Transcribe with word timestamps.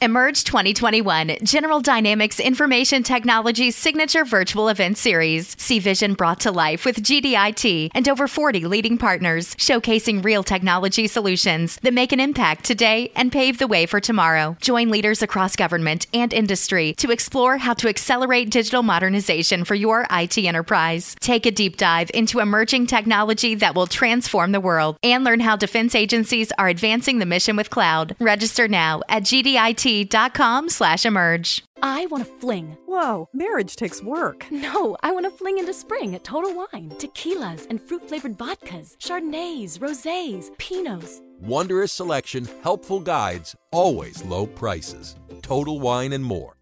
Emerge 0.00 0.44
2021, 0.44 1.38
General 1.42 1.80
Dynamics 1.80 2.38
Information 2.38 3.02
Technology's 3.02 3.74
signature 3.74 4.24
virtual 4.24 4.68
event 4.68 4.96
series. 4.96 5.56
See 5.58 5.80
vision 5.80 6.14
brought 6.14 6.38
to 6.40 6.52
life 6.52 6.84
with 6.84 7.02
GDIT 7.02 7.90
and 7.92 8.08
over 8.08 8.28
40 8.28 8.66
leading 8.66 8.96
partners, 8.96 9.56
showcasing 9.56 10.24
real 10.24 10.44
technology 10.44 11.08
solutions 11.08 11.80
that 11.82 11.92
make 11.92 12.12
an 12.12 12.20
impact 12.20 12.64
today 12.64 13.10
and 13.16 13.32
pave 13.32 13.58
the 13.58 13.66
way 13.66 13.86
for 13.86 13.98
tomorrow. 13.98 14.56
Join 14.60 14.88
leaders 14.88 15.20
across 15.20 15.56
government 15.56 16.06
and 16.14 16.32
industry 16.32 16.94
to 16.98 17.10
explore 17.10 17.56
how 17.56 17.74
to 17.74 17.88
accelerate 17.88 18.50
digital 18.50 18.84
modernization 18.84 19.64
for 19.64 19.74
your 19.74 20.06
IT 20.12 20.38
enterprise. 20.38 21.16
Take 21.18 21.44
a 21.44 21.50
deep 21.50 21.76
dive 21.76 22.12
into 22.14 22.38
emerging 22.38 22.86
technology 22.86 23.56
that 23.56 23.74
will 23.74 23.88
transform 23.88 24.52
the 24.52 24.60
world 24.60 24.96
and 25.02 25.24
learn 25.24 25.40
how 25.40 25.56
defense 25.56 25.96
agencies 25.96 26.52
are 26.56 26.68
advancing 26.68 27.18
the 27.18 27.26
mission 27.26 27.56
with 27.56 27.68
cloud. 27.68 28.14
Register 28.20 28.68
now 28.68 29.02
at 29.08 29.24
GDIT 29.24 29.87
com 30.34 30.68
slash 30.68 31.06
emerge. 31.06 31.64
I 31.82 32.06
want 32.06 32.26
to 32.26 32.30
fling. 32.40 32.76
Whoa, 32.86 33.28
marriage 33.32 33.74
takes 33.74 34.02
work. 34.02 34.46
No, 34.50 34.96
I 35.02 35.12
want 35.12 35.24
to 35.24 35.30
fling 35.30 35.58
into 35.58 35.72
spring 35.72 36.14
at 36.14 36.24
Total 36.24 36.52
Wine. 36.54 36.90
Tequilas 36.98 37.66
and 37.70 37.80
fruit 37.80 38.06
flavored 38.06 38.36
vodkas, 38.36 38.98
Chardonnays, 38.98 39.78
Rosés, 39.78 40.50
Pinots. 40.58 41.22
Wondrous 41.40 41.92
selection, 41.92 42.46
helpful 42.62 43.00
guides, 43.00 43.56
always 43.72 44.22
low 44.24 44.46
prices. 44.46 45.16
Total 45.40 45.80
Wine 45.80 46.12
and 46.12 46.24
more. 46.24 46.56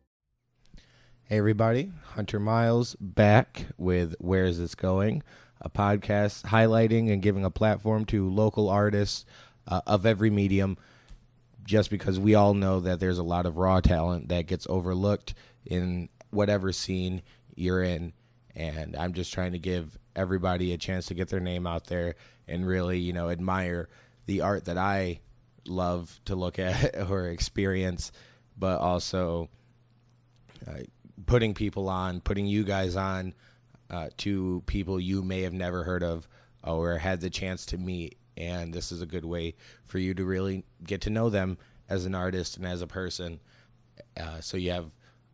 Hey, 1.25 1.39
everybody. 1.39 1.91
Hunter 2.15 2.39
Miles 2.39 2.95
back 3.01 3.67
with 3.77 4.15
Where 4.21 4.45
Is 4.45 4.59
This 4.61 4.77
Going? 4.77 5.25
A 5.61 5.69
podcast 5.69 6.45
highlighting 6.45 7.11
and 7.11 7.21
giving 7.21 7.45
a 7.45 7.51
platform 7.51 8.05
to 8.07 8.31
local 8.31 8.69
artists 8.69 9.25
uh, 9.67 9.81
of 9.85 10.07
every 10.07 10.31
medium 10.31 10.77
just 11.67 11.91
because 11.91 12.19
we 12.19 12.35
all 12.35 12.55
know 12.55 12.81
that 12.81 13.01
there's 13.01 13.19
a 13.19 13.25
lot 13.25 13.45
of 13.45 13.57
raw 13.57 13.81
talent 13.81 14.29
that 14.29 14.47
gets 14.47 14.67
overlooked 14.69 15.35
in 15.65 16.09
whatever 16.31 16.73
scene 16.73 17.23
you're 17.55 17.83
in. 17.83 18.13
And 18.55 18.97
I'm 18.97 19.13
just 19.13 19.33
trying 19.33 19.53
to 19.53 19.59
give 19.59 19.99
everybody 20.15 20.73
a 20.73 20.79
chance 20.79 21.07
to 21.07 21.15
get 21.15 21.29
their 21.29 21.41
name 21.41 21.67
out 21.67 21.87
there 21.87 22.15
and 22.49 22.67
really, 22.67 22.99
you 22.99 23.13
know, 23.13 23.29
admire 23.29 23.89
the 24.27 24.41
art 24.41 24.65
that 24.67 24.79
I 24.79 25.21
love 25.67 26.19
to 26.27 26.37
look 26.37 26.59
at 26.61 26.97
or 27.11 27.27
experience, 27.27 28.13
but 28.57 28.81
also 28.81 29.51
uh, 30.67 30.81
putting 31.27 31.53
people 31.53 31.89
on, 31.89 32.21
putting 32.21 32.47
you 32.47 32.65
guys 32.65 32.97
on 32.97 33.35
uh, 33.91 34.09
to 34.19 34.63
people 34.67 35.01
you 35.01 35.23
may 35.23 35.43
have 35.43 35.53
never 35.53 35.85
heard 35.85 36.03
of 36.03 36.29
or 36.63 36.99
had 36.99 37.21
the 37.21 37.31
chance 37.31 37.67
to 37.67 37.79
meet 37.79 38.19
and 38.37 38.73
this 38.73 38.93
is 38.93 39.03
a 39.03 39.07
good 39.07 39.25
way 39.25 39.55
for 39.85 39.99
you 39.99 40.15
to 40.15 40.25
really 40.25 40.65
get 40.85 41.01
to 41.03 41.11
know 41.11 41.31
them 41.31 41.59
as 41.89 42.05
an 42.07 42.15
artist 42.15 42.57
and 42.57 42.67
as 42.67 42.83
a 42.83 42.87
person. 42.87 43.41
Uh, 44.19 44.41
so 44.41 44.57
you 44.57 44.71
have 44.71 44.91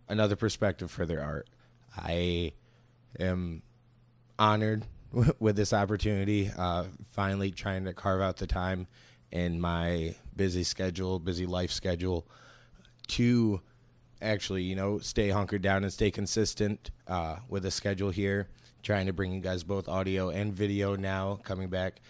another 0.08 0.36
perspective 0.36 0.90
for 0.90 1.06
their 1.06 1.22
art. 1.22 1.48
I 1.96 2.52
am 3.18 3.62
honored 4.38 4.84
with 5.38 5.56
this 5.56 5.72
opportunity 5.72 6.50
uh, 6.56 6.84
finally 7.10 7.50
trying 7.50 7.84
to 7.84 7.92
carve 7.92 8.20
out 8.20 8.36
the 8.36 8.46
time 8.46 8.86
in 9.30 9.60
my 9.60 10.14
busy 10.36 10.62
schedule 10.62 11.18
busy 11.18 11.46
life 11.46 11.70
schedule 11.70 12.26
to 13.08 13.60
actually 14.20 14.62
you 14.62 14.74
know 14.74 14.98
stay 14.98 15.28
hunkered 15.28 15.62
down 15.62 15.82
and 15.84 15.92
stay 15.92 16.10
consistent 16.10 16.90
uh, 17.08 17.36
with 17.48 17.64
a 17.66 17.70
schedule 17.70 18.10
here 18.10 18.48
trying 18.82 19.06
to 19.06 19.12
bring 19.12 19.32
you 19.32 19.40
guys 19.40 19.62
both 19.62 19.88
audio 19.88 20.30
and 20.30 20.52
video 20.52 20.96
now 20.96 21.38
coming 21.44 21.68
back 21.68 22.00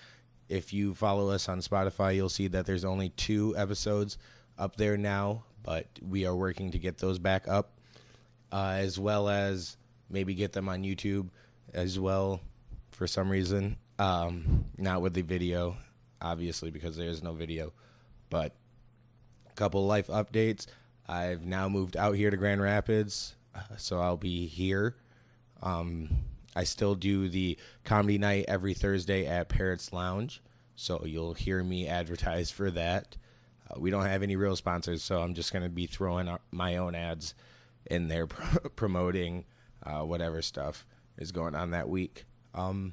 if 0.53 0.73
you 0.73 0.93
follow 0.93 1.31
us 1.31 1.49
on 1.49 1.61
Spotify, 1.61 2.15
you'll 2.15 2.29
see 2.29 2.47
that 2.49 2.67
there's 2.67 2.85
only 2.85 3.09
two 3.09 3.55
episodes 3.57 4.19
up 4.59 4.77
there 4.77 4.99
now, 4.99 5.45
but 5.63 5.87
we 6.07 6.27
are 6.27 6.37
working 6.37 6.71
to 6.73 6.79
get 6.79 6.99
those 6.99 7.19
back 7.19 7.49
up, 7.49 7.79
uh, 8.53 8.75
as 8.77 8.99
well 8.99 9.31
as 9.31 9.79
maybe 10.11 10.35
get 10.35 10.53
them 10.53 10.69
on 10.69 10.83
YouTube 10.83 11.31
as 11.73 11.99
well 11.99 12.41
for 12.91 13.07
some 13.07 13.31
reason. 13.31 13.79
Um, 13.99 14.67
not 14.77 15.01
with 15.01 15.15
the 15.15 15.23
video, 15.23 15.77
obviously, 16.21 16.71
because 16.71 16.99
there's 16.99 17.23
no 17.23 17.33
video, 17.33 17.73
but 18.29 18.55
a 19.51 19.55
couple 19.55 19.87
life 19.87 20.09
updates. 20.09 20.67
I've 21.09 21.47
now 21.47 21.69
moved 21.71 21.97
out 21.97 22.15
here 22.15 22.31
to 22.31 22.37
Grand 22.37 22.61
Rapids, 22.61 23.37
uh, 23.55 23.77
so 23.79 24.01
I'll 24.01 24.19
be 24.19 24.47
here. 24.47 24.97
Um, 25.63 26.11
I 26.55 26.65
still 26.65 26.95
do 26.95 27.29
the 27.29 27.57
comedy 27.85 28.19
night 28.19 28.45
every 28.49 28.75
Thursday 28.75 29.27
at 29.27 29.49
Parrots 29.49 29.93
Lounge, 29.93 30.43
so 30.77 31.05
you'll 31.05 31.35
hear 31.35 31.63
me 31.63 31.89
advertise 31.89 32.51
for 32.51 32.71
that. 32.71 33.17
Uh, 33.71 33.79
we 33.79 33.91
don't 33.91 34.07
have 34.07 34.23
any 34.23 34.37
real 34.37 34.57
sponsors, 34.57 35.03
so 35.03 35.21
I'm 35.21 35.35
just 35.35 35.53
going 35.53 35.63
to 35.63 35.69
be 35.69 35.87
throwing 35.87 36.37
my 36.51 36.77
own 36.77 36.95
ads 36.95 37.35
in 37.87 38.09
there 38.09 38.27
promoting 38.77 39.45
uh, 39.83 40.01
whatever 40.01 40.43
stuff 40.43 40.87
is 41.19 41.33
going 41.33 41.55
on 41.55 41.71
that 41.71 41.89
week. 41.89 42.25
Um, 42.55 42.93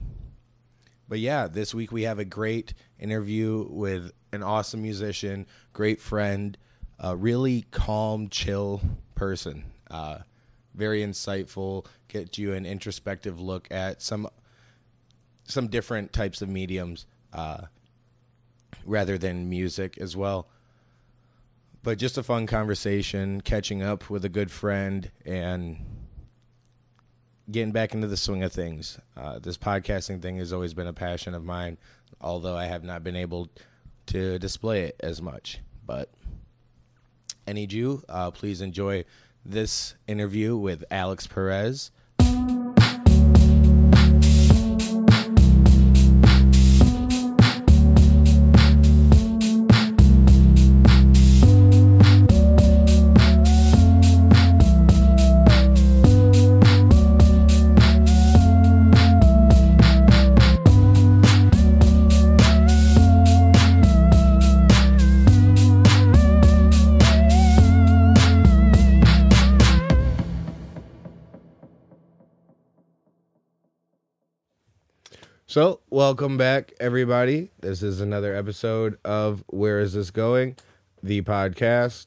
but 1.07 1.19
yeah, 1.19 1.47
this 1.47 1.73
week 1.73 1.91
we 1.91 2.03
have 2.03 2.19
a 2.19 2.25
great 2.25 2.73
interview 2.99 3.65
with 3.69 4.11
an 4.31 4.43
awesome 4.43 4.81
musician, 4.81 5.47
great 5.73 5.99
friend, 5.99 6.57
a 6.99 7.15
really 7.15 7.65
calm, 7.71 8.29
chill 8.29 8.81
person. 9.15 9.63
Uh, 9.89 10.19
very 10.75 11.01
insightful, 11.01 11.85
get 12.07 12.37
you 12.37 12.53
an 12.53 12.65
introspective 12.65 13.39
look 13.39 13.67
at 13.71 14.01
some 14.01 14.27
some 15.45 15.67
different 15.67 16.13
types 16.13 16.43
of 16.43 16.49
mediums 16.49 17.07
uh, 17.33 17.61
rather 18.85 19.17
than 19.17 19.49
music 19.49 19.97
as 19.97 20.15
well. 20.15 20.47
But 21.81 21.97
just 21.97 22.17
a 22.17 22.23
fun 22.23 22.45
conversation, 22.45 23.41
catching 23.41 23.81
up 23.81 24.09
with 24.09 24.25
a 24.25 24.29
good 24.29 24.51
friend, 24.51 25.09
and 25.25 25.77
getting 27.49 27.71
back 27.71 27.93
into 27.93 28.07
the 28.07 28.17
swing 28.17 28.43
of 28.43 28.51
things. 28.51 28.99
Uh, 29.15 29.39
this 29.39 29.57
podcasting 29.57 30.21
thing 30.21 30.37
has 30.37 30.51
always 30.51 30.73
been 30.73 30.87
a 30.87 30.93
passion 30.93 31.33
of 31.33 31.43
mine, 31.43 31.77
although 32.19 32.55
I 32.55 32.65
have 32.65 32.83
not 32.83 33.03
been 33.03 33.15
able 33.15 33.49
to 34.07 34.37
display 34.39 34.83
it 34.83 34.95
as 34.99 35.21
much. 35.21 35.59
But 35.85 36.09
need 37.53 37.73
you. 37.73 38.03
Uh, 38.07 38.31
please 38.31 38.61
enjoy 38.61 39.05
this 39.45 39.95
interview 40.07 40.55
with 40.55 40.83
Alex 40.91 41.27
Perez. 41.27 41.91
So, 75.49 75.79
welcome 75.89 76.37
back, 76.37 76.73
everybody. 76.79 77.49
This 77.59 77.81
is 77.81 78.01
another 78.01 78.35
episode 78.35 78.99
of 79.03 79.43
Where 79.47 79.79
Is 79.79 79.93
This 79.93 80.11
Going? 80.11 80.57
The 81.01 81.23
podcast 81.23 82.05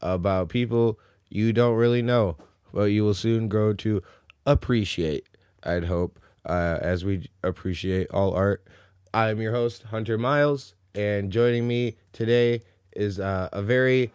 about 0.00 0.48
people 0.48 1.00
you 1.28 1.52
don't 1.52 1.74
really 1.74 2.02
know, 2.02 2.36
but 2.72 2.84
you 2.84 3.02
will 3.02 3.14
soon 3.14 3.48
grow 3.48 3.72
to 3.72 4.00
appreciate, 4.46 5.26
I'd 5.64 5.86
hope, 5.86 6.20
uh, 6.46 6.78
as 6.80 7.04
we 7.04 7.28
appreciate 7.42 8.08
all 8.12 8.32
art. 8.32 8.64
I'm 9.12 9.40
your 9.40 9.50
host, 9.50 9.82
Hunter 9.90 10.16
Miles, 10.16 10.76
and 10.94 11.32
joining 11.32 11.66
me 11.66 11.96
today 12.12 12.62
is 12.92 13.18
uh, 13.18 13.48
a 13.52 13.60
very 13.60 14.12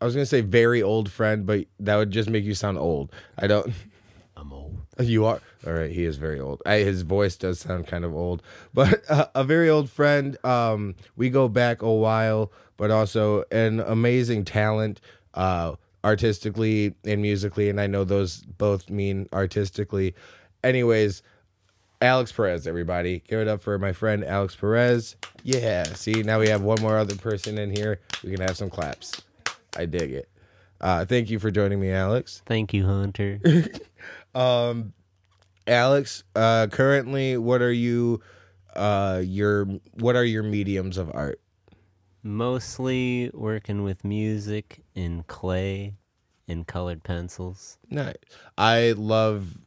I 0.00 0.06
was 0.06 0.14
gonna 0.14 0.24
say 0.24 0.40
very 0.40 0.82
old 0.82 1.10
friend, 1.10 1.44
but 1.44 1.66
that 1.80 1.96
would 1.96 2.12
just 2.12 2.30
make 2.30 2.44
you 2.44 2.54
sound 2.54 2.78
old. 2.78 3.12
I 3.36 3.46
don't. 3.46 3.74
You 5.02 5.26
are 5.26 5.40
all 5.66 5.72
right. 5.72 5.90
He 5.90 6.04
is 6.04 6.16
very 6.16 6.40
old. 6.40 6.60
I, 6.66 6.78
his 6.78 7.02
voice 7.02 7.36
does 7.36 7.60
sound 7.60 7.86
kind 7.86 8.04
of 8.04 8.14
old, 8.14 8.42
but 8.74 9.02
uh, 9.08 9.26
a 9.34 9.44
very 9.44 9.68
old 9.68 9.90
friend. 9.90 10.36
Um, 10.44 10.96
we 11.16 11.30
go 11.30 11.48
back 11.48 11.82
a 11.82 11.92
while, 11.92 12.52
but 12.76 12.90
also 12.90 13.44
an 13.50 13.80
amazing 13.80 14.44
talent, 14.44 15.00
uh, 15.34 15.74
artistically 16.04 16.94
and 17.04 17.22
musically. 17.22 17.68
And 17.68 17.80
I 17.80 17.86
know 17.86 18.04
those 18.04 18.38
both 18.42 18.90
mean 18.90 19.28
artistically. 19.32 20.14
Anyways, 20.64 21.22
Alex 22.00 22.32
Perez, 22.32 22.66
everybody, 22.66 23.22
give 23.28 23.40
it 23.40 23.48
up 23.48 23.60
for 23.60 23.78
my 23.78 23.92
friend 23.92 24.24
Alex 24.24 24.54
Perez. 24.56 25.16
Yeah. 25.42 25.84
See, 25.94 26.22
now 26.22 26.40
we 26.40 26.48
have 26.48 26.62
one 26.62 26.80
more 26.80 26.96
other 26.98 27.16
person 27.16 27.58
in 27.58 27.70
here. 27.70 28.00
We 28.24 28.30
can 28.30 28.40
have 28.40 28.56
some 28.56 28.70
claps. 28.70 29.22
I 29.76 29.86
dig 29.86 30.12
it. 30.12 30.28
Uh, 30.80 31.04
thank 31.04 31.28
you 31.28 31.38
for 31.38 31.50
joining 31.50 31.80
me, 31.80 31.90
Alex. 31.90 32.42
Thank 32.46 32.72
you, 32.72 32.86
Hunter. 32.86 33.40
Um, 34.34 34.92
Alex, 35.66 36.24
uh, 36.34 36.66
currently, 36.70 37.36
what 37.36 37.62
are 37.62 37.72
you, 37.72 38.20
uh, 38.74 39.22
your 39.24 39.64
what 39.94 40.16
are 40.16 40.24
your 40.24 40.42
mediums 40.42 40.96
of 40.98 41.10
art? 41.14 41.40
Mostly 42.22 43.30
working 43.32 43.82
with 43.82 44.04
music 44.04 44.82
in 44.94 45.24
clay 45.28 45.94
and 46.46 46.66
colored 46.66 47.02
pencils. 47.04 47.78
Nice. 47.90 48.16
I 48.56 48.92
love 48.96 49.58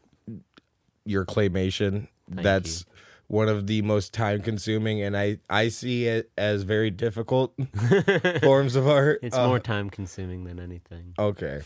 your 1.06 1.25
claymation. 1.25 2.08
Thank 2.30 2.44
That's 2.44 2.86
one 3.28 3.48
of 3.48 3.68
the 3.68 3.81
most 3.81 4.13
time 4.13 4.42
consuming 4.42 5.02
and 5.02 5.16
I 5.16 5.38
I 5.50 5.69
see 5.69 6.06
it 6.06 6.30
as 6.38 6.63
very 6.63 6.92
difficult 6.92 7.54
forms 8.42 8.75
of 8.75 8.88
art. 8.88 9.19
It's 9.24 9.36
Uh, 9.38 9.48
more 9.48 9.60
time 9.60 9.90
consuming 9.90 10.44
than 10.44 10.60
anything. 10.60 11.13
Okay. 11.18 11.62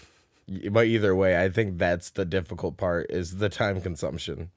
But 0.48 0.86
either 0.88 1.16
way, 1.16 1.44
I 1.44 1.50
think 1.50 1.78
that's 1.80 2.12
the 2.12 2.26
difficult 2.26 2.78
part 2.78 3.08
is 3.10 3.38
the 3.38 3.50
time 3.50 3.82
consumption 3.82 4.52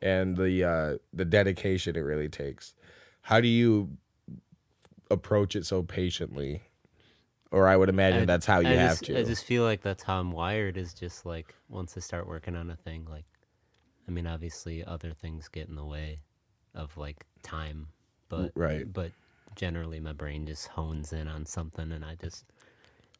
and 0.00 0.36
the 0.36 0.64
uh 0.64 0.98
the 1.12 1.24
dedication 1.24 1.96
it 1.96 2.00
really 2.00 2.28
takes. 2.28 2.74
How 3.22 3.40
do 3.40 3.48
you 3.48 3.96
approach 5.10 5.54
it 5.56 5.66
so 5.66 5.82
patiently? 5.82 6.62
Or 7.50 7.68
I 7.68 7.76
would 7.76 7.88
imagine 7.88 8.22
I- 8.22 8.26
that's 8.26 8.46
how 8.46 8.60
you 8.60 8.68
I 8.68 8.72
have 8.72 8.98
just, 8.98 9.04
to. 9.04 9.18
I 9.18 9.22
just 9.22 9.44
feel 9.44 9.62
like 9.64 9.82
that's 9.82 10.02
how 10.02 10.18
I'm 10.18 10.32
wired. 10.32 10.76
Is 10.76 10.92
just 10.94 11.24
like 11.24 11.54
once 11.68 11.94
I 11.96 12.00
start 12.00 12.26
working 12.26 12.56
on 12.56 12.70
a 12.70 12.76
thing, 12.76 13.06
like, 13.08 13.26
I 14.08 14.10
mean, 14.10 14.26
obviously 14.26 14.84
other 14.84 15.12
things 15.12 15.48
get 15.48 15.68
in 15.68 15.76
the 15.76 15.84
way 15.84 16.20
of 16.74 16.96
like 16.96 17.24
time, 17.42 17.88
but 18.28 18.50
right. 18.56 18.90
But 18.92 19.12
generally, 19.54 20.00
my 20.00 20.12
brain 20.12 20.46
just 20.46 20.66
hones 20.68 21.12
in 21.12 21.28
on 21.28 21.46
something, 21.46 21.92
and 21.92 22.04
I 22.04 22.16
just 22.16 22.44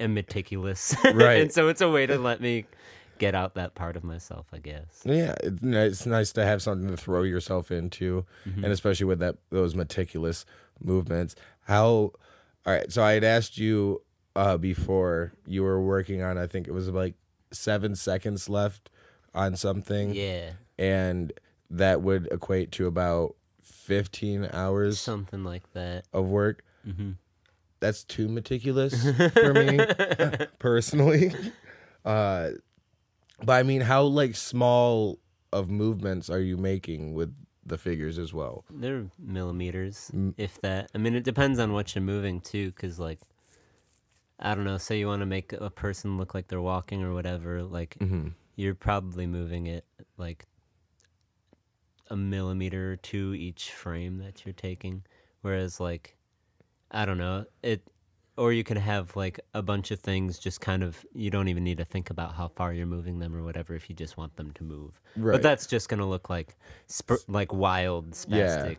am 0.01 0.15
meticulous. 0.15 0.95
Right. 1.05 1.41
and 1.43 1.53
so 1.53 1.69
it's 1.69 1.81
a 1.81 1.89
way 1.91 2.07
to 2.07 2.19
let 2.19 2.41
me 2.41 2.67
get 3.19 3.35
out 3.35 3.55
that 3.55 3.75
part 3.75 3.97
of 3.97 4.03
myself, 4.05 4.47
I 4.53 4.59
guess. 4.59 5.03
Yeah, 5.05 5.35
it's 5.43 6.05
nice, 6.07 6.33
to 6.33 6.45
have 6.45 6.61
something 6.63 6.89
to 6.91 6.97
throw 6.97 7.23
yourself 7.23 7.71
into, 7.71 8.25
Mm-hmm. 8.49 8.65
and 8.65 8.73
especially 8.73 9.07
with 9.07 9.21
that 9.21 9.37
those 9.51 9.75
meticulous 9.75 10.45
movements. 10.83 11.37
How? 11.63 11.87
All 12.67 12.73
right, 12.73 12.91
so 12.91 13.03
I 13.03 13.13
had 13.13 13.25
asked 13.25 13.59
you 13.59 14.03
uh, 14.35 14.57
before 14.57 15.33
you 15.47 15.63
were 15.63 15.81
working 15.83 16.23
on. 16.23 16.39
I 16.39 16.47
think 16.47 16.67
it 16.67 16.73
was 16.73 16.89
like 16.89 17.15
seven 17.53 17.95
seconds 17.95 18.49
left 18.49 18.91
on 19.35 19.55
something, 19.57 20.15
Yeah, 20.15 20.53
and 20.79 21.33
that 21.71 22.03
would 22.03 22.27
equate 22.33 22.73
to 22.73 22.87
about 22.87 23.37
fifteen 23.63 24.49
hours 24.53 24.99
something 24.99 25.45
like 25.45 25.63
that. 25.75 26.05
of 26.13 26.29
work. 26.29 26.65
hmm 26.85 27.13
That's 27.85 28.03
too 28.05 28.29
meticulous 28.29 28.95
for 29.35 29.53
me 29.53 29.79
personally. 30.59 31.35
Uh, 32.05 32.51
but 33.43 33.53
I 33.53 33.63
mean, 33.63 33.83
how 33.83 34.05
like 34.05 34.37
small 34.37 35.19
of 35.53 35.69
movements 35.71 36.31
are 36.31 36.41
you 36.41 36.57
making 36.57 37.13
with 37.15 37.35
the 37.67 37.77
figures 37.77 38.19
as 38.19 38.33
well? 38.33 38.65
They're 38.71 39.07
millimeters, 39.19 40.11
Mm. 40.15 40.33
if 40.39 40.61
that. 40.63 40.91
I 40.95 40.99
mean, 40.99 41.15
it 41.15 41.25
depends 41.25 41.59
on 41.59 41.73
what 41.75 41.95
you're 41.95 42.03
moving 42.03 42.41
too, 42.41 42.71
because 42.71 42.99
like, 42.99 43.21
I 44.39 44.55
don't 44.55 44.65
know. 44.65 44.79
Say 44.79 44.99
you 44.99 45.07
want 45.09 45.21
to 45.21 45.27
make 45.27 45.53
a 45.53 45.71
person 45.71 46.17
look 46.17 46.35
like 46.35 46.49
they're 46.49 46.61
walking 46.61 47.03
or 47.03 47.13
whatever. 47.13 47.63
Like, 47.63 47.97
Mm-hmm. 48.01 48.29
you're 48.57 48.75
probably 48.75 49.27
moving 49.27 49.67
it 49.67 49.85
like 50.17 50.47
a 52.11 52.17
millimeter 52.17 52.93
or 52.93 52.97
two 52.97 53.35
each 53.35 53.71
frame 53.73 54.19
that 54.19 54.45
you're 54.47 54.53
taking. 54.55 55.05
Whereas 55.43 55.81
like, 55.81 56.17
I 56.91 57.05
don't 57.05 57.19
know 57.19 57.47
it. 57.63 57.83
Or 58.37 58.53
you 58.53 58.65
can 58.65 58.77
have 58.77 59.15
like 59.15 59.39
a 59.55 59.63
bunch 59.63 59.93
of 59.93 60.01
things 60.01 60.41
just 60.41 60.61
kind 60.61 60.83
of 60.83 61.07
you 61.15 61.31
don't 61.31 61.47
even 61.47 61.63
need 61.63 61.79
to 61.79 61.85
think 61.85 62.11
about 62.11 62.35
how 62.35 62.49
far 62.49 62.73
you're 62.73 62.85
moving 62.85 63.21
them 63.21 63.33
or 63.33 63.45
whatever 63.45 63.77
if 63.77 63.89
you 63.89 63.95
just 63.95 64.17
want 64.17 64.35
them 64.35 64.51
to 64.55 64.65
move. 64.65 65.01
Right. 65.17 65.35
But 65.35 65.43
that's 65.43 65.69
just 65.69 65.89
gonna 65.89 66.09
look 66.09 66.29
like 66.29 66.57
sp- 66.91 67.23
like 67.29 67.53
wild 67.53 68.11
spastic. 68.11 68.71
yeah. 68.71 68.75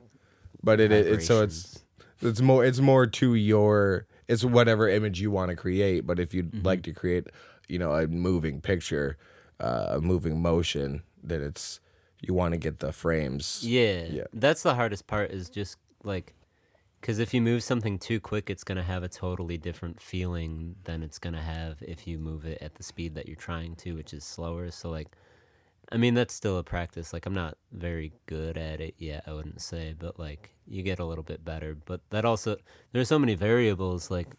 But 0.62 0.81
it, 0.81 0.92
it, 0.92 1.07
it's 1.07 1.25
so 1.25 1.42
it's 1.44 1.86
it's 2.22 2.42
more 2.42 2.66
it's 2.66 2.80
more 2.81 3.07
to 3.07 3.36
your 3.36 4.08
it's 4.28 4.44
whatever 4.44 4.90
image 4.90 5.22
you 5.22 5.31
want 5.31 5.51
to 5.51 5.56
create. 5.56 6.06
But 6.06 6.19
if 6.19 6.34
you'd 6.34 6.51
Mm-hmm. 6.51 6.66
like 6.66 6.84
to 6.84 6.92
create, 6.92 7.28
you 7.69 7.80
know, 7.80 7.94
a 7.94 8.08
moving 8.08 8.60
picture, 8.60 9.18
uh, 9.62 9.86
a 9.92 10.01
moving 10.01 10.42
motion, 10.42 11.04
then 11.24 11.42
it's 11.42 11.80
you 12.22 12.34
want 12.34 12.51
to 12.54 12.58
get 12.58 12.80
the 12.80 12.92
frames. 12.92 13.62
Yeah, 13.63 14.04
Yeah. 14.12 14.24
That's 14.34 14.63
the 14.63 14.75
hardest 14.75 15.08
part 15.08 15.31
is 15.31 15.50
just 15.50 15.78
like, 16.04 16.34
because 17.06 17.19
if 17.19 17.36
you 17.36 17.42
move 17.42 17.62
something 17.62 18.00
too 18.00 18.19
quick, 18.19 18.50
it's 18.50 18.63
going 18.63 18.80
to 18.80 18.84
have 18.84 19.04
a 19.04 19.07
totally 19.07 19.60
different 19.60 20.02
feeling 20.02 20.75
than 20.86 21.04
it's 21.04 21.19
going 21.19 21.36
to 21.36 21.40
have 21.40 21.78
if 21.84 22.07
you 22.07 22.18
move 22.18 22.46
it 22.46 22.57
at 22.63 22.74
the 22.74 22.81
speed 22.81 23.13
that 23.13 23.28
you're 23.28 23.36
trying 23.36 23.75
to, 23.75 23.94
which 23.94 24.12
is 24.12 24.24
slower. 24.24 24.72
So, 24.72 24.90
like, 24.90 25.10
I 25.92 25.98
mean, 25.98 26.16
that's 26.16 26.34
still 26.34 26.57
a 26.57 26.63
practice. 26.63 27.13
Like, 27.13 27.28
I'm 27.28 27.36
not 27.36 27.60
very 27.72 28.12
good 28.25 28.57
at 28.57 28.81
it 28.81 28.96
yet, 28.98 29.24
I 29.28 29.34
wouldn't 29.34 29.62
say, 29.62 29.94
but 30.00 30.18
like, 30.18 30.50
you 30.68 30.81
get 30.81 30.98
a 30.98 31.06
little 31.06 31.24
bit 31.24 31.46
better. 31.46 31.78
But 31.86 32.02
that 32.10 32.25
also, 32.25 32.57
there's 32.92 33.08
so 33.08 33.19
many 33.19 33.36
variables. 33.36 34.10
Like, 34.10 34.30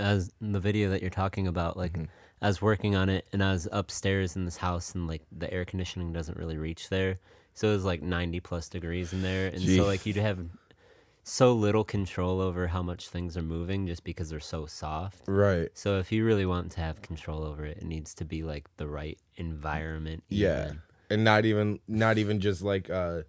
as 0.00 0.32
in 0.40 0.50
the 0.50 0.58
video 0.58 0.90
that 0.90 1.00
you're 1.00 1.10
talking 1.10 1.46
about, 1.46 1.76
like, 1.76 1.92
mm-hmm. 1.92 2.06
I 2.42 2.48
was 2.48 2.60
working 2.60 2.96
on 2.96 3.08
it 3.08 3.28
and 3.32 3.40
I 3.40 3.52
was 3.52 3.68
upstairs 3.70 4.34
in 4.34 4.46
this 4.46 4.56
house 4.56 4.96
and 4.96 5.06
like 5.06 5.22
the 5.30 5.52
air 5.52 5.64
conditioning 5.64 6.12
doesn't 6.12 6.38
really 6.38 6.56
reach 6.56 6.88
there. 6.88 7.20
So 7.54 7.68
it 7.68 7.72
was 7.72 7.84
like 7.84 8.02
90 8.02 8.40
plus 8.40 8.68
degrees 8.68 9.12
in 9.12 9.22
there. 9.22 9.46
And 9.46 9.60
Gee. 9.60 9.76
so, 9.76 9.84
like, 9.84 10.06
you'd 10.06 10.16
have 10.16 10.40
so 11.28 11.52
little 11.52 11.84
control 11.84 12.40
over 12.40 12.68
how 12.68 12.82
much 12.82 13.08
things 13.08 13.36
are 13.36 13.42
moving 13.42 13.86
just 13.86 14.02
because 14.02 14.30
they're 14.30 14.40
so 14.40 14.64
soft. 14.66 15.22
Right. 15.28 15.68
So 15.74 15.98
if 15.98 16.10
you 16.10 16.24
really 16.24 16.46
want 16.46 16.72
to 16.72 16.80
have 16.80 17.02
control 17.02 17.44
over 17.44 17.64
it, 17.66 17.78
it 17.78 17.84
needs 17.84 18.14
to 18.14 18.24
be 18.24 18.42
like 18.42 18.66
the 18.78 18.86
right 18.88 19.18
environment. 19.36 20.24
Yeah. 20.28 20.64
even. 20.66 20.82
And 21.10 21.24
not 21.24 21.44
even 21.44 21.80
not 21.88 22.18
even 22.18 22.40
just 22.40 22.62
like 22.62 22.90
uh, 22.90 23.22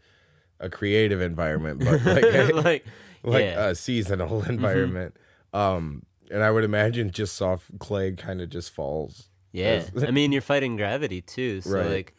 a 0.60 0.70
creative 0.70 1.22
environment, 1.22 1.80
but 1.86 2.04
like 2.06 2.24
a- 2.24 2.52
like, 2.54 2.86
like 3.24 3.44
yeah. 3.44 3.56
Mm-hmm. 3.56 3.62
a 3.72 3.76
seasonal 3.76 4.44
environment. 4.44 5.16
Um, 5.54 6.04
and 6.32 6.44
I 6.44 6.52
would 6.52 6.64
imagine 6.64 7.12
just 7.12 7.36
soft 7.36 7.80
clay 7.80 8.12
kind 8.14 8.40
of 8.42 8.50
just 8.50 8.72
falls. 8.72 9.30
Yeah, 9.52 9.84
As- 9.94 10.04
I 10.04 10.12
mean 10.12 10.32
you're 10.32 10.42
fighting 10.42 10.76
gravity 10.78 11.22
too. 11.22 11.62
So 11.62 11.72
Right. 11.72 11.90
like, 11.90 12.16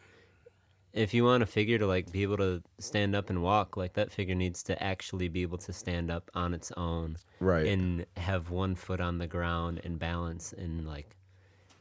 if 0.93 1.15
you 1.15 1.25
want 1.25 1.43
a 1.43 1.47
figure 1.47 1.79
to 1.79 1.87
like 1.87 2.11
be 2.11 2.23
able 2.23 2.37
to 2.39 2.63
stand 2.79 3.15
up 3.15 3.31
and 3.31 3.43
walk, 3.43 3.77
like 3.77 3.93
that 3.95 4.11
figure 4.11 4.35
needs 4.35 4.63
to 4.65 4.83
actually 4.83 5.29
be 5.29 5.43
able 5.43 5.59
to 5.59 5.73
stand 5.73 6.11
up 6.11 6.31
on 6.35 6.53
its 6.55 6.73
own 6.77 7.17
Right. 7.39 7.67
and 7.67 8.07
have 8.17 8.51
one 8.51 8.75
foot 8.75 9.01
on 9.01 9.19
the 9.19 9.27
ground 9.27 9.81
and 9.85 9.99
balance 9.99 10.53
and 10.53 10.87
like, 10.87 11.17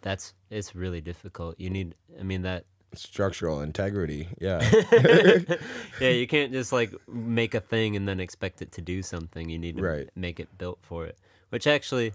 that's 0.01 0.33
it's 0.49 0.75
really 0.75 1.01
difficult. 1.01 1.59
You 1.59 1.69
need, 1.69 1.95
I 2.19 2.23
mean 2.23 2.43
that. 2.43 2.65
Structural 2.93 3.61
integrity. 3.61 4.29
Yeah. 4.39 4.59
yeah, 6.01 6.09
you 6.09 6.25
can't 6.27 6.51
just 6.51 6.71
like 6.71 6.93
make 7.07 7.53
a 7.53 7.59
thing 7.59 7.95
and 7.95 8.07
then 8.07 8.19
expect 8.19 8.61
it 8.61 8.71
to 8.73 8.81
do 8.81 9.01
something. 9.03 9.49
You 9.49 9.59
need 9.59 9.77
to 9.77 9.83
Right. 9.83 10.09
make 10.15 10.39
it 10.39 10.47
built 10.57 10.79
for 10.81 11.05
it. 11.05 11.17
Which 11.49 11.67
actually, 11.67 12.13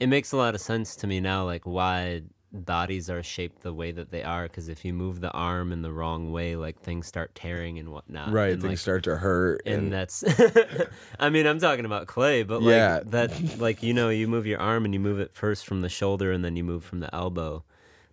it 0.00 0.08
makes 0.08 0.32
a 0.32 0.36
lot 0.36 0.54
of 0.54 0.60
sense 0.60 0.96
to 0.96 1.06
me 1.06 1.20
now, 1.20 1.44
like 1.44 1.66
why 1.66 2.22
bodies 2.52 3.10
are 3.10 3.22
shaped 3.22 3.62
the 3.62 3.74
way 3.74 3.92
that 3.92 4.10
they 4.10 4.22
are. 4.22 4.44
Because 4.44 4.68
if 4.68 4.84
you 4.84 4.92
move 4.94 5.20
the 5.20 5.30
arm 5.32 5.70
in 5.72 5.82
the 5.82 5.92
wrong 5.92 6.32
way, 6.32 6.56
like 6.56 6.80
things 6.80 7.06
start 7.06 7.34
tearing 7.34 7.78
and 7.78 7.90
whatnot. 7.90 8.32
right. 8.32 8.52
and, 8.52 8.62
Things 8.62 8.70
like, 8.72 8.78
start 8.78 9.04
to 9.04 9.16
hurt. 9.16 9.62
and 9.66 9.84
And, 9.84 9.92
that's 9.92 10.24
i 11.20 11.28
mean 11.30 11.46
i'm 11.46 11.58
talking 11.58 11.84
about 11.84 12.06
clay 12.06 12.42
but 12.42 12.60
like 12.62 12.74
Yeah. 12.74 13.00
that 13.06 13.58
like 13.58 13.82
you 13.82 13.92
know 13.92 14.08
you 14.08 14.26
move 14.28 14.46
your 14.46 14.60
arm 14.60 14.84
and 14.84 14.94
you 14.94 15.00
move 15.00 15.20
it 15.20 15.34
first 15.34 15.66
from 15.66 15.80
the 15.82 15.88
shoulder 15.88 16.32
and 16.32 16.44
then 16.44 16.56
you 16.56 16.64
move 16.64 16.84
from 16.84 17.00
the 17.00 17.14
elbow 17.14 17.64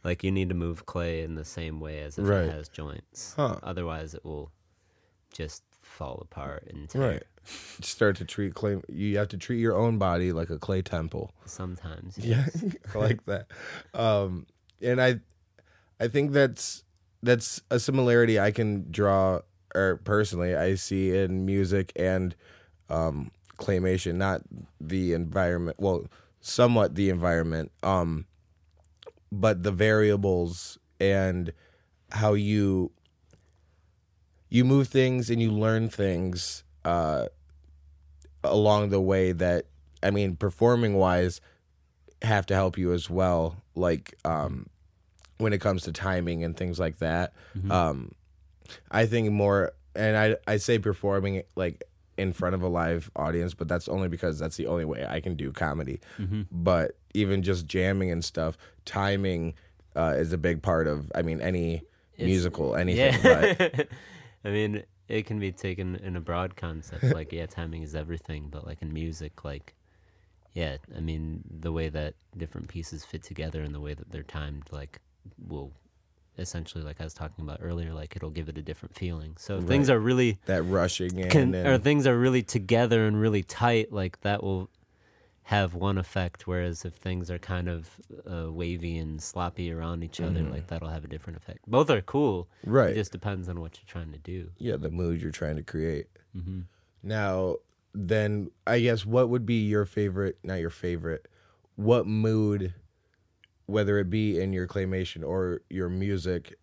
like 0.04 0.24
you 0.24 0.32
need 0.32 0.50
to 0.50 0.56
move 0.56 0.86
clay 0.86 1.22
in 1.22 1.36
the 1.36 1.46
same 1.46 1.80
way 1.80 2.02
as 2.02 2.18
if 2.18 2.26
Right. 2.28 2.44
it 2.46 2.52
has 2.52 2.68
joints 2.70 3.34
Huh. 3.36 3.58
otherwise 3.64 4.14
it 4.14 4.24
will 4.26 4.52
just 5.34 5.64
fall 5.96 6.20
apart 6.22 6.68
and 6.70 6.90
tear 6.90 7.02
right. 7.02 7.24
Start 7.46 8.18
to 8.18 8.26
treat 8.26 8.54
clay. 8.54 8.82
You 8.90 9.18
have 9.18 9.30
to 9.30 9.38
treat 9.38 9.60
your 9.60 9.76
own 9.76 9.98
body 9.98 10.32
like 10.32 10.50
a 10.50 10.58
clay 10.58 10.82
temple. 10.82 11.32
sometimes 11.46 12.18
Yeah, 12.18 12.46
I 12.94 12.98
like 12.98 13.26
that. 13.26 13.48
Um, 13.94 14.48
and 14.82 15.02
I, 15.02 15.20
I 16.00 16.08
think 16.08 16.32
that's 16.32 16.84
that's 17.22 17.62
a 17.70 17.80
similarity 17.80 18.40
I 18.40 18.52
can 18.52 18.92
draw, 18.92 19.42
or 19.74 19.98
personally 19.98 20.56
I 20.56 20.76
see 20.76 21.16
in 21.16 21.46
music 21.46 21.92
and 21.96 22.36
um, 22.90 23.32
claymation. 23.58 24.16
Not 24.16 24.42
the 24.82 25.14
environment, 25.14 25.78
well, 25.80 26.08
somewhat 26.42 26.96
the 26.96 27.10
environment, 27.10 27.72
um, 27.84 28.26
but 29.32 29.64
the 29.64 29.72
variables 29.72 30.78
and 31.00 31.54
how 32.12 32.34
you 32.34 32.92
you 34.56 34.64
move 34.66 34.88
things 34.88 35.30
and 35.30 35.42
you 35.42 35.52
learn 35.52 35.90
things 35.90 36.64
uh, 36.86 37.26
along 38.44 38.90
the 38.90 39.02
way 39.02 39.32
that 39.32 39.66
I 40.04 40.12
mean, 40.12 40.36
performing 40.36 40.94
wise, 40.96 41.42
have 42.22 42.46
to 42.48 42.54
help 42.54 42.78
you 42.78 42.94
as 42.94 43.10
well. 43.10 43.58
Like 43.76 44.16
um, 44.24 44.68
when 45.38 45.52
it 45.52 45.60
comes 45.62 45.84
to 45.84 45.92
timing 45.92 46.44
and 46.44 46.56
things 46.56 46.80
like 46.80 47.00
that. 47.00 47.34
Um, 47.70 48.12
I 48.90 49.06
think 49.06 49.32
more, 49.32 49.74
and 49.96 50.16
I 50.18 50.36
I 50.48 50.58
say 50.58 50.80
performing 50.80 51.44
like 51.56 51.84
in 52.18 52.32
front 52.34 52.56
of 52.56 52.62
a 52.62 52.68
live 52.68 53.12
audience, 53.16 53.54
but 53.54 53.68
that's 53.68 53.88
only 53.90 54.08
because 54.08 54.40
that's 54.40 54.56
the 54.58 54.68
only 54.68 54.86
way 54.86 55.06
I 55.08 55.20
can 55.20 55.36
do 55.36 55.52
comedy. 55.52 56.00
But 56.52 56.98
even 57.14 57.44
just 57.44 57.66
jamming 57.68 58.12
and 58.12 58.24
stuff, 58.24 58.58
timing 58.86 59.54
uh, 59.96 60.14
is 60.18 60.32
a 60.34 60.38
big 60.38 60.62
part 60.62 60.88
of. 60.88 61.12
I 61.16 61.22
mean, 61.24 61.42
any 61.42 61.76
It's- 62.14 62.26
musical, 62.28 62.76
anything. 62.76 63.20
yeah 63.24 63.54
But 63.58 63.88
i 64.46 64.50
mean 64.50 64.84
it 65.08 65.26
can 65.26 65.40
be 65.40 65.52
taken 65.52 65.96
in 65.98 66.16
a 66.16 66.22
broad 66.22 66.56
concept 66.56 67.04
like 67.14 67.32
yeah 67.34 67.46
timing 67.46 67.84
is 67.84 67.96
everything 67.96 68.48
but 68.50 68.66
like 68.66 68.82
in 68.82 68.94
music 68.94 69.44
like 69.44 69.76
yeah, 70.56 70.78
I 70.96 71.02
mean 71.02 71.44
the 71.60 71.72
way 71.72 71.90
that 71.90 72.16
different 72.36 72.70
pieces 72.70 73.04
fit 73.04 73.22
together 73.22 73.62
and 73.62 73.76
the 73.76 73.82
way 73.82 73.94
that 73.94 74.10
they're 74.10 74.24
timed, 74.24 74.64
like 74.72 75.00
will 75.48 75.74
essentially, 76.38 76.84
like 76.84 77.02
I 77.02 77.04
was 77.04 77.14
talking 77.14 77.44
about 77.44 77.60
earlier, 77.62 77.94
like 77.94 78.16
it'll 78.16 78.30
give 78.30 78.48
it 78.48 78.58
a 78.58 78.62
different 78.62 78.96
feeling. 78.96 79.36
So 79.38 79.58
if 79.58 79.66
things 79.66 79.90
are 79.90 80.00
really 80.00 80.40
That 80.46 80.64
rushing 80.64 81.20
in 81.20 81.30
can, 81.30 81.54
and 81.54 81.68
or 81.68 81.78
things 81.78 82.08
are 82.08 82.18
really 82.18 82.42
together 82.42 83.06
and 83.06 83.20
really 83.20 83.44
tight, 83.44 83.92
like 83.92 84.22
that 84.22 84.44
will 84.44 84.70
have 85.50 85.74
one 85.76 85.98
effect. 85.98 86.48
Whereas 86.48 86.86
if 86.86 86.94
things 86.96 87.30
are 87.30 87.38
kind 87.40 87.68
of 87.70 87.90
uh, 88.30 88.52
wavy 88.52 88.98
and 88.98 89.22
sloppy 89.22 89.72
around 89.72 90.04
each 90.04 90.20
other, 90.20 90.42
like 90.42 90.68
that'll 90.68 90.90
have 90.90 91.04
a 91.04 91.08
different 91.08 91.38
effect. 91.38 91.60
Both 91.68 91.90
are 91.90 92.02
cool. 92.02 92.48
Mm-hmm. 92.64 92.72
Right. 92.72 92.90
It 92.92 92.96
just 92.96 93.12
depends 93.12 93.48
on 93.48 93.60
what 93.62 93.78
you're 93.78 93.88
trying 93.88 94.12
to 94.12 94.18
do. 94.20 94.50
yeah, 94.58 94.76
the 94.76 94.90
mood 94.90 95.22
you're 95.22 95.32
trying 95.32 95.56
to 95.58 95.64
create. 95.64 96.08
hmm 96.34 96.62
Now, 97.04 97.58
then 97.94 98.50
I 98.68 98.80
guess 98.82 99.06
what 99.06 99.30
would 99.30 99.46
be 99.46 99.66
your 99.68 99.86
favorite, 99.86 100.38
not 100.44 100.56
your 100.60 100.70
favorite, 100.70 101.28
what 101.76 102.06
mood, 102.08 102.74
whether 103.68 103.98
it 104.00 104.10
be 104.10 104.40
in 104.40 104.52
your 104.52 104.68
claymation 104.68 105.24
or 105.26 105.62
your 105.70 105.90
music, 105.90 106.56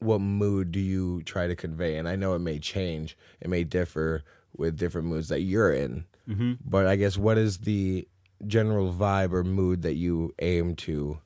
what 0.00 0.20
mood 0.20 0.70
do 0.72 0.80
you 0.80 1.22
try 1.24 1.46
to 1.48 1.56
convey? 1.56 1.96
And 1.96 2.08
I 2.08 2.14
know 2.16 2.34
it 2.34 2.38
may 2.38 2.58
change, 2.58 3.16
it 3.40 3.48
may 3.50 3.64
differ 3.64 4.22
with 4.56 4.76
different 4.78 5.08
moods 5.08 5.28
that 5.28 5.40
you're 5.40 5.72
in, 5.72 6.04
hmm 6.28 6.52
but 6.64 6.86
I 6.86 6.96
guess 6.96 7.16
what 7.16 7.38
is 7.38 7.58
the 7.58 8.06
general 8.46 8.92
vibe 8.92 9.32
or 9.32 9.42
mood 9.42 9.82
that 9.82 9.94
you 9.94 10.34
aim 10.38 10.76
to 10.76 11.20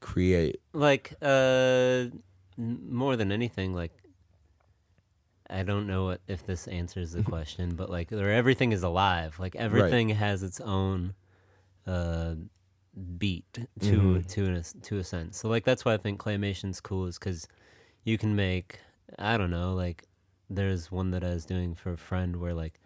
create? 0.00 0.60
Like 0.72 1.14
uh, 1.20 2.04
more 2.56 3.16
than 3.16 3.32
anything, 3.32 3.74
like 3.74 3.92
I 5.50 5.62
don't 5.62 5.86
know 5.86 6.04
what, 6.06 6.20
if 6.28 6.46
this 6.46 6.68
answers 6.68 7.12
the 7.12 7.22
question, 7.34 7.74
but 7.74 7.90
like 7.90 8.10
where 8.10 8.32
everything 8.32 8.72
is 8.72 8.82
alive. 8.82 9.38
Like 9.38 9.56
everything 9.56 10.10
has 10.10 10.42
its 10.42 10.60
own 10.60 11.14
uh, 11.86 12.34
beat 13.18 13.52
to 13.80 14.24
to 14.30 14.44
an, 14.46 14.64
to 14.82 14.98
a 14.98 15.04
sense. 15.04 15.38
So 15.38 15.48
like 15.48 15.64
that's 15.64 15.84
why 15.84 15.94
I 15.94 15.96
think 15.96 16.18
claymation's 16.18 16.80
cool 16.80 17.06
is 17.06 17.18
because 17.18 17.48
you 18.04 18.18
can 18.18 18.36
make 18.36 18.80
I 19.18 19.36
don't 19.36 19.50
know 19.50 19.74
like 19.74 20.04
there's 20.50 20.90
one 20.90 21.10
that 21.10 21.24
I 21.24 21.30
was 21.30 21.44
doing 21.44 21.74
for 21.74 21.92
a 21.92 21.98
friend 21.98 22.36
where 22.36 22.54
like 22.54 22.80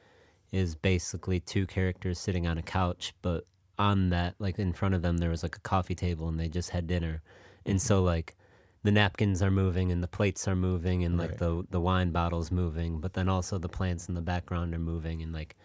is 0.52 0.74
basically 0.74 1.40
two 1.40 1.66
characters 1.66 2.18
sitting 2.18 2.46
on 2.46 2.58
a 2.58 2.62
couch, 2.62 3.14
but 3.22 3.46
on 3.78 4.10
that 4.10 4.34
like 4.38 4.58
in 4.58 4.72
front 4.72 4.94
of 4.94 5.00
them 5.02 5.16
there 5.16 5.30
was 5.30 5.42
like 5.42 5.56
a 5.56 5.60
coffee 5.60 5.94
table 5.94 6.28
and 6.28 6.38
they 6.38 6.48
just 6.48 6.70
had 6.70 6.86
dinner, 6.86 7.22
and 7.66 7.76
mm-hmm. 7.78 7.86
so 7.86 8.02
like 8.02 8.36
the 8.84 8.90
napkins 8.90 9.42
are 9.42 9.50
moving 9.50 9.90
and 9.92 10.02
the 10.02 10.08
plates 10.08 10.46
are 10.46 10.56
moving 10.56 11.04
and 11.04 11.16
like 11.16 11.30
Right. 11.30 11.38
the 11.38 11.66
the 11.70 11.80
wine 11.80 12.10
bottles 12.10 12.50
moving, 12.50 13.00
but 13.00 13.14
then 13.14 13.28
also 13.28 13.58
the 13.58 13.68
plants 13.68 14.08
in 14.08 14.14
the 14.14 14.20
background 14.20 14.74
are 14.74 14.78
moving 14.78 15.22
and 15.22 15.32
like 15.32 15.56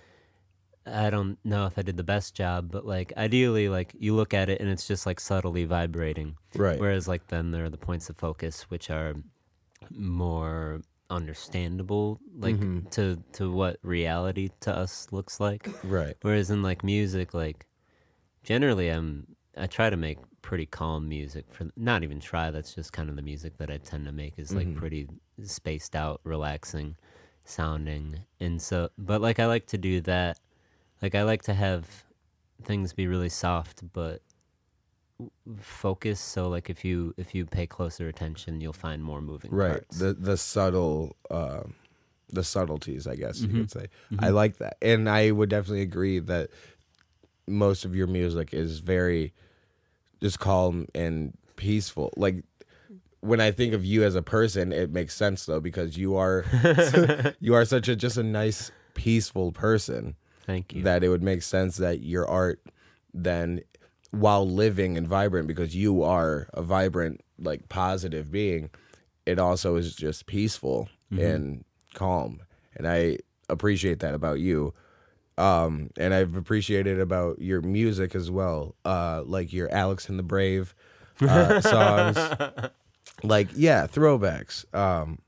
I 0.86 1.10
don't 1.10 1.38
know 1.44 1.66
if 1.66 1.78
I 1.78 1.82
did 1.82 1.98
the 1.98 2.04
best 2.04 2.34
job, 2.34 2.72
but 2.72 2.86
like 2.86 3.12
ideally 3.18 3.68
like 3.68 3.94
you 4.00 4.16
look 4.16 4.34
at 4.34 4.50
it 4.50 4.62
and 4.62 4.70
it's 4.70 4.88
just 4.88 5.06
like 5.06 5.20
subtly 5.20 5.66
vibrating. 5.66 6.38
Right. 6.56 6.80
Whereas 6.80 7.08
like 7.10 7.28
then 7.28 7.52
there 7.52 7.66
are 7.66 7.70
the 7.70 7.78
points 7.78 8.10
of 8.10 8.16
focus 8.18 8.64
which 8.70 8.90
are 8.90 9.16
more 9.92 10.82
understandable 11.10 12.20
like 12.38 12.56
Mm-hmm. 12.56 12.90
to 12.90 13.24
to 13.34 13.52
what 13.52 13.78
reality 13.84 14.50
to 14.62 14.76
us 14.76 15.08
looks 15.12 15.40
like. 15.40 15.70
Right. 15.84 16.16
Whereas 16.22 16.50
in 16.50 16.62
like 16.62 16.84
music, 16.84 17.34
like 17.34 17.66
generally 18.44 18.90
I'm 18.90 19.28
I 19.58 19.68
try 19.68 19.90
to 19.90 19.98
make 19.98 20.20
pretty 20.42 20.66
calm 20.66 21.10
music 21.10 21.46
for 21.52 21.68
not 21.76 22.04
even 22.04 22.20
try, 22.20 22.52
that's 22.52 22.74
just 22.76 22.94
kind 22.94 23.10
of 23.10 23.16
the 23.16 23.22
music 23.22 23.58
that 23.58 23.70
I 23.72 23.78
tend 23.78 24.06
to 24.06 24.12
make 24.12 24.34
is 24.38 24.54
like 24.54 24.74
pretty 24.76 25.08
spaced 25.44 25.96
out, 25.96 26.22
relaxing 26.24 26.96
sounding. 27.46 28.20
And 28.40 28.62
so 28.62 28.90
but 28.98 29.22
like 29.22 29.40
I 29.40 29.46
like 29.48 29.68
to 29.68 29.78
do 29.78 30.02
that. 30.02 30.40
Like 31.02 31.16
I 31.16 31.24
like 31.24 31.44
to 31.44 31.54
have 31.54 31.86
things 32.64 32.92
be 32.94 33.08
really 33.08 33.30
soft 33.30 33.84
but 33.94 34.22
focus 35.62 36.20
so 36.20 36.48
like 36.48 36.70
if 36.70 36.86
you 36.86 37.14
if 37.18 37.34
you 37.34 37.46
pay 37.46 37.66
closer 37.66 38.08
attention 38.08 38.62
you'll 38.62 38.74
find 38.74 39.04
more 39.04 39.22
moving 39.22 39.50
right 39.52 39.72
parts. 39.72 39.98
the 40.00 40.14
the 40.14 40.38
subtle 40.38 41.16
uh, 41.32 41.64
the 42.30 42.44
subtleties 42.44 43.08
i 43.08 43.16
guess 43.16 43.40
Mm-hmm. 43.40 43.56
you 43.56 43.62
could 43.64 43.72
say 43.72 43.88
i 44.20 44.30
like 44.30 44.58
that 44.58 44.78
and 44.82 45.10
i 45.10 45.32
would 45.32 45.50
definitely 45.50 45.82
agree 45.82 46.20
that 46.20 46.50
most 47.48 47.86
of 47.86 47.96
your 47.96 48.08
music 48.08 48.54
is 48.54 48.80
very 48.80 49.34
just 50.22 50.40
calm 50.40 50.88
and 50.94 51.36
peaceful 51.56 52.14
like 52.18 52.44
when 53.22 53.42
i 53.42 53.50
think 53.52 53.74
of 53.74 53.84
you 53.84 54.04
as 54.04 54.14
a 54.16 54.22
person 54.22 54.72
it 54.72 54.92
makes 54.92 55.16
sense 55.16 55.46
though 55.48 55.60
because 55.60 55.98
you 55.98 56.16
are 56.16 56.46
you 57.40 57.56
are 57.56 57.66
such 57.66 57.88
a 57.88 57.96
just 57.96 58.18
a 58.18 58.24
nice 58.24 58.72
peaceful 58.94 59.52
person 59.52 60.16
Thank 60.46 60.74
you. 60.74 60.84
that 60.84 61.04
it 61.04 61.10
would 61.10 61.24
make 61.24 61.42
sense 61.42 61.78
that 61.78 62.02
your 62.02 62.28
art 62.28 62.62
then 63.14 63.62
while 64.12 64.48
living 64.50 64.98
and 64.98 65.08
vibrant 65.08 65.48
because 65.48 65.76
you 65.76 66.02
are 66.02 66.48
a 66.54 66.62
vibrant 66.62 67.22
like 67.38 67.70
positive 67.70 68.32
being 68.32 68.70
it 69.26 69.40
also 69.40 69.76
is 69.76 69.94
just 69.94 70.26
peaceful 70.26 70.88
and 71.12 71.66
calm. 71.94 72.42
And 72.76 72.88
i 72.88 73.18
appreciate 73.50 74.00
that 74.00 74.14
about 74.14 74.40
you. 74.40 74.74
Um 75.38 75.90
and 75.98 76.14
i've 76.14 76.36
appreciated 76.36 77.00
about 77.00 77.42
your 77.42 77.62
music 77.62 78.16
as 78.16 78.32
well 78.32 78.76
uh 78.86 79.24
like 79.26 79.54
your 79.54 79.72
alex 79.72 80.10
and 80.10 80.18
the 80.18 80.24
brave 80.24 80.74
uh, 81.22 81.62
songs. 82.14 82.18
Like 83.24 83.50
yeah 83.54 83.88
throwbacks. 83.88 84.66
Um 84.74 85.20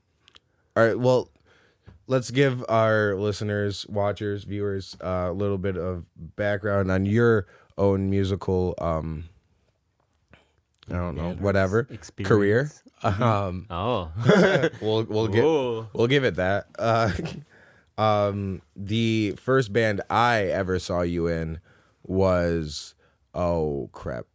all 0.76 0.86
right 0.86 0.98
well 0.98 1.30
let's 2.06 2.30
give 2.32 2.64
our 2.68 3.14
listeners, 3.14 3.86
watchers, 3.88 4.42
viewers 4.44 4.96
uh, 5.02 5.28
a 5.28 5.32
little 5.32 5.58
bit 5.58 5.76
of 5.76 6.06
background 6.16 6.90
on 6.90 7.06
your 7.06 7.46
own 7.80 8.10
musical 8.10 8.74
um 8.78 9.24
I 10.88 10.94
don't 10.94 11.16
know, 11.16 11.34
whatever 11.34 11.88
career. 12.22 12.70
Um 13.02 13.66
oh. 13.70 14.10
we'll 14.80 15.04
we'll 15.04 15.28
get 15.28 15.42
Whoa. 15.42 15.88
we'll 15.92 16.06
give 16.06 16.24
it 16.24 16.36
that. 16.36 16.66
Uh 16.78 17.12
um 18.00 18.62
the 18.76 19.34
first 19.38 19.72
band 19.72 20.02
I 20.10 20.44
ever 20.44 20.78
saw 20.78 21.00
you 21.00 21.26
in 21.26 21.60
was 22.04 22.94
oh 23.34 23.88
crap. 23.92 24.26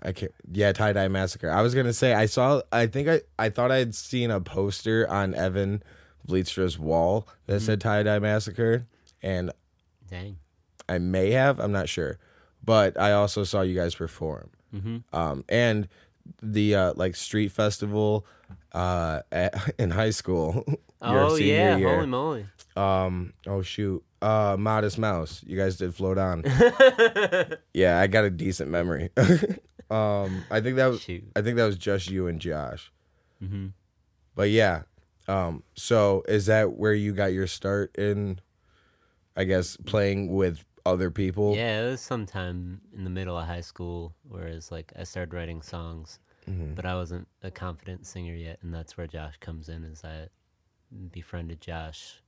I 0.00 0.12
can't 0.12 0.32
yeah, 0.52 0.72
tie 0.72 0.92
dye 0.92 1.08
massacre. 1.08 1.50
I 1.50 1.62
was 1.62 1.74
gonna 1.74 1.92
say 1.92 2.14
I 2.14 2.26
saw 2.26 2.62
I 2.70 2.86
think 2.86 3.08
I 3.08 3.20
I 3.38 3.48
thought 3.48 3.72
I'd 3.72 3.94
seen 3.94 4.30
a 4.30 4.40
poster 4.40 5.08
on 5.10 5.34
Evan 5.34 5.82
Bleedstra's 6.26 6.78
wall 6.78 7.26
that 7.46 7.60
said 7.60 7.80
tie 7.80 8.02
dye 8.04 8.18
massacre 8.20 8.86
and 9.22 9.50
Dang. 10.08 10.38
I 10.88 10.98
may 10.98 11.32
have, 11.32 11.58
I'm 11.58 11.72
not 11.72 11.88
sure. 11.88 12.18
But 12.64 12.98
I 13.00 13.12
also 13.12 13.44
saw 13.44 13.62
you 13.62 13.74
guys 13.74 13.94
perform. 13.94 14.50
Um, 15.12 15.44
and 15.48 15.88
the 16.42 16.74
uh, 16.74 16.92
like 16.96 17.16
street 17.16 17.52
festival 17.52 18.26
uh, 18.72 19.20
at, 19.32 19.54
in 19.78 19.90
high 19.90 20.10
school. 20.10 20.64
Oh 21.00 21.36
yeah, 21.36 21.76
year. 21.76 21.94
holy 21.94 22.06
moly. 22.08 22.46
Um, 22.74 23.32
oh 23.46 23.62
shoot. 23.62 24.02
Uh, 24.20 24.56
Modest 24.58 24.98
Mouse. 24.98 25.44
You 25.46 25.56
guys 25.56 25.76
did 25.76 25.94
float 25.94 26.18
on. 26.18 26.42
yeah, 27.72 28.00
I 28.00 28.08
got 28.08 28.24
a 28.24 28.30
decent 28.30 28.68
memory. 28.68 29.08
um, 29.92 30.42
I 30.50 30.60
think 30.60 30.74
that 30.74 30.86
was 30.88 31.00
Shoot. 31.00 31.22
I 31.36 31.42
think 31.42 31.56
that 31.56 31.66
was 31.66 31.78
just 31.78 32.10
you 32.10 32.26
and 32.26 32.40
Josh. 32.40 32.90
Mm-hmm. 33.40 33.68
But 34.34 34.50
yeah. 34.50 34.82
Um, 35.28 35.62
so 35.76 36.24
is 36.26 36.46
that 36.46 36.72
where 36.72 36.94
you 36.94 37.12
got 37.12 37.32
your 37.32 37.46
start 37.46 37.96
in 37.96 38.40
I 39.36 39.44
guess 39.44 39.76
playing 39.76 40.34
with 40.34 40.64
other 40.88 41.10
people? 41.10 41.54
Yeah, 41.54 41.82
it 41.82 41.90
was 41.90 42.00
sometime 42.00 42.80
in 42.94 43.04
the 43.04 43.10
middle 43.10 43.36
of 43.38 43.46
high 43.46 43.60
school, 43.62 44.14
whereas 44.28 44.70
like 44.72 44.92
I 44.98 45.04
started 45.04 45.34
writing 45.34 45.62
songs, 45.62 46.18
Mm-hmm. 46.48 46.74
but 46.74 46.86
I 46.86 46.94
wasn't 46.94 47.28
a 47.42 47.50
confident 47.50 48.06
singer 48.06 48.34
yet, 48.34 48.58
and 48.62 48.72
that's 48.72 48.96
where 48.96 49.06
Josh 49.06 49.36
comes 49.38 49.68
in. 49.68 49.84
Is 49.84 50.02
I 50.02 50.28
befriended 51.12 51.60
Josh 51.60 52.22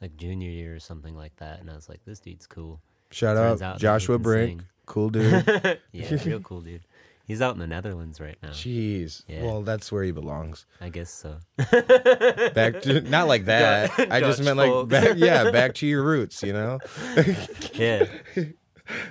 like 0.00 0.16
junior 0.16 0.50
year 0.50 0.74
or 0.74 0.78
something 0.78 1.16
like 1.16 1.34
that, 1.36 1.60
and 1.60 1.70
I 1.70 1.74
was 1.74 1.88
like, 1.88 2.04
this 2.04 2.20
dude's 2.20 2.46
cool. 2.46 2.80
Shout 3.10 3.36
out 3.36 3.60
out 3.62 3.78
Joshua 3.78 4.18
Brink. 4.18 4.62
Cool 4.84 5.10
dude. 5.10 5.80
Yeah, 5.92 6.16
real 6.24 6.40
cool 6.40 6.60
dude. 6.60 6.82
He's 7.26 7.42
out 7.42 7.54
in 7.54 7.58
the 7.58 7.66
Netherlands 7.66 8.20
right 8.20 8.38
now. 8.40 8.50
Jeez. 8.50 9.24
Yeah. 9.26 9.42
Well, 9.42 9.62
that's 9.62 9.90
where 9.90 10.04
he 10.04 10.12
belongs. 10.12 10.64
I 10.80 10.88
guess 10.90 11.10
so. 11.10 11.38
Back 12.54 12.82
to 12.82 13.00
not 13.02 13.26
like 13.26 13.44
that. 13.46 13.90
I 14.12 14.20
just 14.20 14.42
meant 14.42 14.56
like 14.56 14.70
folk. 14.70 14.88
back, 14.88 15.16
yeah, 15.16 15.50
back 15.50 15.74
to 15.74 15.86
your 15.88 16.04
roots, 16.04 16.42
you 16.44 16.52
know? 16.52 16.78
yeah. 17.74 18.06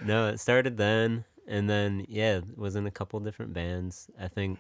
No, 0.06 0.28
it 0.30 0.40
started 0.40 0.78
then, 0.78 1.26
and 1.46 1.70
then 1.70 2.06
yeah, 2.08 2.40
was 2.56 2.78
in 2.78 2.88
a 2.88 2.92
couple 2.92 3.20
different 3.20 3.54
bands. 3.54 4.10
I 4.18 4.30
think, 4.30 4.60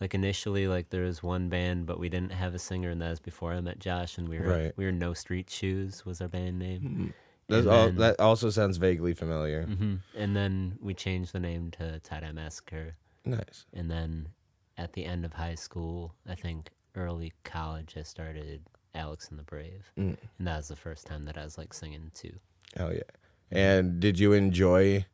like 0.00 0.14
initially, 0.14 0.68
like 0.68 0.90
there 0.90 1.02
was 1.02 1.24
one 1.24 1.48
band, 1.48 1.86
but 1.86 1.98
we 1.98 2.08
didn't 2.08 2.30
have 2.32 2.54
a 2.54 2.60
singer, 2.60 2.90
and 2.90 3.02
that 3.02 3.10
was 3.10 3.18
before 3.18 3.52
I 3.54 3.60
met 3.60 3.80
Josh, 3.80 4.18
and 4.18 4.28
we 4.28 4.38
were 4.38 4.46
Right. 4.46 4.72
we 4.76 4.84
were 4.84 4.92
No 4.92 5.14
Street 5.14 5.50
Shoes 5.50 6.06
was 6.06 6.20
our 6.20 6.28
band 6.28 6.60
name. 6.60 6.80
Hmm. 6.80 7.06
That's 7.48 7.66
all, 7.66 7.86
then- 7.86 7.96
that 7.96 8.20
also 8.20 8.50
sounds 8.50 8.76
vaguely 8.76 9.14
familiar. 9.14 9.62
hmm 9.66 9.96
And 10.16 10.34
then 10.36 10.78
we 10.80 10.94
changed 10.94 11.32
the 11.32 11.40
name 11.40 11.70
to 11.72 12.00
Tie 12.00 12.20
Dye 12.20 12.32
Massacre, 12.32 12.96
Nice. 13.24 13.66
and 13.72 13.90
then 13.90 14.28
at 14.76 14.92
the 14.94 15.04
end 15.04 15.24
of 15.24 15.32
high 15.34 15.54
school, 15.54 16.14
I 16.28 16.34
think 16.34 16.70
early 16.94 17.32
college, 17.44 17.94
I 17.96 18.02
started 18.02 18.62
Alex 18.94 19.28
and 19.30 19.38
the 19.38 19.42
Brave, 19.44 19.92
Mm. 19.96 20.16
and 20.38 20.46
that 20.46 20.56
was 20.56 20.68
the 20.68 20.76
first 20.76 21.06
time 21.06 21.24
that 21.24 21.36
I 21.38 21.44
was 21.44 21.56
like 21.58 21.72
singing 21.74 22.10
too. 22.14 22.34
Hell 22.76 22.92
yeah. 22.92 23.02
And 23.50 24.00
did 24.00 24.18
you 24.18 24.32
enjoy? 24.32 25.06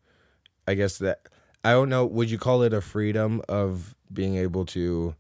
I 0.66 0.74
guess 0.74 0.96
that 0.98 1.28
I 1.64 1.72
don't 1.72 1.88
know. 1.88 2.06
Would 2.06 2.30
you 2.30 2.38
call 2.38 2.62
it 2.62 2.72
a 2.72 2.80
freedom 2.80 3.42
of 3.48 3.94
being 4.12 4.36
able 4.36 4.64
to? 4.66 5.14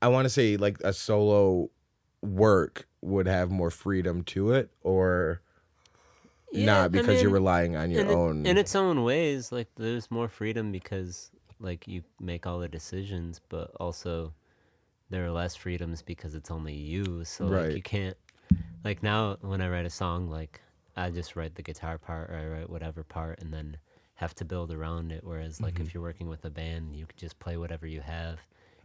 I 0.00 0.08
want 0.08 0.26
to 0.26 0.30
say 0.30 0.56
like 0.56 0.78
a 0.84 0.92
solo 0.92 1.70
work 2.22 2.86
would 3.04 3.26
have 3.26 3.50
more 3.50 3.70
freedom 3.70 4.22
to 4.24 4.52
it, 4.52 4.70
or 4.82 5.40
Yeah, 6.52 6.66
not 6.66 6.84
I 6.84 6.88
because 6.88 7.20
you're 7.22 7.30
relying 7.30 7.76
on 7.76 7.90
your 7.90 8.02
in, 8.02 8.10
it- 8.10 8.14
own. 8.14 8.46
in 8.46 8.58
its 8.58 8.74
own 8.74 9.02
ways 9.02 9.50
like 9.52 9.68
there's 9.76 10.10
more 10.10 10.28
freedom 10.28 10.70
because 10.72 11.30
like 11.60 11.86
you 11.88 12.02
make 12.20 12.46
all 12.46 12.58
the 12.58 12.68
decisions 12.68 13.40
but 13.48 13.70
also 13.80 14.32
there 15.10 15.24
are 15.24 15.30
less 15.30 15.54
freedoms 15.56 16.02
because 16.02 16.34
it's 16.34 16.50
only 16.50 16.74
you 16.74 17.24
so 17.24 17.46
Right. 17.46 17.66
like 17.66 17.76
you 17.76 17.82
can't 17.82 18.16
like 18.84 19.02
now 19.02 19.36
when 19.40 19.60
i 19.60 19.68
write 19.68 19.86
a 19.86 19.90
song 19.90 20.28
like 20.30 20.60
i 20.96 21.10
just 21.10 21.36
write 21.36 21.54
the 21.54 21.62
guitar 21.62 21.96
part 21.98 22.30
or 22.30 22.36
i 22.36 22.46
write 22.46 22.70
whatever 22.70 23.02
part 23.02 23.40
and 23.40 23.52
then 23.52 23.76
have 24.16 24.34
to 24.36 24.44
build 24.44 24.72
around 24.72 25.10
it 25.12 25.22
whereas 25.24 25.60
like 25.60 25.74
Mm-hmm. 25.74 25.82
if 25.86 25.94
you're 25.94 26.02
working 26.02 26.28
with 26.28 26.44
a 26.44 26.50
band 26.50 26.94
you 26.96 27.06
can 27.06 27.16
just 27.18 27.38
play 27.38 27.56
whatever 27.56 27.86
you 27.86 28.00
have 28.00 28.38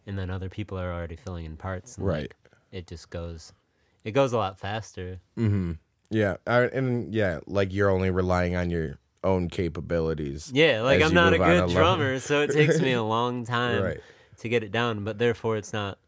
and 0.08 0.18
then 0.18 0.30
other 0.30 0.50
people 0.50 0.78
are 0.80 0.94
already 0.94 1.16
filling 1.16 1.46
in 1.46 1.56
parts 1.58 1.98
and 1.98 2.08
Right. 2.08 2.22
like, 2.22 2.36
it 2.72 2.88
just 2.88 3.10
goes 3.10 3.52
it 4.04 4.12
goes 4.12 4.34
a 4.34 4.38
lot 4.38 4.60
faster 4.60 5.20
Mm-hmm. 5.38 5.74
Yeah, 6.12 6.38
I, 6.48 6.62
and 6.62 7.14
yeah, 7.14 7.40
like 7.46 7.72
you're 7.72 7.90
only 7.92 8.10
relying 8.10 8.56
on 8.56 8.72
your 8.72 8.98
own 9.24 9.48
capabilities. 9.48 10.50
Yeah, 10.54 10.82
like 10.82 11.04
I'm 11.04 11.14
not 11.14 11.34
a 11.34 11.38
good 11.38 11.70
drummer, 11.70 12.20
so 12.20 12.42
it 12.42 12.52
takes 12.52 12.80
me 12.82 12.94
a 12.94 13.04
long 13.18 13.46
time 13.46 13.84
Right. 13.84 14.00
to 14.40 14.50
get 14.50 14.64
it 14.64 14.72
down. 14.72 15.04
But 15.04 15.20
therefore, 15.20 15.56
it's 15.58 15.72
not 15.72 16.00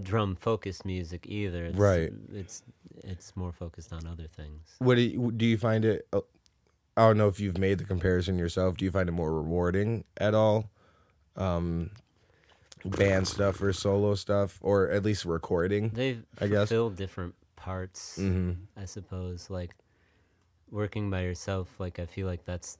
drum 0.00 0.36
focused 0.36 0.84
music 0.84 1.26
either. 1.26 1.64
It's, 1.66 1.76
Right. 1.76 2.12
It's 2.34 2.62
it's 3.02 3.34
more 3.36 3.52
focused 3.52 3.92
on 3.92 4.06
other 4.06 4.28
things. 4.28 4.60
What 4.78 4.94
do 4.94 5.00
you, 5.02 5.32
do 5.32 5.44
you 5.44 5.58
find 5.58 5.84
it? 5.84 6.06
uh, 6.12 6.20
I 6.96 7.08
don't 7.08 7.18
know 7.18 7.28
if 7.28 7.40
you've 7.40 7.58
made 7.58 7.78
the 7.78 7.84
comparison 7.84 8.38
yourself. 8.38 8.76
Do 8.76 8.84
you 8.84 8.90
find 8.92 9.08
it 9.08 9.12
more 9.12 9.32
rewarding 9.32 10.04
at 10.18 10.34
all? 10.34 10.70
Um, 11.36 11.90
band 12.90 13.26
stuff 13.28 13.60
or 13.62 13.72
solo 13.72 14.14
stuff, 14.14 14.58
or 14.62 14.90
at 14.90 15.02
least 15.04 15.24
recording? 15.24 15.90
They 15.90 16.18
I 16.40 16.46
guess. 16.46 16.68
fulfill 16.68 16.90
different 16.90 17.34
parts, 17.56 18.18
Mm-hmm. 18.20 18.52
I 18.80 18.84
suppose. 18.84 19.50
Like 19.50 19.74
working 20.70 21.10
by 21.10 21.22
yourself, 21.22 21.68
like 21.78 21.98
I 21.98 22.06
feel 22.06 22.26
like 22.26 22.44
that's 22.44 22.78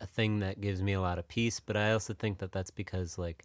a 0.00 0.06
thing 0.06 0.40
that 0.40 0.60
gives 0.60 0.82
me 0.82 0.92
a 0.92 1.00
lot 1.00 1.18
of 1.18 1.26
peace. 1.28 1.60
But 1.60 1.76
I 1.76 1.92
also 1.92 2.14
think 2.14 2.38
that 2.38 2.52
that's 2.52 2.70
because 2.70 3.18
like 3.18 3.44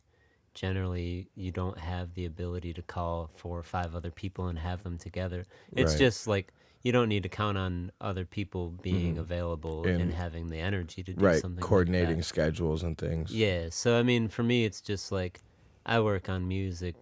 generally 0.53 1.29
you 1.35 1.51
don't 1.51 1.77
have 1.79 2.13
the 2.13 2.25
ability 2.25 2.73
to 2.73 2.81
call 2.81 3.29
four 3.35 3.57
or 3.57 3.63
five 3.63 3.95
other 3.95 4.11
people 4.11 4.47
and 4.47 4.59
have 4.59 4.83
them 4.83 4.97
together. 4.97 5.45
It's 5.71 5.91
Right. 5.93 5.99
just 5.99 6.27
like 6.27 6.53
you 6.83 6.91
don't 6.91 7.09
need 7.09 7.23
to 7.23 7.29
count 7.29 7.57
on 7.59 7.91
other 8.01 8.25
people 8.25 8.71
being 8.81 9.17
available 9.19 9.83
and, 9.83 9.91
Mm-hmm. 9.93 10.01
And- 10.01 10.13
having 10.13 10.47
the 10.47 10.57
energy 10.57 11.03
to 11.03 11.13
do 11.13 11.23
Right, 11.23 11.39
something. 11.39 11.61
like 11.61 11.69
coordinating 11.69 12.17
that. 12.17 12.23
schedules 12.23 12.83
and 12.83 12.97
things. 12.97 13.31
Yeah. 13.31 13.67
So 13.69 13.97
I 13.99 14.03
mean, 14.03 14.27
for 14.27 14.43
me, 14.43 14.65
it's 14.65 14.81
just 14.81 15.11
like 15.11 15.39
I 15.85 15.99
work 15.99 16.29
on 16.29 16.47
music 16.47 16.95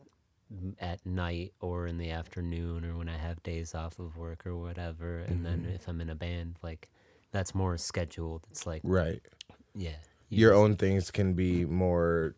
at 0.79 1.05
night 1.05 1.53
or 1.59 1.86
in 1.86 1.98
the 1.98 2.09
afternoon 2.12 2.83
or 2.83 2.98
when 2.98 3.07
I 3.09 3.17
have 3.17 3.41
days 3.43 3.75
off 3.75 4.00
of 4.00 4.17
work 4.17 4.48
or 4.48 4.57
whatever. 4.57 5.19
And 5.19 5.45
then 5.45 5.59
Mm-hmm. 5.59 5.75
if 5.75 5.88
I'm 5.88 6.01
in 6.01 6.09
a 6.09 6.15
band, 6.15 6.55
like 6.63 6.89
that's 7.31 7.53
more 7.53 7.77
scheduled. 7.77 8.41
It's 8.50 8.65
like 8.65 8.81
Right. 8.83 9.21
yeah, 9.75 9.91
you 10.29 10.39
Your 10.39 10.53
own 10.55 10.75
things 10.75 11.12
can 11.12 11.33
be 11.33 11.65
more. 11.65 12.36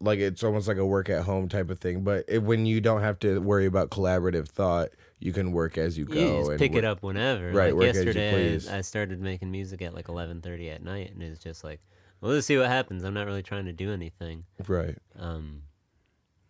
Like 0.00 0.20
it's 0.20 0.44
almost 0.44 0.68
like 0.68 0.76
a 0.76 0.86
work 0.86 1.08
at 1.10 1.24
home 1.24 1.48
type 1.48 1.70
of 1.70 1.80
thing, 1.80 2.02
but 2.04 2.24
it, 2.28 2.38
when 2.42 2.66
you 2.66 2.80
don't 2.80 3.00
have 3.00 3.18
to 3.20 3.40
worry 3.40 3.66
about 3.66 3.90
collaborative 3.90 4.46
thought, 4.48 4.90
you 5.18 5.32
can 5.32 5.50
work 5.50 5.76
as 5.76 5.98
you 5.98 6.04
go. 6.04 6.20
You 6.20 6.38
just 6.38 6.50
and 6.50 6.58
pick 6.60 6.72
work- 6.72 6.78
it 6.78 6.84
up 6.84 7.02
whenever. 7.02 7.50
Right, 7.50 7.72
Like 7.72 7.74
work 7.74 7.88
as 7.88 7.96
you 7.96 8.02
yesterday. 8.04 8.76
I 8.78 8.82
started 8.82 9.20
making 9.20 9.50
music 9.50 9.82
at 9.82 9.94
like 9.94 10.06
11:30 10.06 10.70
at 10.72 10.84
night, 10.84 11.12
and 11.12 11.20
it's 11.22 11.42
just 11.42 11.64
like, 11.64 11.80
well, 12.20 12.32
let's 12.32 12.46
see 12.46 12.56
what 12.58 12.68
happens. 12.68 13.04
I'm 13.04 13.14
not 13.14 13.26
really 13.26 13.42
trying 13.42 13.64
to 13.66 13.72
do 13.72 13.92
anything. 13.92 14.44
Right. 14.66 14.96
Um, 15.18 15.62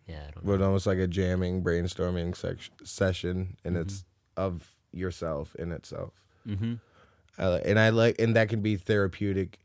yeah, 0.07 0.23
I 0.27 0.31
don't 0.31 0.45
know. 0.45 0.57
but 0.57 0.63
almost 0.63 0.87
like 0.87 0.97
a 0.97 1.07
jamming, 1.07 1.63
brainstorming 1.63 2.35
sec- 2.35 2.71
session, 2.83 3.57
and 3.63 3.75
Mm-hmm. 3.75 3.81
it's 3.83 4.05
of 4.37 4.75
yourself 4.91 5.55
in 5.55 5.71
itself. 5.71 6.13
hmm 6.45 6.75
I 7.37 7.47
li- 7.47 7.61
and 7.65 7.79
I 7.79 7.89
like, 7.89 8.19
and 8.19 8.35
that 8.35 8.49
can 8.49 8.61
be 8.61 8.75
therapeutic, 8.75 9.59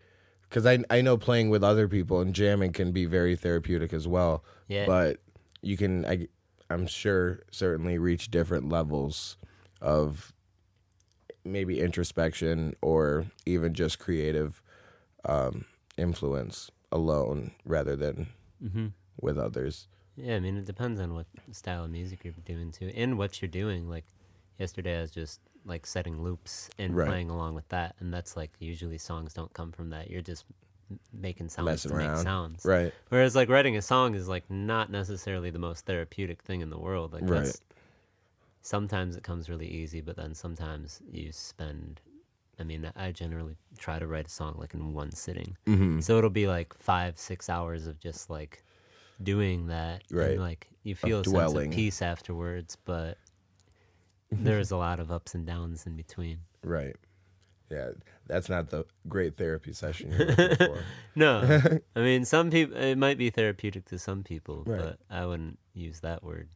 because 0.48 0.64
I 0.66 0.78
I 0.90 1.00
know 1.00 1.16
playing 1.16 1.50
with 1.50 1.64
other 1.64 1.88
people 1.88 2.20
and 2.20 2.34
jamming 2.34 2.72
can 2.72 2.92
be 2.92 3.04
very 3.06 3.34
therapeutic 3.36 3.92
as 3.92 4.06
well. 4.06 4.44
Yeah. 4.68 4.86
But 4.86 5.18
you 5.62 5.76
can, 5.76 6.04
I, 6.04 6.28
I'm 6.70 6.86
sure, 6.86 7.40
certainly 7.50 7.98
reach 7.98 8.30
different 8.30 8.68
levels 8.68 9.36
of 9.80 10.32
maybe 11.44 11.80
introspection 11.80 12.74
or 12.80 13.26
even 13.46 13.74
just 13.74 13.98
creative 13.98 14.62
um, 15.24 15.64
influence 15.96 16.70
alone 16.92 17.52
rather 17.64 17.96
than 17.96 18.28
hmm 18.60 18.88
with 19.20 19.38
others. 19.38 19.88
Yeah, 20.16 20.36
I 20.36 20.40
mean, 20.40 20.56
it 20.56 20.64
depends 20.64 21.00
on 21.00 21.14
what 21.14 21.26
style 21.50 21.84
of 21.84 21.90
music 21.90 22.20
you're 22.24 22.34
doing 22.44 22.70
too, 22.70 22.92
and 22.94 23.18
what 23.18 23.40
you're 23.42 23.48
doing. 23.48 23.88
Like 23.88 24.04
yesterday, 24.58 24.98
I 24.98 25.02
was 25.02 25.10
just 25.10 25.40
like 25.64 25.86
setting 25.86 26.22
loops 26.22 26.70
and 26.78 26.94
Right. 26.94 27.06
playing 27.06 27.30
along 27.30 27.54
with 27.54 27.68
that, 27.68 27.96
and 28.00 28.12
that's 28.12 28.36
like 28.36 28.52
usually 28.60 28.98
songs 28.98 29.34
don't 29.34 29.52
come 29.52 29.72
from 29.72 29.90
that. 29.90 30.10
You're 30.10 30.22
just 30.22 30.44
making 31.12 31.48
sounds 31.48 31.66
Messing 31.66 31.90
to 31.92 31.96
make 31.96 32.16
sounds. 32.16 32.64
Right. 32.64 32.92
Whereas 33.08 33.34
like 33.34 33.48
writing 33.48 33.76
a 33.76 33.82
song 33.82 34.14
is 34.14 34.28
like 34.28 34.48
not 34.50 34.90
necessarily 34.90 35.50
the 35.50 35.58
most 35.58 35.86
therapeutic 35.86 36.42
thing 36.42 36.60
in 36.60 36.70
the 36.70 36.78
world. 36.78 37.12
Like 37.12 37.22
Right. 37.28 37.56
sometimes 38.62 39.16
it 39.16 39.22
comes 39.22 39.48
really 39.48 39.68
easy, 39.68 40.00
but 40.00 40.16
then 40.16 40.34
sometimes 40.34 41.00
you 41.10 41.32
spend. 41.32 42.00
I 42.58 42.62
mean, 42.64 42.90
I 42.96 43.10
generally 43.12 43.56
try 43.78 43.98
to 43.98 44.06
write 44.06 44.26
a 44.26 44.30
song 44.30 44.54
like 44.58 44.74
in 44.74 44.92
one 44.92 45.12
sitting, 45.12 45.56
Mm-hmm. 45.66 46.00
so 46.00 46.18
it'll 46.18 46.30
be 46.30 46.46
like 46.46 46.74
five, 46.78 47.18
six 47.18 47.48
hours 47.50 47.86
of 47.86 47.98
just 48.00 48.30
like 48.30 48.62
doing 49.22 49.66
that. 49.68 50.02
Right. 50.10 50.32
And 50.32 50.40
like 50.40 50.68
you 50.82 50.94
feel 50.94 51.20
a 51.20 51.22
dwelling. 51.22 51.54
sense 51.64 51.74
of 51.74 51.76
peace 51.76 52.02
afterwards, 52.02 52.76
but 52.84 53.18
there's 54.30 54.70
a 54.70 54.76
lot 54.76 55.00
of 55.00 55.10
ups 55.12 55.34
and 55.34 55.46
downs 55.46 55.86
in 55.86 55.96
between. 55.96 56.38
Right. 56.62 56.96
Yeah, 57.70 57.90
that's 58.26 58.48
not 58.48 58.68
the 58.70 58.84
great 59.08 59.36
therapy 59.36 59.72
session 59.72 60.12
you're 60.12 60.26
looking 60.26 60.56
for. 60.56 60.84
No, 61.16 61.60
I 61.96 62.00
mean 62.00 62.24
some 62.24 62.50
people. 62.50 62.76
It 62.76 62.96
might 62.98 63.18
be 63.18 63.30
therapeutic 63.30 63.86
to 63.86 63.98
some 63.98 64.22
people, 64.22 64.62
Right. 64.66 64.80
but 64.80 64.98
I 65.10 65.24
wouldn't 65.26 65.58
use 65.72 66.00
that 66.00 66.22
word. 66.22 66.48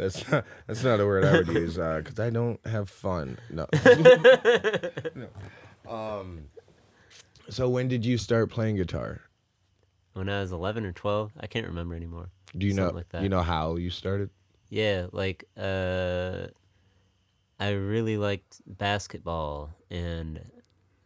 That's 0.00 0.30
not, 0.30 0.46
that's 0.66 0.82
not 0.82 0.98
a 0.98 1.04
word 1.04 1.24
I 1.26 1.32
would 1.38 1.48
use 1.62 1.74
because 1.74 2.18
I 2.18 2.30
don't 2.30 2.58
have 2.66 2.88
fun. 2.88 3.38
No. 3.50 3.66
no. 5.14 5.28
Um. 5.86 6.44
So 7.50 7.68
when 7.68 7.88
did 7.88 8.06
you 8.06 8.16
start 8.16 8.50
playing 8.50 8.76
guitar? 8.76 9.20
When 10.14 10.28
I 10.28 10.40
was 10.40 10.52
11 10.52 10.86
or 10.86 10.92
12, 10.92 11.32
I 11.38 11.46
can't 11.46 11.66
remember 11.66 11.94
anymore. 11.94 12.30
Do 12.56 12.66
you 12.66 12.72
know? 12.72 12.88
Like 12.90 13.10
that. 13.10 13.22
You 13.22 13.28
know 13.28 13.42
how 13.42 13.76
you 13.76 13.90
started? 13.90 14.30
Yeah, 14.70 15.06
like 15.12 15.44
uh, 15.56 16.46
I 17.58 17.70
really 17.70 18.16
liked 18.16 18.62
basketball 18.66 19.70
and 19.90 20.40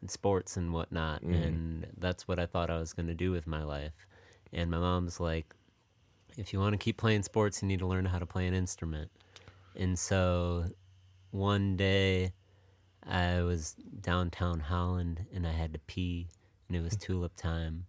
sports 0.06 0.56
and 0.56 0.72
whatnot, 0.72 1.22
and 1.22 1.86
that's 1.98 2.28
what 2.28 2.38
I 2.38 2.46
thought 2.46 2.70
I 2.70 2.78
was 2.78 2.92
gonna 2.92 3.14
do 3.14 3.32
with 3.32 3.46
my 3.46 3.64
life. 3.64 4.06
And 4.52 4.70
my 4.70 4.78
mom's 4.78 5.18
like, 5.18 5.54
if 6.36 6.52
you 6.52 6.60
want 6.60 6.72
to 6.72 6.78
keep 6.78 6.96
playing 6.96 7.22
sports, 7.22 7.62
you 7.62 7.68
need 7.68 7.78
to 7.80 7.86
learn 7.86 8.04
how 8.04 8.18
to 8.18 8.26
play 8.26 8.46
an 8.46 8.54
instrument. 8.54 9.10
And 9.76 9.98
so, 9.98 10.66
one 11.30 11.76
day, 11.76 12.32
I 13.06 13.42
was 13.42 13.74
downtown 14.00 14.60
Holland 14.60 15.26
and 15.34 15.46
I 15.46 15.52
had 15.52 15.72
to 15.74 15.78
pee, 15.80 16.28
and 16.68 16.76
it 16.76 16.82
was 16.82 16.96
tulip 16.96 17.36
time, 17.36 17.86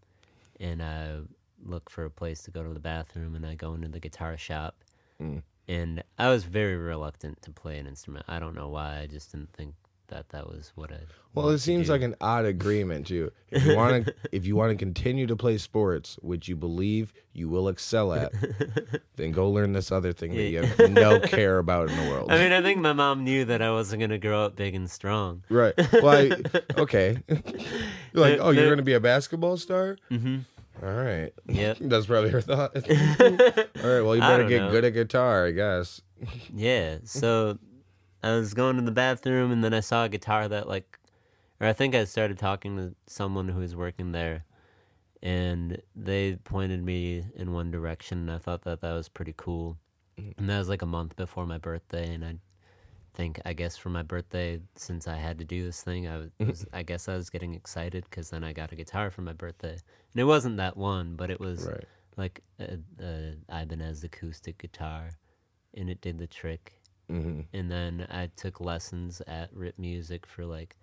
and 0.59 0.81
I 0.83 1.19
look 1.63 1.89
for 1.89 2.05
a 2.05 2.09
place 2.09 2.41
to 2.43 2.51
go 2.51 2.63
to 2.63 2.73
the 2.73 2.79
bathroom, 2.79 3.35
and 3.35 3.45
I 3.45 3.55
go 3.55 3.73
into 3.73 3.87
the 3.87 3.99
guitar 3.99 4.37
shop, 4.37 4.83
mm. 5.21 5.41
and 5.67 6.03
I 6.17 6.29
was 6.29 6.43
very 6.43 6.75
reluctant 6.75 7.41
to 7.43 7.51
play 7.51 7.77
an 7.77 7.87
instrument. 7.87 8.25
I 8.27 8.39
don't 8.39 8.55
know 8.55 8.69
why. 8.69 8.99
I 8.99 9.07
just 9.07 9.31
didn't 9.31 9.53
think 9.53 9.75
that 10.07 10.29
that 10.29 10.47
was 10.47 10.71
what 10.75 10.91
I. 10.91 10.99
Well, 11.33 11.49
it 11.49 11.59
seems 11.59 11.89
like 11.89 12.01
an 12.01 12.15
odd 12.21 12.45
agreement 12.45 13.07
too. 13.07 13.31
If 13.49 13.65
you 13.65 13.75
want 13.75 14.05
to, 14.05 14.15
if 14.31 14.45
you 14.45 14.55
want 14.55 14.71
to 14.71 14.75
continue 14.77 15.27
to 15.27 15.35
play 15.35 15.57
sports, 15.57 16.17
which 16.21 16.47
you 16.47 16.55
believe 16.55 17.13
you 17.33 17.49
will 17.49 17.67
excel 17.67 18.13
at, 18.13 18.31
then 19.15 19.31
go 19.31 19.49
learn 19.49 19.73
this 19.73 19.91
other 19.91 20.13
thing 20.13 20.33
that 20.35 20.43
you 20.43 20.63
have 20.63 20.91
no 20.91 21.19
care 21.19 21.57
about 21.57 21.89
in 21.89 21.97
the 21.97 22.09
world. 22.09 22.31
I 22.31 22.37
mean, 22.37 22.51
I 22.51 22.61
think 22.61 22.79
my 22.79 22.93
mom 22.93 23.23
knew 23.23 23.45
that 23.45 23.61
I 23.61 23.71
wasn't 23.71 24.01
gonna 24.01 24.17
grow 24.17 24.45
up 24.45 24.55
big 24.55 24.75
and 24.75 24.89
strong. 24.89 25.43
right? 25.49 25.73
Well, 25.93 26.09
I, 26.09 26.31
okay. 26.77 27.17
you're 27.27 27.39
like, 28.13 28.39
oh, 28.39 28.51
you're 28.51 28.69
gonna 28.69 28.81
be 28.81 28.93
a 28.93 28.99
basketball 28.99 29.57
star? 29.57 29.97
Mm-hmm. 30.11 30.39
All 30.83 30.93
right. 30.93 31.31
Yep. 31.47 31.77
That's 31.81 32.05
probably 32.05 32.31
her 32.31 32.41
thought. 32.41 32.75
All 32.75 32.81
right. 32.83 34.01
Well, 34.01 34.15
you 34.15 34.21
better 34.21 34.47
get 34.47 34.61
know. 34.61 34.71
good 34.71 34.83
at 34.83 34.93
guitar, 34.93 35.47
I 35.47 35.51
guess. 35.51 36.01
Yeah. 36.53 36.97
So 37.05 37.57
I 38.25 38.31
was 38.35 38.53
going 38.53 38.75
to 38.77 38.81
the 38.81 38.91
bathroom 38.91 39.51
and 39.51 39.63
then 39.63 39.73
I 39.73 39.81
saw 39.81 40.05
a 40.05 40.09
guitar 40.09 40.47
that 40.47 40.67
like 40.67 40.99
or 41.61 41.67
I 41.67 41.73
think 41.73 41.95
I 41.95 42.03
started 42.05 42.37
talking 42.37 42.75
to 42.77 42.95
someone 43.07 43.47
who 43.47 43.59
was 43.59 43.75
working 43.75 44.11
there 44.11 44.43
and 45.23 45.81
they 45.95 46.35
pointed 46.43 46.83
me 46.83 47.23
in 47.35 47.53
one 47.53 47.71
direction 47.71 48.17
and 48.17 48.31
I 48.31 48.39
thought 48.39 48.63
that 48.63 48.81
that 48.81 48.93
was 48.93 49.07
pretty 49.09 49.33
cool. 49.37 49.77
Mm. 50.19 50.33
And 50.37 50.49
that 50.49 50.59
was 50.59 50.69
like 50.69 50.81
a 50.81 50.87
month 50.87 51.15
before 51.15 51.45
my 51.45 51.57
birthday 51.57 52.13
and 52.13 52.25
I 52.25 52.35
think 53.15 53.39
I 53.45 53.53
guess 53.53 53.77
for 53.77 53.89
my 53.89 54.03
birthday, 54.03 54.59
since 54.75 55.07
I 55.07 55.15
had 55.15 55.39
to 55.39 55.45
do 55.45 55.63
this 55.63 55.81
thing, 55.81 56.07
I 56.07 56.17
was, 56.17 56.29
was 56.39 56.65
I 56.73 56.83
guess 56.83 57.07
I 57.07 57.15
was 57.15 57.29
getting 57.29 57.53
excited 57.53 58.03
because 58.09 58.29
then 58.29 58.43
I 58.43 58.53
got 58.53 58.71
a 58.71 58.75
guitar 58.75 59.09
for 59.09 59.21
my 59.21 59.33
birthday, 59.33 59.71
and 59.71 60.21
it 60.21 60.25
wasn't 60.25 60.57
that 60.57 60.75
one, 60.77 61.15
but 61.15 61.31
it 61.31 61.39
was 61.39 61.65
Right. 61.65 61.85
like 62.17 62.41
a, 62.59 62.77
a 63.01 63.61
Ibanez 63.63 64.03
acoustic 64.03 64.57
guitar, 64.57 65.11
and 65.73 65.89
it 65.89 66.01
did 66.01 66.17
the 66.17 66.27
trick. 66.27 66.74
Hmm 67.09 67.41
And 67.53 67.71
then 67.71 68.07
I 68.09 68.29
took 68.35 68.59
lessons 68.59 69.21
at 69.27 69.49
Rip 69.53 69.77
Music 69.77 70.25
for 70.25 70.45
like 70.45 70.75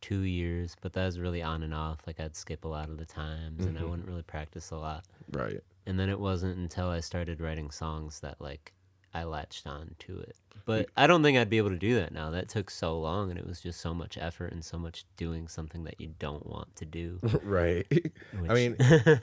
two 0.00 0.20
years, 0.20 0.76
but 0.80 0.92
that 0.92 1.06
was 1.06 1.18
really 1.18 1.42
on 1.42 1.62
and 1.62 1.74
off. 1.74 2.00
Like 2.06 2.20
I'd 2.20 2.36
skip 2.36 2.64
a 2.64 2.68
lot 2.68 2.88
of 2.88 2.98
the 2.98 3.06
times, 3.06 3.64
and 3.64 3.78
I 3.78 3.84
wouldn't 3.84 4.08
really 4.08 4.22
practice 4.22 4.70
a 4.70 4.76
lot. 4.76 5.04
Right. 5.32 5.60
And 5.86 5.98
then 5.98 6.08
it 6.08 6.20
wasn't 6.20 6.58
until 6.58 6.88
I 6.88 7.00
started 7.00 7.40
writing 7.40 7.70
songs 7.70 8.20
that 8.20 8.40
like 8.40 8.72
I 9.14 9.24
latched 9.24 9.66
on 9.66 9.94
to 10.00 10.18
it. 10.18 10.36
But 10.66 10.88
I 10.96 11.06
don't 11.06 11.22
think 11.22 11.36
I'd 11.36 11.50
be 11.50 11.58
able 11.58 11.70
to 11.70 11.76
do 11.76 11.96
that 11.96 12.10
now. 12.10 12.30
That 12.30 12.48
took 12.48 12.70
so 12.70 12.98
long, 12.98 13.28
and 13.28 13.38
it 13.38 13.46
was 13.46 13.60
just 13.60 13.82
so 13.82 13.92
much 13.92 14.16
effort 14.16 14.50
and 14.50 14.64
so 14.64 14.78
much 14.78 15.04
doing 15.18 15.46
something 15.46 15.84
that 15.84 16.00
you 16.00 16.14
don't 16.18 16.46
want 16.46 16.74
to 16.76 16.86
do. 16.86 17.20
Right. 17.42 17.86
I 18.48 18.54
mean, 18.54 18.76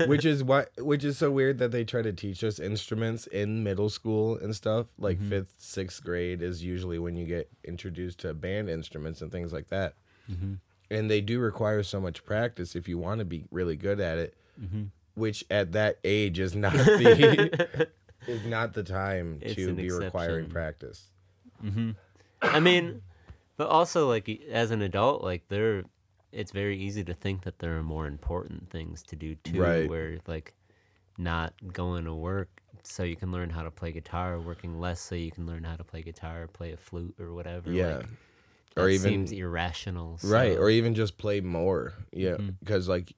which 0.05 0.23
is 0.23 0.43
why, 0.43 0.65
which 0.77 1.03
is 1.03 1.17
so 1.17 1.31
weird 1.31 1.57
that 1.57 1.71
they 1.71 1.83
try 1.83 2.03
to 2.03 2.13
teach 2.13 2.43
us 2.43 2.59
instruments 2.59 3.25
in 3.25 3.63
middle 3.63 3.89
school 3.89 4.37
and 4.37 4.55
stuff. 4.55 4.85
Like 4.99 5.17
Mm-hmm. 5.17 5.29
fifth, 5.29 5.55
sixth 5.57 6.03
grade 6.03 6.43
is 6.43 6.63
usually 6.63 6.99
when 6.99 7.15
you 7.15 7.25
get 7.25 7.49
introduced 7.63 8.19
to 8.19 8.35
band 8.35 8.69
instruments 8.69 9.19
and 9.21 9.31
things 9.31 9.51
like 9.51 9.69
that. 9.69 9.95
Mm-hmm. 10.31 10.53
And 10.91 11.09
they 11.09 11.21
do 11.21 11.39
require 11.39 11.81
so 11.81 11.99
much 11.99 12.23
practice 12.23 12.75
if 12.75 12.87
you 12.87 12.99
want 12.99 13.17
to 13.19 13.25
be 13.25 13.45
really 13.49 13.75
good 13.77 13.99
at 13.99 14.19
it. 14.19 14.35
Mm-hmm. 14.61 14.83
Which 15.15 15.43
at 15.49 15.71
that 15.73 15.97
age 16.03 16.37
is 16.39 16.55
not 16.55 16.73
the 16.73 17.89
is 18.27 18.45
not 18.45 18.73
the 18.73 18.83
time 18.83 19.39
It's 19.41 19.55
to 19.55 19.69
an 19.69 19.75
be 19.75 19.89
requiring 19.91 20.45
exception. 20.45 20.51
practice. 20.51 21.07
I 22.41 22.59
mean, 22.59 23.01
but 23.57 23.67
also 23.67 24.07
like 24.07 24.27
as 24.51 24.71
an 24.71 24.81
adult, 24.81 25.23
like 25.23 25.47
there, 25.49 25.83
it's 26.31 26.51
very 26.51 26.77
easy 26.77 27.03
to 27.03 27.13
think 27.13 27.43
that 27.43 27.59
there 27.59 27.77
are 27.77 27.83
more 27.83 28.07
important 28.07 28.69
things 28.69 29.03
to 29.03 29.15
do 29.15 29.35
too. 29.35 29.61
Right. 29.61 29.89
Where 29.89 30.17
like 30.27 30.53
not 31.17 31.53
going 31.71 32.05
to 32.05 32.13
work 32.13 32.49
so 32.83 33.03
you 33.03 33.15
can 33.15 33.31
learn 33.31 33.51
how 33.51 33.61
to 33.63 33.69
play 33.71 33.91
guitar, 33.91 34.39
working 34.39 34.79
less 34.79 34.99
so 34.99 35.13
you 35.13 35.29
can 35.31 35.45
learn 35.45 35.63
how 35.63 35.75
to 35.75 35.83
play 35.83 36.01
guitar, 36.01 36.43
or 36.43 36.47
play 36.47 36.71
a 36.71 36.77
flute 36.77 37.13
or 37.19 37.33
whatever. 37.33 37.71
Yeah. 37.71 37.97
like, 37.97 38.05
or 38.77 38.89
even 38.89 39.11
seems 39.11 39.31
irrational. 39.33 40.17
right 40.23 40.57
or 40.57 40.69
even 40.69 40.95
just 40.95 41.17
play 41.17 41.41
more 41.41 41.93
yeah 42.13 42.31
Mm-hmm. 42.35 42.49
because 42.61 42.87
like 42.87 43.13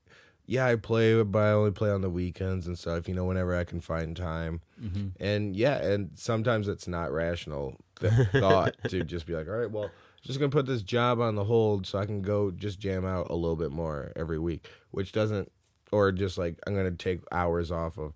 yeah 0.46 0.66
i 0.66 0.76
play 0.76 1.22
but 1.24 1.40
i 1.40 1.52
only 1.52 1.72
play 1.72 1.90
on 1.90 2.02
the 2.02 2.10
weekends 2.10 2.68
and 2.68 2.78
stuff 2.78 3.08
you 3.08 3.14
know 3.14 3.26
whenever 3.26 3.56
i 3.56 3.64
can 3.64 3.80
find 3.80 4.16
time 4.18 4.62
Mm-hmm. 4.82 5.24
and 5.24 5.56
yeah 5.56 5.78
and 5.82 6.10
sometimes 6.16 6.68
it's 6.68 6.88
not 6.90 7.12
rational 7.14 7.78
th- 8.02 8.12
thought 8.34 8.76
to 8.90 9.04
just 9.06 9.26
be 9.26 9.34
like 9.34 9.48
all 9.48 9.54
right 9.56 9.72
well 9.72 9.90
just 10.22 10.40
gonna 10.40 10.50
put 10.50 10.66
this 10.66 10.82
job 10.82 11.22
on 11.22 11.36
the 11.36 11.46
hold 11.46 11.88
so 11.88 11.98
i 12.00 12.06
can 12.06 12.22
go 12.22 12.52
just 12.52 12.80
jam 12.80 13.06
out 13.06 13.28
a 13.30 13.36
little 13.36 13.56
bit 13.56 13.72
more 13.72 14.12
every 14.18 14.38
week 14.40 14.68
which 14.92 15.14
doesn't 15.14 15.50
or 15.94 16.12
just 16.12 16.38
like 16.38 16.60
i'm 16.68 16.76
gonna 16.76 16.92
take 16.92 17.22
hours 17.32 17.72
off 17.72 17.98
of 17.98 18.12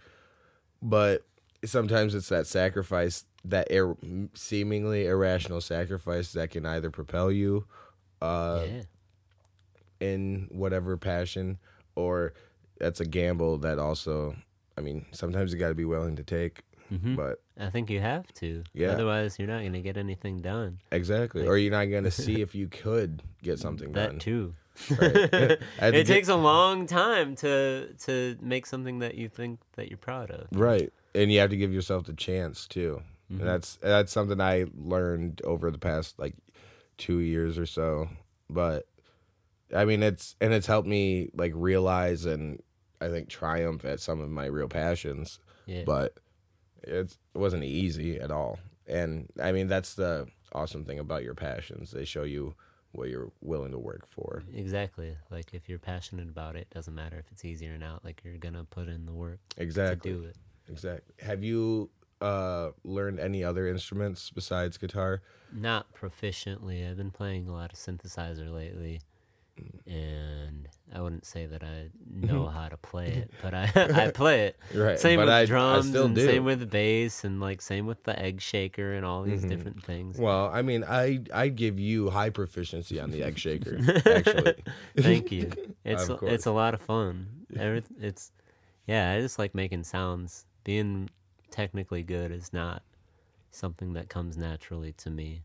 but 0.82 1.26
sometimes 1.64 2.14
it's 2.14 2.28
that 2.30 2.46
sacrifice 2.48 3.24
that 3.46 3.72
ir- 3.72 3.96
seemingly 4.34 5.06
irrational 5.08 5.62
sacrifice 5.62 6.34
that 6.34 6.50
can 6.50 6.66
either 6.66 6.90
propel 6.92 7.32
you 7.32 7.64
uh 8.22 8.64
yeah. 8.68 8.82
in 10.00 10.48
whatever 10.52 10.98
passion 10.98 11.58
or 11.98 12.34
that's 12.80 13.00
a 13.02 13.06
gamble 13.06 13.58
that 13.58 13.78
also 13.80 14.36
i 14.78 14.82
mean 14.82 15.06
sometimes 15.12 15.52
you 15.52 15.60
got 15.60 15.70
to 15.70 15.76
be 15.76 15.86
willing 15.86 16.16
to 16.16 16.24
take 16.24 16.62
Mhm. 16.92 17.18
but 17.18 17.42
I 17.60 17.70
think 17.70 17.90
you 17.90 18.00
have 18.00 18.32
to. 18.36 18.64
Yeah. 18.74 18.92
Otherwise, 18.92 19.38
you're 19.38 19.48
not 19.50 19.60
going 19.60 19.74
to 19.74 19.82
get 19.82 19.98
anything 19.98 20.38
done. 20.38 20.80
exactly 20.90 21.46
or 21.46 21.58
you're 21.58 21.72
not 21.80 21.86
going 21.90 22.04
to 22.12 22.12
see 22.12 22.40
if 22.40 22.56
you 22.56 22.68
could 22.70 23.24
get 23.44 23.60
something 23.60 23.92
That 23.92 24.12
done 24.12 24.20
too. 24.20 24.54
Right. 24.92 25.00
To 25.30 25.52
it 25.82 25.92
get- 25.92 26.08
takes 26.08 26.30
a 26.30 26.38
long 26.38 26.88
time 26.88 27.36
to 27.44 27.94
to 28.06 28.38
make 28.42 28.66
something 28.66 29.00
that 29.00 29.16
you 29.16 29.28
think 29.28 29.60
that 29.76 29.90
you're 29.90 29.98
proud 29.98 30.32
of. 30.32 30.48
right 30.52 30.94
and 31.14 31.30
you 31.30 31.40
have 31.42 31.50
to 31.50 31.58
give 31.58 31.74
yourself 31.74 32.06
the 32.06 32.14
chance 32.14 32.66
too 32.68 33.02
Mm-hmm. 33.30 33.42
and 33.42 33.50
that's 33.50 33.76
that's 33.82 34.12
something 34.14 34.40
i 34.40 34.66
learned 34.78 35.42
over 35.44 35.70
the 35.72 35.78
past 35.90 36.18
like 36.18 36.36
two 36.98 37.20
years 37.20 37.58
or 37.58 37.66
so 37.66 38.08
but 38.50 38.86
i 39.76 39.84
mean 39.86 40.02
it's 40.04 40.36
and 40.42 40.54
it's 40.54 40.68
helped 40.68 40.88
me 40.88 41.30
like 41.34 41.52
realize 41.56 42.26
and 42.26 42.62
i 43.02 43.08
think 43.10 43.28
triumph 43.30 43.84
at 43.86 44.00
some 44.00 44.20
of 44.22 44.30
my 44.30 44.46
real 44.46 44.68
passions 44.70 45.40
Yeah. 45.66 45.84
but 45.86 46.18
it's, 46.84 47.18
it 47.36 47.38
wasn't 47.38 47.64
easy 47.66 48.18
at 48.20 48.32
all. 48.32 48.60
And 48.88 49.28
I 49.42 49.52
mean, 49.52 49.68
that's 49.68 49.96
the 49.96 50.28
awesome 50.54 50.86
thing 50.86 51.00
about 51.00 51.24
your 51.24 51.34
passions. 51.34 51.92
They 51.92 52.06
show 52.06 52.24
you 52.24 52.56
what 52.94 53.10
you're 53.10 53.32
willing 53.42 53.72
to 53.72 53.80
work 53.80 54.06
for. 54.08 54.44
Exactly. 54.54 55.18
Like 55.30 55.54
if 55.54 55.68
you're 55.68 55.80
passionate 55.80 56.30
about 56.30 56.56
it, 56.56 56.70
doesn't 56.70 56.96
matter 56.96 57.18
if 57.18 57.26
it's 57.32 57.44
easy 57.44 57.68
or 57.68 57.78
not. 57.78 58.06
Like 58.06 58.22
you're 58.24 58.38
gonna 58.38 58.64
put 58.64 58.88
in 58.88 59.06
the 59.06 59.12
work 59.12 59.40
Exactly. 59.58 60.12
to 60.12 60.18
do 60.20 60.24
it. 60.26 60.38
Exactly. 60.70 61.14
Have 61.26 61.44
you 61.44 61.90
uh, 62.22 62.70
learned 62.86 63.20
any 63.20 63.44
other 63.44 63.68
instruments 63.68 64.32
besides 64.34 64.78
guitar? 64.78 65.22
Not 65.52 65.94
proficiently. 65.94 66.90
I've 66.90 66.96
been 66.98 67.12
playing 67.12 67.50
a 67.50 67.52
lot 67.52 67.74
of 67.74 67.78
synthesizer 67.80 68.54
lately, 68.54 69.02
and 69.86 70.68
I 70.94 71.02
wouldn't 71.02 71.26
say 71.26 71.46
that 71.48 71.64
I 71.64 71.90
know 72.10 72.48
how 72.48 72.70
to 72.70 72.78
play 72.78 73.08
it, 73.08 73.32
but 73.42 73.54
I 73.54 73.72
I 73.76 74.12
play 74.12 74.48
it. 74.48 74.60
Right, 74.74 75.00
Same 75.00 75.18
but 75.20 75.26
with 75.26 75.34
I- 75.34 75.42
I 75.42 75.46
drums, 75.46 75.90
still 75.90 76.06
and 76.06 76.16
do. 76.16 76.26
same 76.26 76.44
with 76.46 76.60
the 76.60 76.66
bass, 76.66 77.24
and 77.24 77.40
like 77.40 77.62
same 77.62 77.86
with 77.86 78.04
the 78.04 78.18
egg 78.20 78.42
shaker 78.42 78.94
and 78.94 79.06
all 79.06 79.22
Mm-hmm. 79.24 79.32
these 79.32 79.44
different 79.44 79.84
things. 79.84 80.18
Well, 80.18 80.50
I 80.54 80.62
mean, 80.62 80.84
I 80.84 81.22
I 81.34 81.48
give 81.50 81.80
you 81.80 82.10
high 82.10 82.30
proficiency 82.30 83.00
on 83.00 83.12
the 83.12 83.24
egg 83.24 83.38
shaker. 83.40 83.78
Actually, 84.06 84.56
Thank 84.98 85.32
you. 85.32 85.52
It's 85.84 86.08
a- 86.10 86.20
it's 86.26 86.46
a 86.46 86.52
lot 86.52 86.74
of 86.74 86.82
fun. 86.82 87.28
Every, 87.58 87.84
it's 88.00 88.32
yeah, 88.88 89.12
I 89.14 89.22
just 89.22 89.40
like 89.40 89.54
making 89.56 89.84
sounds. 89.84 90.46
Being 90.64 91.10
technically 91.50 92.04
good 92.04 92.32
is 92.32 92.52
not 92.52 92.84
something 93.52 93.94
that 93.94 94.10
comes 94.10 94.38
naturally 94.38 94.92
to 94.94 95.10
me. 95.10 95.44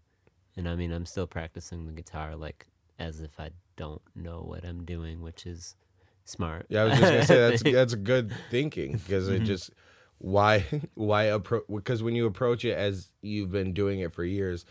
And 0.57 0.68
I 0.68 0.75
mean, 0.77 0.92
I'm 0.92 1.07
still 1.07 1.27
practicing 1.27 1.87
the 1.87 1.92
guitar 1.92 2.35
like 2.37 2.66
as 2.98 3.20
if 3.20 3.38
I 3.40 3.51
don't 3.76 4.02
know 4.14 4.40
what 4.40 4.64
I'm 4.64 4.85
doing, 4.85 5.20
which 5.22 5.46
is 5.46 5.76
smart. 6.24 6.66
Yeah, 6.68 6.82
I 6.82 6.85
was 6.85 6.98
just 6.98 7.11
gonna 7.12 7.26
say 7.26 7.37
that's 7.38 7.62
that's 7.64 7.94
good 7.94 8.32
thinking 8.50 8.92
because 8.98 9.26
Mm-hmm. 9.26 9.42
it 9.42 9.46
just 9.46 9.70
why 10.18 10.64
why 10.94 11.24
approach 11.24 11.64
because 11.72 12.02
when 12.02 12.14
you 12.14 12.26
approach 12.26 12.64
it 12.64 12.74
as 12.76 13.12
you've 13.22 13.50
been 13.50 13.72
doing 13.72 14.00
it 14.00 14.12
for 14.12 14.24
years, 14.24 14.64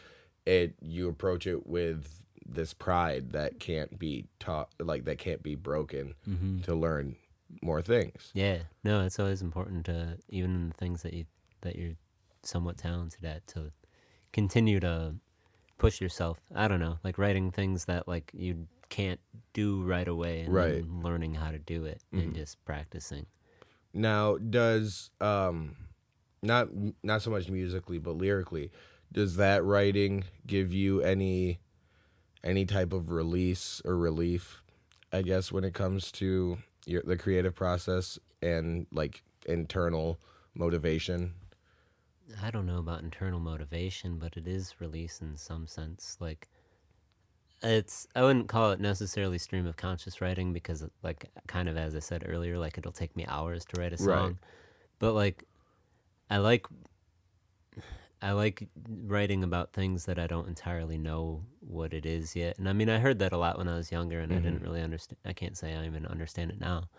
it 0.45 0.75
you 0.81 1.07
approach 1.09 1.45
it 1.47 1.67
with 1.67 2.21
this 2.45 2.73
pride 2.73 3.31
that 3.33 3.59
can't 3.59 3.97
be 3.99 4.25
taught 4.39 4.69
like 4.79 5.05
that 5.05 5.17
can't 5.17 5.43
be 5.43 5.55
broken 5.55 6.15
Mm-hmm. 6.27 6.61
to 6.61 6.75
learn 6.75 7.15
more 7.61 7.81
things. 7.81 8.31
Yeah, 8.33 8.59
no, 8.83 9.03
it's 9.05 9.19
always 9.19 9.41
important 9.41 9.85
to 9.85 10.17
even 10.29 10.51
in 10.55 10.67
the 10.69 10.73
things 10.75 11.01
that 11.03 11.13
you 11.13 11.25
that 11.61 11.75
you're 11.75 11.95
somewhat 12.43 12.77
talented 12.77 13.23
at 13.25 13.45
to 13.47 13.71
continue 14.33 14.79
to 14.79 15.15
push 15.82 16.00
yourself. 16.00 16.38
I 16.56 16.67
don't 16.67 16.80
know, 16.80 17.00
like 17.04 17.17
writing 17.17 17.52
things 17.52 17.86
that 17.86 18.08
like 18.08 18.32
you 18.34 18.67
can't 18.89 19.20
do 19.54 19.82
right 19.84 20.08
away, 20.08 20.41
and 20.41 20.54
Right. 20.54 20.84
Mm-hmm. 20.84 20.96
then 20.96 21.04
learning 21.04 21.34
how 21.36 21.52
to 21.52 21.60
do 21.60 21.86
it 21.86 22.02
and 22.12 22.36
just 22.36 22.63
practicing. 22.65 23.26
Now, 23.94 24.38
does 24.38 25.10
um 25.20 25.76
not 26.44 26.70
not 27.04 27.22
so 27.22 27.32
much 27.32 27.50
musically 27.50 27.98
but 28.00 28.15
lyrically, 28.15 28.72
does 29.12 29.36
that 29.38 29.63
writing 29.63 30.24
give 30.48 30.72
you 30.74 31.02
any 31.02 31.60
any 32.44 32.65
type 32.65 32.94
of 32.94 33.10
release 33.12 33.82
or 33.84 33.98
relief? 33.98 34.63
I 35.12 35.24
guess 35.24 35.52
when 35.52 35.63
it 35.63 35.74
comes 35.74 36.12
to 36.13 36.60
your 36.86 37.02
the 37.04 37.17
creative 37.17 37.56
process 37.56 38.17
and 38.41 38.88
like 38.91 39.24
internal 39.46 40.20
motivation. 40.54 41.34
I 42.44 42.52
don't 42.52 42.65
know 42.65 42.80
about 42.80 43.02
internal 43.02 43.39
motivation, 43.39 44.17
but 44.17 44.38
it 44.38 44.48
is 44.48 44.76
release 44.80 45.22
in 45.22 45.38
some 45.38 45.67
sense. 45.67 46.17
Like 46.20 46.50
it's 47.62 48.08
I 48.15 48.24
wouldn't 48.24 48.48
call 48.48 48.72
it 48.72 48.80
necessarily 48.80 49.38
stream 49.38 49.65
of 49.67 49.78
conscious 49.78 50.22
writing 50.22 50.54
because 50.54 50.84
like 51.04 51.30
kind 51.48 51.70
of 51.70 51.78
as 51.78 51.96
I 51.96 52.00
said 52.00 52.24
earlier, 52.28 52.58
like 52.58 52.78
it'll 52.78 52.91
take 52.91 53.15
me 53.15 53.26
hours 53.28 53.65
to 53.65 53.80
write 53.80 53.94
a 53.94 54.04
Right. 54.04 54.17
song. 54.17 54.39
But 55.00 55.13
like 55.13 55.46
I 56.30 56.38
like 56.38 56.65
I 58.22 58.32
like 58.34 58.67
writing 58.88 59.44
about 59.44 59.74
things 59.74 60.06
that 60.06 60.20
I 60.20 60.28
don't 60.28 60.48
entirely 60.48 60.98
know 60.98 61.44
what 61.60 61.94
it 61.94 62.06
is 62.06 62.36
yet. 62.36 62.58
And 62.58 62.67
I 62.70 62.74
mean 62.74 62.89
I 62.89 63.00
heard 63.00 63.20
that 63.20 63.34
a 63.34 63.38
lot 63.38 63.58
when 63.58 63.67
I 63.67 63.76
was 63.76 63.91
younger 63.91 64.20
and 64.20 64.32
I 64.32 64.36
didn't 64.38 64.56
mm-hmm. 64.58 64.65
really 64.65 64.82
understand 64.82 65.17
I 65.26 65.34
can't 65.34 65.58
say 65.58 65.76
I 65.76 65.86
even 65.86 66.06
understand 66.06 66.52
it 66.52 66.60
now. 66.60 66.89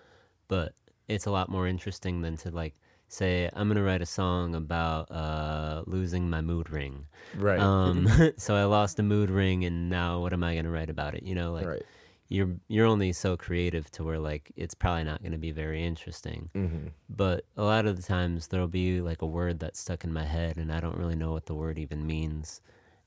But 0.49 0.75
it's 1.09 1.27
a 1.27 1.31
lot 1.31 1.49
more 1.49 1.67
interesting 1.67 2.23
than 2.23 2.37
to 2.39 2.51
like 2.51 2.75
say 3.13 3.51
I'm 3.53 3.69
gonna 3.69 3.83
write 3.83 4.03
a 4.03 4.07
song 4.07 4.55
about 4.55 5.11
uh, 5.11 5.83
losing 5.87 6.31
my 6.31 6.41
mood 6.41 6.71
ring. 6.71 7.07
Right. 7.37 7.61
Um, 7.61 8.09
so 8.37 8.55
I 8.55 8.65
lost 8.65 8.99
a 8.99 9.03
mood 9.03 9.31
ring, 9.31 9.65
and 9.65 9.89
now 9.91 10.21
what 10.21 10.33
am 10.33 10.43
I 10.43 10.55
gonna 10.55 10.71
write 10.71 10.91
about 10.91 11.15
it? 11.15 11.23
You 11.23 11.35
know, 11.35 11.53
like 11.53 11.67
right. 11.67 11.83
you're 12.29 12.51
you're 12.69 12.87
only 12.87 13.13
so 13.13 13.37
creative 13.37 13.91
to 13.93 14.05
where 14.05 14.19
like 14.19 14.51
it's 14.57 14.75
probably 14.75 15.05
not 15.05 15.23
gonna 15.23 15.39
be 15.39 15.53
very 15.53 15.85
interesting. 15.85 16.51
Mm-hmm. 16.55 16.89
But 17.09 17.45
a 17.57 17.63
lot 17.63 17.87
of 17.87 17.97
the 17.97 18.03
times 18.03 18.49
there'll 18.49 18.67
be 18.67 19.01
like 19.01 19.23
a 19.23 19.27
word 19.27 19.61
that's 19.61 19.81
stuck 19.81 20.05
in 20.05 20.13
my 20.13 20.25
head, 20.25 20.57
and 20.57 20.73
I 20.73 20.81
don't 20.81 20.97
really 20.97 21.17
know 21.17 21.33
what 21.33 21.47
the 21.47 21.55
word 21.55 21.79
even 21.79 22.07
means. 22.07 22.61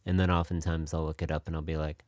and 0.08 0.20
then 0.20 0.30
oftentimes 0.30 0.94
I'll 0.94 1.06
look 1.06 1.24
it 1.24 1.32
up 1.32 1.48
and 1.48 1.56
I'll 1.56 1.64
be 1.64 1.78
like, 1.78 2.06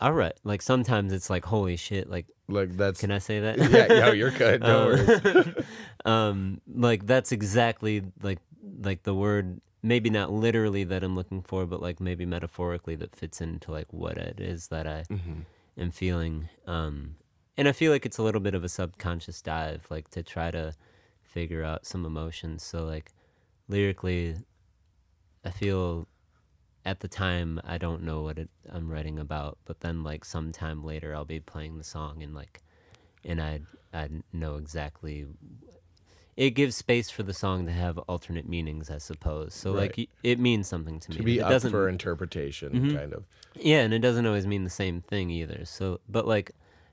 all 0.00 0.12
right. 0.12 0.34
Like 0.44 0.62
sometimes 0.62 1.12
it's 1.12 1.28
like, 1.30 1.44
holy 1.44 1.76
shit. 1.76 2.08
Like, 2.08 2.26
Like 2.48 2.76
that's 2.76 3.00
can 3.00 3.10
I 3.10 3.18
say 3.18 3.40
that? 3.40 3.58
yeah, 3.58 3.86
no, 4.00 4.12
you're 4.20 4.30
good. 4.30 4.60
No 4.60 4.86
worries. 4.86 5.54
um, 6.04 6.60
like 6.72 7.06
that's 7.06 7.32
exactly 7.32 8.02
like 8.22 8.38
like 8.82 9.02
the 9.02 9.14
word. 9.14 9.60
Maybe 9.82 10.10
not 10.10 10.32
literally 10.32 10.82
that 10.84 11.04
I'm 11.04 11.14
looking 11.14 11.40
for, 11.42 11.64
but 11.64 11.80
like 11.80 12.00
maybe 12.00 12.26
metaphorically 12.26 12.96
that 12.96 13.14
fits 13.14 13.40
into 13.40 13.70
like 13.70 13.92
what 13.92 14.18
it 14.18 14.40
is 14.40 14.68
that 14.68 14.86
I 14.88 15.04
am 15.78 15.90
feeling. 15.92 16.48
Um, 16.66 17.14
and 17.56 17.68
I 17.68 17.72
feel 17.72 17.92
like 17.92 18.04
it's 18.04 18.18
a 18.18 18.22
little 18.24 18.40
bit 18.40 18.54
of 18.54 18.64
a 18.64 18.68
subconscious 18.68 19.40
dive, 19.40 19.86
like 19.88 20.10
to 20.10 20.22
try 20.24 20.50
to 20.50 20.74
figure 21.22 21.62
out 21.62 21.86
some 21.86 22.04
emotions. 22.04 22.64
So 22.64 22.84
like 22.84 23.12
lyrically, 23.68 24.36
I 25.44 25.50
feel 25.50 26.08
at 26.88 27.00
the 27.00 27.08
time 27.08 27.60
I 27.64 27.76
don't 27.76 28.02
know 28.02 28.22
what 28.22 28.38
it, 28.38 28.48
I'm 28.72 28.90
writing 28.90 29.18
about, 29.18 29.58
but 29.66 29.80
then 29.80 30.02
like 30.02 30.24
sometime 30.24 30.82
later 30.82 31.14
I'll 31.14 31.26
be 31.26 31.38
playing 31.40 31.76
the 31.76 31.84
song 31.84 32.22
and 32.22 32.34
like, 32.34 32.62
and 33.24 33.40
I 33.42 33.60
I 33.92 34.08
know 34.32 34.56
exactly. 34.56 35.26
It 36.36 36.50
gives 36.50 36.76
space 36.76 37.10
for 37.10 37.22
the 37.24 37.34
song 37.34 37.66
to 37.66 37.72
have 37.72 37.98
alternate 37.98 38.48
meanings, 38.48 38.90
I 38.90 38.98
suppose. 38.98 39.52
So 39.54 39.72
like 39.72 39.96
Right. 39.98 40.08
y- 40.08 40.30
it 40.30 40.38
means 40.38 40.66
something 40.68 40.98
to 41.00 41.10
me. 41.10 41.16
to 41.18 41.22
be 41.22 41.38
it 41.38 41.42
up 41.42 41.50
doesn't 41.50 41.70
for 41.72 41.88
interpretation, 41.88 42.70
Mhm. 42.72 42.94
kind 42.96 43.12
of. 43.12 43.24
yeah, 43.54 43.80
and 43.80 43.92
it 43.92 43.98
doesn't 43.98 44.24
always 44.24 44.46
mean 44.46 44.64
the 44.64 44.70
same 44.70 45.02
thing 45.02 45.30
either. 45.30 45.64
So, 45.66 46.00
but 46.08 46.26
like, 46.26 46.52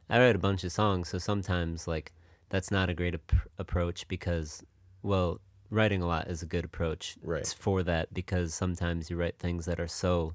I 0.09 0.19
write 0.19 0.35
a 0.35 0.39
bunch 0.39 0.63
of 0.65 0.71
songs, 0.73 1.07
so 1.09 1.19
sometimes 1.19 1.87
like 1.87 2.11
that's 2.49 2.69
not 2.71 2.89
a 2.89 2.93
great 2.93 3.13
ap- 3.15 3.47
approach 3.57 4.07
because, 4.09 4.61
well, 5.03 5.39
writing 5.75 6.01
a 6.01 6.07
lot 6.07 6.27
is 6.27 6.41
a 6.41 6.45
good 6.45 6.65
approach 6.65 7.17
Right. 7.21 7.45
for 7.59 7.83
that 7.83 8.13
because 8.13 8.53
sometimes 8.53 9.09
you 9.09 9.17
write 9.17 9.37
things 9.37 9.65
that 9.65 9.79
are 9.79 9.87
so 9.87 10.33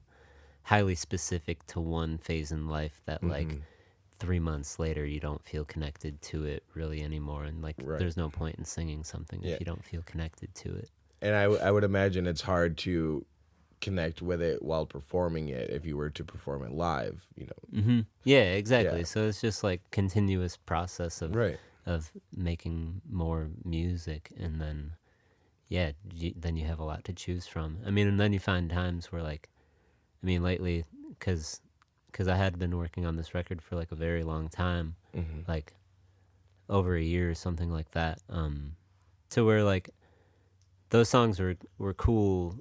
highly 0.65 0.95
specific 0.95 1.67
to 1.67 1.81
one 1.81 2.19
phase 2.19 2.53
in 2.53 2.69
life 2.69 3.01
that 3.07 3.23
like 3.25 3.49
Mm-hmm. 3.49 3.61
three 4.19 4.39
months 4.39 4.79
later 4.79 5.05
you 5.07 5.19
don't 5.19 5.43
feel 5.43 5.65
connected 5.65 6.21
to 6.21 6.45
it 6.45 6.63
really 6.75 7.03
anymore, 7.03 7.45
and 7.45 7.63
like 7.63 7.77
Right. 7.83 7.99
there's 7.99 8.17
no 8.19 8.29
point 8.29 8.57
in 8.59 8.65
singing 8.67 9.03
something 9.03 9.41
Yeah. 9.43 9.55
if 9.55 9.61
you 9.61 9.67
don't 9.67 9.85
feel 9.85 10.03
connected 10.03 10.55
to 10.57 10.69
it. 10.77 10.91
And 11.23 11.35
I, 11.35 11.43
w- 11.45 11.61
I 11.63 11.71
would 11.71 11.85
imagine 11.85 12.27
it's 12.27 12.43
hard 12.43 12.77
to 12.79 13.25
connect 13.81 14.21
with 14.21 14.43
it 14.43 14.63
while 14.63 14.85
performing 14.85 15.49
it 15.49 15.71
if 15.71 15.87
you 15.87 15.97
were 15.97 16.11
to 16.11 16.23
perform 16.25 16.63
it 16.63 16.73
live, 16.73 17.27
you 17.35 17.47
know. 17.47 17.81
hmm 17.83 18.01
Yeah, 18.25 18.53
exactly. 18.53 18.99
Yeah. 19.01 19.05
So 19.07 19.27
it's 19.29 19.41
just 19.41 19.65
like 19.65 19.81
continuous 19.91 20.57
process 20.59 21.23
of 21.23 21.35
Right. 21.35 21.59
of 21.87 22.13
making 22.37 23.01
more 23.11 23.49
music 23.65 24.31
and 24.39 24.61
then 24.61 24.93
yeah 25.71 25.93
you, 26.15 26.35
then 26.37 26.57
you 26.57 26.67
have 26.67 26.79
a 26.81 26.85
lot 26.85 27.03
to 27.05 27.13
choose 27.15 27.47
from 27.47 27.79
i 27.87 27.91
mean 27.91 28.07
and 28.07 28.21
then 28.21 28.33
you 28.35 28.39
find 28.39 28.69
times 28.69 29.11
where 29.11 29.23
like 29.23 29.49
i 30.23 30.27
mean 30.27 30.43
lately 30.43 30.85
because 31.11 31.63
because 32.11 32.29
i 32.29 32.37
had 32.37 32.59
been 32.59 32.77
working 32.77 33.07
on 33.07 33.17
this 33.17 33.33
record 33.35 33.63
for 33.63 33.77
like 33.77 33.91
a 33.91 33.97
very 33.97 34.23
long 34.23 34.49
time 34.51 34.97
Mm-hmm. 35.17 35.41
like 35.51 35.73
over 36.69 36.95
a 36.95 37.03
year 37.03 37.31
or 37.31 37.35
something 37.35 37.71
like 37.71 37.91
that 37.93 38.19
um 38.29 38.77
to 39.31 39.45
where 39.45 39.65
like 39.65 39.91
those 40.91 41.09
songs 41.09 41.41
were 41.41 41.57
were 41.79 41.95
cool 41.95 42.57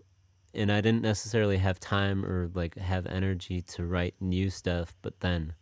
and 0.53 0.71
i 0.71 0.81
didn't 0.81 1.01
necessarily 1.03 1.57
have 1.57 1.79
time 1.79 2.25
or 2.25 2.49
like 2.53 2.75
have 2.77 3.05
energy 3.05 3.61
to 3.61 3.85
write 3.85 4.15
new 4.19 4.49
stuff 4.49 4.95
but 5.01 5.19
then 5.19 5.53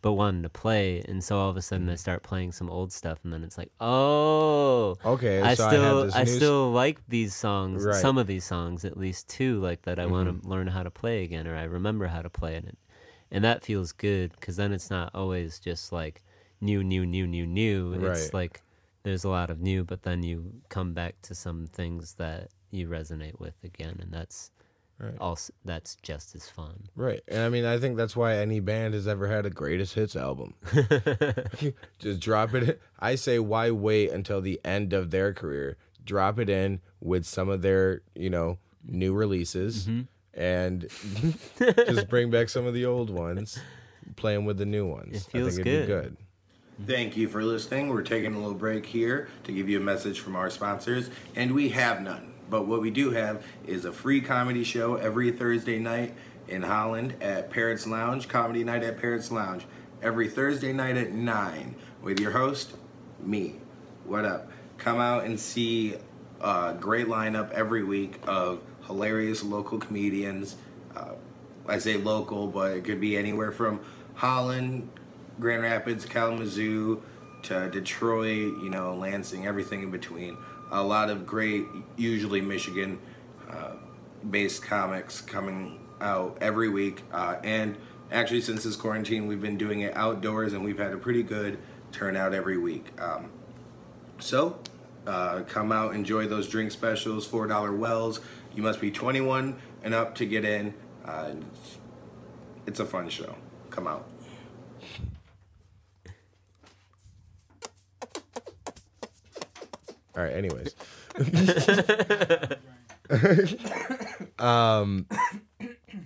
but 0.00 0.12
wanted 0.12 0.42
to 0.42 0.48
play 0.48 1.02
and 1.08 1.22
so 1.24 1.36
all 1.38 1.50
of 1.50 1.56
a 1.56 1.62
sudden 1.62 1.88
i 1.88 1.94
start 1.94 2.22
playing 2.22 2.52
some 2.52 2.70
old 2.70 2.92
stuff 2.92 3.18
and 3.24 3.32
then 3.32 3.42
it's 3.42 3.58
like 3.58 3.70
oh 3.80 4.96
Okay, 5.04 5.42
I 5.44 5.54
so 5.54 5.64
I 5.64 5.68
still 5.68 6.02
this 6.04 6.14
I, 6.14 6.18
new 6.20 6.30
s- 6.30 6.36
still 6.36 6.70
like 6.72 7.00
these 7.08 7.34
songs, 7.34 7.84
Right. 7.84 7.92
Mm-hmm. 7.94 8.00
some 8.00 8.18
of 8.18 8.26
these 8.26 8.44
songs 8.44 8.84
at 8.84 8.96
least 8.96 9.28
too, 9.28 9.60
like 9.60 9.82
that 9.82 9.98
I 9.98 10.06
want 10.06 10.42
to 10.42 10.48
learn 10.48 10.66
how 10.68 10.82
to 10.82 10.90
play 10.90 11.22
again, 11.24 11.46
or 11.46 11.56
I 11.56 11.64
remember 11.64 12.06
how 12.06 12.22
to 12.22 12.30
play 12.30 12.54
it, 12.56 12.76
and 13.30 13.44
that 13.44 13.64
feels 13.64 13.92
good 13.92 14.32
because 14.32 14.56
then 14.56 14.72
it's 14.72 14.90
not 14.90 15.10
always 15.14 15.58
just 15.60 15.92
like 15.92 16.22
new, 16.60 16.82
new, 16.82 17.06
new, 17.06 17.26
new, 17.26 17.46
new. 17.46 17.92
It's 17.94 18.34
like 18.34 18.62
there's 19.04 19.24
a 19.24 19.28
lot 19.28 19.50
of 19.50 19.60
new, 19.60 19.84
but 19.84 20.02
then 20.02 20.22
you 20.22 20.52
come 20.68 20.92
back 20.92 21.20
to 21.22 21.34
some 21.34 21.66
things 21.66 22.14
that 22.14 22.48
you 22.70 22.88
resonate 22.88 23.38
with 23.38 23.54
again, 23.64 23.98
and 24.00 24.12
that's 24.12 24.50
Right. 25.00 25.14
also 25.20 25.52
that's 25.64 25.94
just 26.02 26.34
as 26.34 26.48
fun. 26.50 26.88
Right. 26.96 27.20
And 27.28 27.40
I 27.40 27.48
mean, 27.48 27.64
I 27.64 27.78
think 27.78 27.96
that's 27.96 28.16
why 28.16 28.34
any 28.36 28.58
band 28.58 28.94
has 28.94 29.06
ever 29.06 29.28
had 29.28 29.46
a 29.46 29.50
greatest 29.50 29.94
hits 29.94 30.16
album. 30.16 30.54
Just 31.98 32.20
drop 32.20 32.54
it. 32.54 32.80
I 32.98 33.14
say, 33.14 33.38
why 33.38 33.70
wait 33.70 34.10
until 34.10 34.40
the 34.40 34.60
end 34.64 34.92
of 34.92 35.10
their 35.10 35.32
career? 35.32 35.76
Drop 36.04 36.38
it 36.38 36.48
in 36.50 36.80
with 37.00 37.24
some 37.26 37.48
of 37.48 37.62
their, 37.62 38.02
you 38.14 38.30
know, 38.30 38.58
new 38.84 39.12
releases 39.14 39.86
Mm-hmm. 39.86 40.00
and 40.40 40.88
just 41.86 42.08
bring 42.08 42.30
back 42.30 42.48
some 42.48 42.64
of 42.66 42.74
the 42.74 42.84
old 42.86 43.10
ones, 43.10 43.58
play 44.16 44.34
them 44.34 44.44
with 44.46 44.56
the 44.58 44.66
new 44.66 44.86
ones. 44.86 45.16
It 45.26 45.30
feels 45.30 45.54
I 45.54 45.56
think 45.62 45.66
it'd 45.66 45.86
good. 45.86 46.02
be 46.02 46.08
good. 46.10 46.16
Thank 46.86 47.16
you 47.16 47.28
for 47.28 47.42
listening. 47.44 47.88
We're 47.88 48.02
taking 48.02 48.34
a 48.34 48.38
little 48.38 48.54
break 48.54 48.86
here 48.86 49.28
to 49.44 49.52
give 49.52 49.68
you 49.68 49.78
a 49.78 49.82
message 49.82 50.20
from 50.20 50.36
our 50.36 50.48
sponsors, 50.48 51.10
and 51.34 51.52
we 51.52 51.68
have 51.70 52.02
none. 52.02 52.27
But 52.50 52.66
what 52.66 52.80
we 52.80 52.90
do 52.90 53.10
have 53.10 53.44
is 53.66 53.84
a 53.84 53.92
free 53.92 54.20
comedy 54.20 54.64
show 54.64 54.96
every 54.96 55.30
Thursday 55.30 55.78
night 55.78 56.14
in 56.48 56.62
Holland 56.62 57.14
at 57.20 57.50
Parrots 57.50 57.86
Lounge, 57.86 58.28
Comedy 58.28 58.64
Night 58.64 58.82
at 58.82 58.98
Parrots 58.98 59.30
Lounge, 59.30 59.66
every 60.02 60.28
Thursday 60.28 60.72
night 60.72 60.96
at 60.96 61.12
9 61.12 61.74
with 62.02 62.20
your 62.20 62.30
host, 62.30 62.74
me. 63.20 63.56
What 64.04 64.24
up? 64.24 64.50
Come 64.78 64.98
out 64.98 65.24
and 65.24 65.38
see 65.38 65.96
a 66.40 66.74
great 66.78 67.06
lineup 67.06 67.50
every 67.50 67.84
week 67.84 68.18
of 68.26 68.60
hilarious 68.86 69.42
local 69.42 69.78
comedians. 69.78 70.56
Uh, 70.96 71.14
I 71.66 71.78
say 71.78 71.96
local, 71.98 72.46
but 72.46 72.72
it 72.72 72.84
could 72.84 73.00
be 73.00 73.16
anywhere 73.18 73.52
from 73.52 73.80
Holland, 74.14 74.88
Grand 75.38 75.62
Rapids, 75.62 76.06
Kalamazoo, 76.06 77.02
to 77.42 77.68
Detroit, 77.70 78.54
you 78.62 78.70
know, 78.70 78.94
Lansing, 78.94 79.46
everything 79.46 79.82
in 79.82 79.90
between. 79.90 80.36
A 80.70 80.82
lot 80.82 81.10
of 81.10 81.26
great, 81.26 81.66
usually 81.96 82.40
Michigan 82.40 82.98
uh, 83.50 83.72
based 84.28 84.62
comics 84.62 85.20
coming 85.20 85.80
out 86.00 86.38
every 86.40 86.68
week. 86.68 87.02
Uh, 87.12 87.36
and 87.42 87.76
actually, 88.12 88.40
since 88.40 88.64
this 88.64 88.76
quarantine, 88.76 89.26
we've 89.26 89.40
been 89.40 89.56
doing 89.56 89.80
it 89.80 89.96
outdoors 89.96 90.52
and 90.52 90.64
we've 90.64 90.78
had 90.78 90.92
a 90.92 90.98
pretty 90.98 91.22
good 91.22 91.58
turnout 91.92 92.34
every 92.34 92.58
week. 92.58 92.92
Um, 93.00 93.30
so, 94.18 94.58
uh, 95.06 95.42
come 95.42 95.72
out, 95.72 95.94
enjoy 95.94 96.26
those 96.26 96.48
drink 96.48 96.70
specials, 96.70 97.26
$4 97.26 97.76
wells. 97.76 98.20
You 98.54 98.62
must 98.62 98.80
be 98.80 98.90
21 98.90 99.56
and 99.82 99.94
up 99.94 100.14
to 100.16 100.26
get 100.26 100.44
in. 100.44 100.74
Uh, 101.04 101.32
it's, 101.40 101.78
it's 102.66 102.80
a 102.80 102.84
fun 102.84 103.08
show. 103.08 103.34
Come 103.70 103.86
out. 103.86 104.06
All 110.18 110.24
right. 110.24 110.34
Anyways. 110.34 110.74
um. 114.38 115.06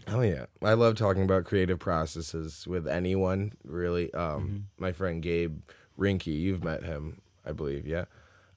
Oh 0.08 0.20
yeah, 0.20 0.44
I 0.62 0.74
love 0.74 0.96
talking 0.96 1.22
about 1.22 1.44
creative 1.44 1.78
processes 1.78 2.66
with 2.66 2.86
anyone. 2.86 3.52
Really, 3.64 4.12
um, 4.12 4.66
my 4.78 4.92
friend 4.92 5.22
Gabe 5.22 5.60
Rinky, 5.98 6.38
you've 6.38 6.62
met 6.62 6.82
him, 6.82 7.22
I 7.46 7.52
believe. 7.52 7.86
Yeah. 7.86 8.04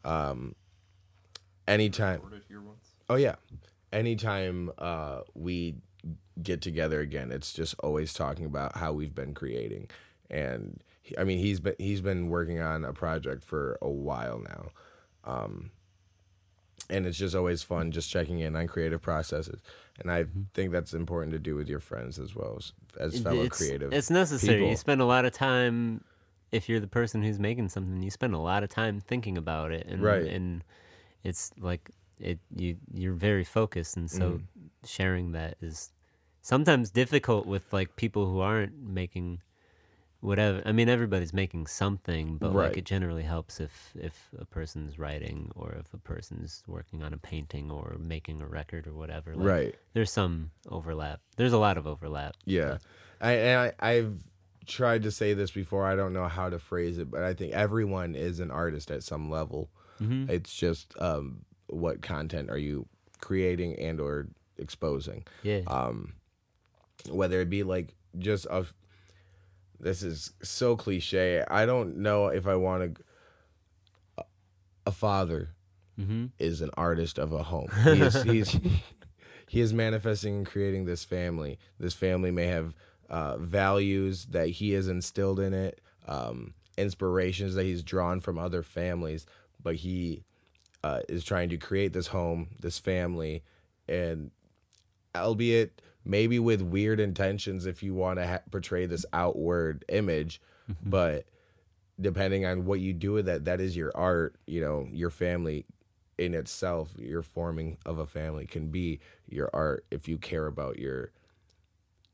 Um. 0.04 0.56
Anytime. 1.68 2.22
Oh 3.10 3.16
yeah. 3.16 3.36
Anytime 3.94 4.72
uh, 4.78 5.22
we 5.36 5.76
get 6.44 6.62
together 6.62 7.00
again, 7.00 7.32
it's 7.32 7.54
just 7.54 7.76
always 7.80 8.14
talking 8.14 8.46
about 8.46 8.76
how 8.76 8.92
we've 8.92 9.16
been 9.16 9.34
creating, 9.34 9.88
and 10.30 10.84
I 11.18 11.24
mean 11.24 11.40
he's 11.40 11.62
been 11.62 11.76
he's 11.78 12.02
been 12.02 12.28
working 12.28 12.60
on 12.60 12.84
a 12.84 12.92
project 12.92 13.46
for 13.46 13.78
a 13.82 13.90
while 13.90 14.40
now 14.40 14.72
and 15.26 17.06
it's 17.06 17.18
just 17.18 17.36
always 17.36 17.64
fun 17.64 17.92
just 17.92 18.10
checking 18.12 18.40
in 18.40 18.56
on 18.56 18.68
creative 18.68 19.02
processes 19.02 19.60
and 20.00 20.12
i 20.12 20.26
think 20.54 20.72
that's 20.72 20.94
important 20.94 21.32
to 21.32 21.40
do 21.40 21.56
with 21.56 21.68
your 21.68 21.80
friends 21.80 22.20
as 22.20 22.36
well 22.36 22.56
as, 22.58 22.74
as 23.00 23.20
fellow 23.20 23.44
it's, 23.44 23.58
creative 23.58 23.92
It's 23.94 24.10
necessary. 24.10 24.58
people. 24.58 24.70
You 24.70 24.76
spend 24.78 25.02
a 25.02 25.06
lot 25.06 25.26
of 25.26 25.34
time 25.34 26.04
if 26.52 26.70
you're 26.70 26.80
the 26.80 26.88
person 26.88 27.24
who's 27.24 27.40
making 27.40 27.70
something. 27.70 28.02
You 28.02 28.12
spend 28.12 28.34
a 28.34 28.40
lot 28.40 28.64
of 28.64 28.70
time 28.70 29.00
thinking 29.02 29.38
about 29.38 29.72
it, 29.72 29.88
and 29.88 30.02
Right. 30.02 30.28
and 30.28 30.64
it's 31.24 31.52
like 31.60 31.90
it 32.20 32.40
you 32.56 32.78
you're 32.94 33.14
very 33.14 33.44
focused, 33.44 33.98
and 33.98 34.10
so 34.10 34.26
Mm-hmm. 34.26 34.68
sharing 34.86 35.32
that 35.34 35.58
is 35.62 35.92
sometimes 36.42 36.92
difficult 36.92 37.46
with 37.48 37.74
like 37.74 37.96
people 37.96 38.28
who 38.30 38.40
aren't 38.40 38.78
making 38.82 39.42
whatever. 40.26 40.62
I 40.66 40.72
mean, 40.72 40.90
everybody's 40.90 41.34
making 41.34 41.68
something, 41.68 42.38
but 42.38 42.54
Right. 42.54 42.70
like 42.70 42.78
it 42.78 42.86
generally 42.86 43.24
helps 43.24 43.60
if 43.60 43.94
if 43.96 44.30
a 44.38 44.46
person's 44.46 44.98
writing 45.00 45.52
or 45.56 45.74
if 45.80 45.94
a 45.94 45.98
person's 45.98 46.64
working 46.68 47.04
on 47.04 47.14
a 47.14 47.18
painting 47.18 47.72
or 47.72 47.96
making 48.00 48.42
a 48.42 48.48
record 48.48 48.88
or 48.88 48.94
whatever. 48.94 49.36
Like, 49.36 49.48
Right. 49.48 49.76
There's 49.94 50.12
some 50.12 50.52
overlap. 50.70 51.22
There's 51.38 51.54
a 51.54 51.58
lot 51.58 51.78
of 51.78 51.86
overlap. 51.88 52.36
yeah 52.46 52.78
I, 53.22 53.32
and 53.34 53.74
I 53.80 53.90
i've 53.92 54.20
tried 54.68 55.04
to 55.04 55.12
say 55.12 55.34
this 55.34 55.52
before 55.52 55.86
i 55.86 55.96
don't 55.96 56.12
know 56.12 56.28
how 56.28 56.50
to 56.50 56.58
phrase 56.60 56.98
it 56.98 57.10
but 57.12 57.22
i 57.24 57.34
think 57.36 57.54
everyone 57.54 58.16
is 58.16 58.40
an 58.40 58.50
artist 58.52 58.90
at 58.92 59.04
some 59.04 59.30
level 59.30 59.70
Mm-hmm. 60.02 60.30
it's 60.30 60.54
just 60.54 60.94
um, 61.00 61.46
what 61.68 62.02
content 62.02 62.50
are 62.50 62.58
you 62.58 62.88
creating 63.22 63.76
and 63.80 64.02
or 64.02 64.28
exposing 64.58 65.24
Yeah. 65.44 65.62
um, 65.68 66.14
whether 67.10 67.40
it 67.42 67.50
be 67.50 67.64
like 67.64 67.94
just 68.18 68.46
a 68.50 68.66
this 69.80 70.04
is 70.04 70.32
so 70.42 70.76
cliche. 70.76 71.44
I 71.50 71.66
don't 71.66 71.98
know 71.98 72.28
if 72.28 72.48
I 72.48 72.56
want 72.56 72.96
to 72.96 74.24
a 74.86 74.92
father 74.92 75.52
Mm-hmm. 76.00 76.26
is 76.40 76.60
an 76.60 76.72
artist 76.76 77.18
of 77.18 77.32
a 77.32 77.44
home. 77.44 77.70
He 77.86 78.02
is, 78.02 78.22
he's 78.24 78.60
he 79.48 79.62
is 79.62 79.74
manifesting 79.74 80.36
and 80.36 80.46
creating 80.46 80.84
this 80.84 81.06
family. 81.06 81.58
This 81.80 81.94
family 81.94 82.32
may 82.32 82.48
have 82.48 82.74
uh, 83.10 83.38
values 83.38 84.26
that 84.32 84.50
he 84.50 84.72
has 84.72 84.90
instilled 84.90 85.40
in 85.40 85.54
it, 85.54 85.80
um, 86.06 86.54
inspirations 86.78 87.56
that 87.56 87.64
he's 87.64 87.82
drawn 87.82 88.20
from 88.20 88.38
other 88.38 88.62
families, 88.62 89.26
but 89.64 89.76
he 89.76 90.26
uh, 90.84 91.00
is 91.08 91.24
trying 91.24 91.48
to 91.48 91.58
create 91.58 91.94
this 91.94 92.08
home, 92.08 92.50
this 92.60 92.78
family, 92.78 93.42
and 93.88 94.32
albeit 95.16 95.82
maybe 96.06 96.40
with 96.40 96.62
weird 96.62 97.00
intentions 97.00 97.66
if 97.66 97.82
you 97.84 97.94
want 97.94 98.20
to 98.20 98.28
ha- 98.28 98.40
portray 98.52 98.86
this 98.86 99.06
outward 99.12 99.84
image, 99.90 100.40
but 100.84 101.26
depending 102.00 102.46
on 102.46 102.66
what 102.66 102.80
you 102.80 102.94
do 102.94 103.14
with 103.14 103.26
that, 103.26 103.46
that 103.46 103.60
is 103.60 103.76
your 103.76 103.92
art. 103.96 104.36
You 104.46 104.62
know, 104.62 104.88
your 104.92 105.10
family 105.10 105.66
in 106.18 106.34
itself, 106.34 106.94
your 106.98 107.22
forming 107.22 107.78
of 107.86 107.98
a 107.98 108.06
family 108.06 108.46
can 108.46 108.70
be 108.70 109.00
your 109.28 109.50
art 109.54 109.86
if 109.92 110.08
you 110.08 110.18
care 110.18 110.46
about 110.48 110.80
your 110.80 111.12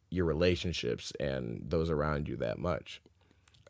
your 0.10 0.26
relationships 0.26 1.14
and 1.20 1.64
those 1.70 1.90
around 1.90 2.28
you 2.28 2.36
that 2.38 2.58
much. 2.58 3.02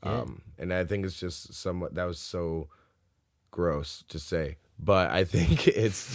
Um, 0.04 0.42
and 0.58 0.74
I 0.74 0.84
think 0.84 1.06
it's 1.06 1.20
just 1.20 1.54
somewhat 1.54 1.94
that 1.94 2.06
was 2.06 2.18
so 2.18 2.68
gross 3.52 4.04
to 4.08 4.18
say, 4.18 4.58
but 4.82 5.12
I 5.12 5.24
think 5.24 5.68
it's 5.68 6.14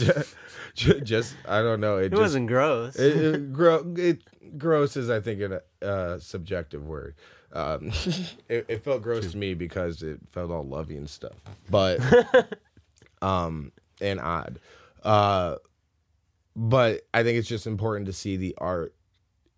just, 0.75 1.05
just 1.05 1.37
I 1.49 1.61
don't 1.63 1.81
know. 1.81 1.99
It, 1.99 2.07
It 2.07 2.11
just, 2.11 2.21
wasn't 2.21 2.49
gross. 2.49 2.97
it, 2.97 3.17
it, 3.17 3.53
gro- 3.53 3.95
it 3.97 4.23
gross 4.59 4.97
is 4.97 5.09
I 5.11 5.21
think 5.21 5.41
a 5.41 5.63
uh, 5.87 6.19
subjective 6.19 6.87
word. 6.87 7.15
Um, 7.53 7.93
it, 8.49 8.67
it 8.69 8.85
felt 8.85 9.03
gross 9.03 9.31
to 9.33 9.37
me 9.37 9.55
because 9.55 10.03
it 10.03 10.21
felt 10.31 10.51
all 10.51 10.65
lovey 10.67 10.97
and 10.97 11.09
stuff, 11.09 11.37
but 11.71 12.01
um, 13.23 13.73
and 14.01 14.21
odd. 14.21 14.59
Uh, 15.03 15.57
but 16.55 17.03
I 17.15 17.23
think 17.23 17.39
it's 17.39 17.49
just 17.49 17.67
important 17.67 18.07
to 18.07 18.13
see 18.13 18.37
the 18.37 18.55
art 18.59 18.95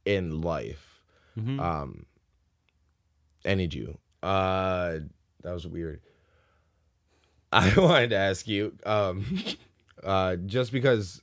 in 0.05 0.41
life. 0.43 1.01
Mhm. 1.39 1.61
Um, 1.61 2.07
any 3.45 3.67
Jew. 3.69 3.99
Uh, 4.23 4.99
that 5.43 5.53
was 5.53 5.67
weird. 5.67 6.01
I 7.53 7.73
wanted 7.79 8.11
to 8.11 8.17
ask 8.17 8.47
you, 8.47 8.77
um, 8.85 9.25
uh, 10.05 10.37
just 10.37 10.73
because 10.73 11.23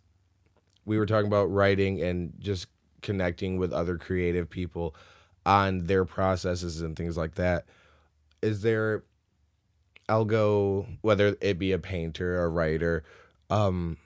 we 0.85 0.97
were 0.97 1.05
talking 1.05 1.27
about 1.27 1.51
writing 1.51 2.01
and 2.01 2.33
just 2.39 2.67
connecting 3.01 3.57
with 3.57 3.71
other 3.71 3.97
creative 3.97 4.49
people 4.49 4.95
on 5.45 5.85
their 5.85 6.05
processes 6.05 6.81
and 6.81 6.95
things 6.95 7.17
like 7.17 7.35
that. 7.35 7.65
Is 8.41 8.61
there, 8.61 9.03
I'll 10.09 10.25
go, 10.25 10.87
whether 11.01 11.37
it 11.41 11.59
be 11.59 11.71
a 11.71 11.79
painter, 11.79 12.43
a 12.43 12.49
writer, 12.49 13.03
um, 13.49 13.97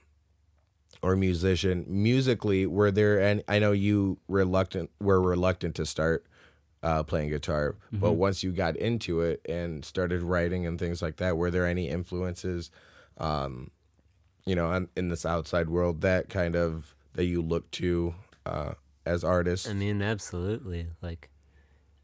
or 1.02 1.16
musician, 1.16 1.86
musically, 1.88 2.66
were 2.66 2.92
there, 2.92 3.20
and 3.22 3.42
I 3.48 3.60
know 3.60 3.72
you 3.72 4.18
reluctant, 4.28 4.90
were 5.00 5.22
reluctant 5.22 5.76
to 5.76 5.86
start 5.86 6.26
uh, 6.82 7.04
playing 7.04 7.30
guitar, 7.30 7.76
but 7.92 8.14
once 8.14 8.42
you 8.42 8.52
got 8.52 8.76
into 8.78 9.22
it 9.22 9.42
and 9.48 9.84
started 9.84 10.24
writing 10.24 10.66
and 10.66 10.80
things 10.80 11.02
like 11.02 11.18
that, 11.18 11.36
were 11.36 11.52
there 11.52 11.68
any 11.68 11.90
influences, 11.90 12.72
um, 13.18 13.72
you 14.46 14.56
know, 14.56 14.68
on, 14.68 14.88
in 14.96 15.10
this 15.10 15.26
outside 15.26 15.70
world 15.70 16.02
that 16.02 16.30
kind 16.30 16.56
of 16.56 16.96
that 17.14 17.26
you 17.26 17.42
look 17.42 17.70
to 17.72 18.16
uh, 18.46 18.74
as 19.06 19.24
artists? 19.24 19.68
I 19.68 19.74
mean, 19.74 20.02
absolutely. 20.02 20.88
Like, 21.02 21.30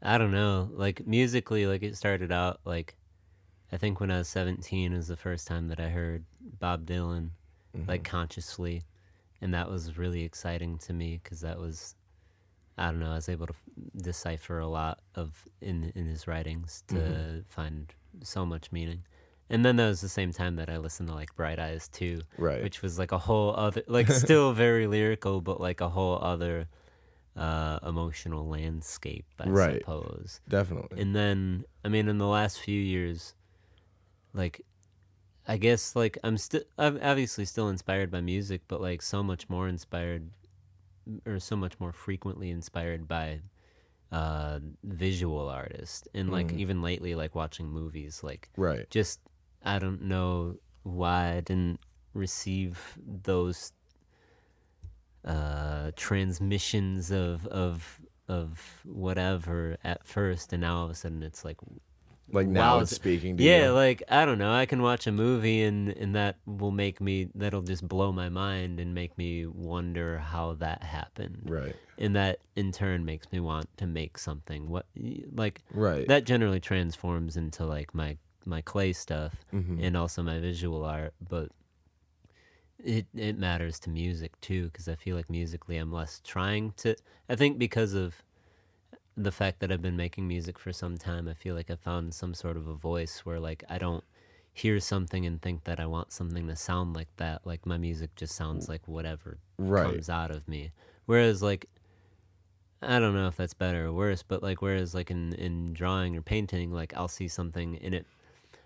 I 0.02 0.18
don't 0.18 0.32
know. 0.32 0.68
Like 0.72 1.06
musically, 1.06 1.66
like 1.66 1.82
it 1.82 1.96
started 1.96 2.30
out 2.30 2.60
like, 2.64 2.96
I 3.72 3.78
think 3.78 3.98
when 3.98 4.10
I 4.10 4.18
was 4.18 4.28
seventeen 4.28 4.92
is 4.92 5.08
the 5.08 5.16
first 5.16 5.48
time 5.48 5.68
that 5.68 5.80
I 5.80 5.88
heard 5.88 6.24
Bob 6.60 6.86
Dylan, 6.86 7.30
like 7.88 8.04
consciously, 8.04 8.84
and 9.40 9.52
that 9.54 9.68
was 9.70 9.98
really 9.98 10.22
exciting 10.22 10.78
to 10.78 10.92
me 10.92 11.18
because 11.22 11.40
that 11.40 11.58
was, 11.58 11.94
I 12.78 12.86
don't 12.90 13.00
know, 13.00 13.12
I 13.12 13.14
was 13.16 13.28
able 13.28 13.46
to 13.46 13.54
f- 13.54 14.02
decipher 14.02 14.58
a 14.58 14.66
lot 14.66 15.00
of 15.14 15.46
in 15.60 15.92
in 15.94 16.06
his 16.06 16.26
writings 16.28 16.82
to 16.88 17.42
find 17.48 17.92
so 18.22 18.44
much 18.46 18.70
meaning. 18.72 19.02
And 19.48 19.64
then 19.64 19.76
that 19.76 19.86
was 19.88 20.00
the 20.00 20.08
same 20.08 20.32
time 20.32 20.56
that 20.56 20.68
I 20.68 20.76
listened 20.78 21.08
to 21.08 21.14
like 21.14 21.34
Bright 21.36 21.58
Eyes 21.60 21.88
too, 21.88 22.20
Right. 22.36 22.62
which 22.62 22.82
was 22.82 22.98
like 22.98 23.12
a 23.12 23.18
whole 23.18 23.54
other, 23.54 23.82
like 23.88 24.08
still 24.10 24.52
very 24.52 24.86
lyrical, 24.88 25.40
but 25.40 25.60
like 25.60 25.80
a 25.80 25.88
whole 25.88 26.18
other 26.20 26.66
uh, 27.36 27.78
emotional 27.86 28.48
landscape, 28.48 29.24
I 29.38 29.48
Right. 29.48 29.80
suppose. 29.80 30.40
Definitely. 30.48 31.00
And 31.00 31.14
then, 31.14 31.64
I 31.84 31.88
mean, 31.88 32.08
in 32.08 32.18
the 32.18 32.26
last 32.26 32.58
few 32.58 32.80
years, 32.80 33.34
like, 34.34 34.62
I 35.46 35.56
guess, 35.58 35.94
like, 35.94 36.18
I'm 36.24 36.38
still, 36.38 36.62
I'm 36.76 36.98
obviously 37.02 37.44
still 37.44 37.68
inspired 37.68 38.10
by 38.10 38.20
music, 38.20 38.62
but 38.68 38.80
like, 38.80 39.00
so 39.00 39.22
much 39.22 39.48
more 39.48 39.68
inspired, 39.68 40.30
or 41.26 41.38
so 41.38 41.56
much 41.56 41.78
more 41.78 41.92
frequently 41.92 42.50
inspired 42.50 43.06
by 43.06 43.40
uh 44.12 44.60
visual 44.84 45.48
artists 45.48 46.06
and 46.14 46.30
like 46.30 46.52
even 46.52 46.80
lately 46.80 47.16
like 47.16 47.34
watching 47.34 47.68
movies 47.68 48.22
like 48.22 48.48
right. 48.56 48.88
just 48.88 49.18
I 49.64 49.80
don't 49.80 50.02
know 50.02 50.56
why 50.84 51.34
I 51.34 51.40
didn't 51.40 51.80
receive 52.14 52.96
those 53.04 53.72
uh, 55.24 55.90
transmissions 55.96 57.10
of 57.10 57.46
of 57.48 58.00
of 58.28 58.80
whatever 58.84 59.76
at 59.84 60.06
first, 60.06 60.52
and 60.52 60.62
now 60.62 60.78
all 60.78 60.84
of 60.84 60.90
a 60.90 60.94
sudden 60.94 61.22
it's 61.22 61.44
like 61.44 61.58
Like 62.32 62.48
now 62.48 62.76
wow, 62.76 62.80
it's 62.80 62.90
speaking 62.94 63.36
to 63.36 63.42
yeah, 63.42 63.56
you. 63.56 63.62
Yeah, 63.64 63.70
like 63.70 64.02
I 64.08 64.24
don't 64.24 64.38
know. 64.38 64.52
I 64.52 64.66
can 64.66 64.82
watch 64.82 65.06
a 65.06 65.12
movie 65.12 65.62
and 65.62 65.88
and 65.90 66.14
that 66.16 66.36
will 66.44 66.72
make 66.72 67.00
me 67.00 67.28
that'll 67.34 67.62
just 67.62 67.86
blow 67.86 68.12
my 68.12 68.28
mind 68.28 68.80
and 68.80 68.94
make 68.94 69.16
me 69.16 69.46
wonder 69.46 70.18
how 70.18 70.54
that 70.54 70.82
happened. 70.82 71.42
Right. 71.44 71.76
And 71.98 72.16
that 72.16 72.40
in 72.56 72.72
turn 72.72 73.04
makes 73.04 73.30
me 73.30 73.38
want 73.40 73.68
to 73.78 73.86
make 73.86 74.18
something. 74.18 74.68
What 74.68 74.86
like 75.34 75.62
Right. 75.70 76.06
that 76.08 76.24
generally 76.24 76.60
transforms 76.60 77.36
into 77.36 77.64
like 77.64 77.94
my 77.94 78.16
my 78.44 78.60
clay 78.60 78.92
stuff 78.92 79.34
Mm-hmm. 79.52 79.80
and 79.84 79.96
also 79.96 80.22
my 80.22 80.40
visual 80.40 80.84
art, 80.84 81.14
but 81.28 81.50
it 82.78 83.06
it 83.14 83.38
matters 83.38 83.78
to 83.80 83.90
music 83.90 84.38
too 84.40 84.64
because 84.66 84.88
I 84.88 84.94
feel 84.96 85.16
like 85.16 85.30
musically 85.30 85.76
I'm 85.76 85.92
less 85.92 86.20
trying 86.24 86.72
to. 86.78 86.96
I 87.28 87.36
think 87.36 87.58
because 87.58 87.94
of 87.94 88.22
the 89.16 89.32
fact 89.32 89.60
that 89.60 89.72
I've 89.72 89.82
been 89.82 89.96
making 89.96 90.28
music 90.28 90.58
for 90.58 90.72
some 90.72 90.98
time, 90.98 91.26
I 91.28 91.34
feel 91.34 91.54
like 91.54 91.70
I 91.70 91.76
found 91.76 92.14
some 92.14 92.34
sort 92.34 92.56
of 92.56 92.66
a 92.68 92.74
voice 92.74 93.20
where 93.24 93.40
like 93.40 93.64
I 93.68 93.78
don't 93.78 94.04
hear 94.52 94.78
something 94.80 95.26
and 95.26 95.40
think 95.40 95.64
that 95.64 95.78
I 95.80 95.86
want 95.86 96.12
something 96.12 96.46
to 96.48 96.56
sound 96.56 96.94
like 96.94 97.08
that. 97.16 97.46
Like 97.46 97.64
my 97.66 97.78
music 97.78 98.14
just 98.16 98.34
sounds 98.34 98.68
like 98.68 98.86
whatever 98.86 99.38
Right. 99.58 99.84
comes 99.84 100.08
out 100.10 100.30
of 100.30 100.46
me. 100.48 100.72
Whereas 101.06 101.42
like 101.42 101.66
I 102.82 102.98
don't 102.98 103.14
know 103.14 103.26
if 103.26 103.36
that's 103.36 103.54
better 103.54 103.86
or 103.86 103.92
worse, 103.92 104.22
but 104.22 104.42
like 104.42 104.60
whereas 104.62 104.94
like 104.94 105.10
in 105.10 105.32
in 105.34 105.72
drawing 105.72 106.16
or 106.16 106.22
painting, 106.22 106.72
like 106.72 106.92
I'll 106.96 107.08
see 107.08 107.28
something 107.28 107.74
in 107.76 107.94
it 107.94 108.06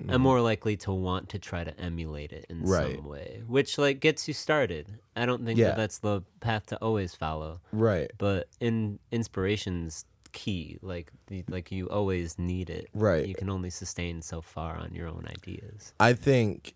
I'm 0.09 0.23
more 0.23 0.41
likely 0.41 0.79
to 0.79 0.93
want 0.93 1.29
to 1.29 1.39
try 1.39 1.63
to 1.63 1.79
emulate 1.79 2.33
it 2.33 2.47
in 2.49 2.63
Mm-hmm. 2.63 2.71
Right. 2.73 2.97
some 2.97 3.05
way, 3.05 3.43
which 3.47 3.77
like 3.79 4.01
gets 4.01 4.27
you 4.27 4.35
started. 4.35 4.99
I 5.15 5.27
don't 5.27 5.45
think 5.45 5.59
Yeah. 5.59 5.69
that 5.69 5.77
that's 5.77 5.99
the 5.99 6.23
path 6.41 6.67
to 6.67 6.77
always 6.79 7.15
follow, 7.15 7.61
Right. 7.71 8.11
but 8.19 8.49
in 8.61 8.99
inspiration's 9.13 10.07
key. 10.33 10.79
Like 10.83 11.11
like 11.49 11.71
you 11.73 11.89
always 11.89 12.39
need 12.39 12.71
it. 12.71 12.89
Right. 12.95 13.27
You 13.27 13.35
can 13.35 13.51
only 13.51 13.71
sustain 13.71 14.23
so 14.23 14.41
far 14.41 14.77
on 14.77 14.95
your 14.95 15.09
own 15.09 15.27
ideas. 15.29 15.93
I 16.01 16.13
think, 16.15 16.75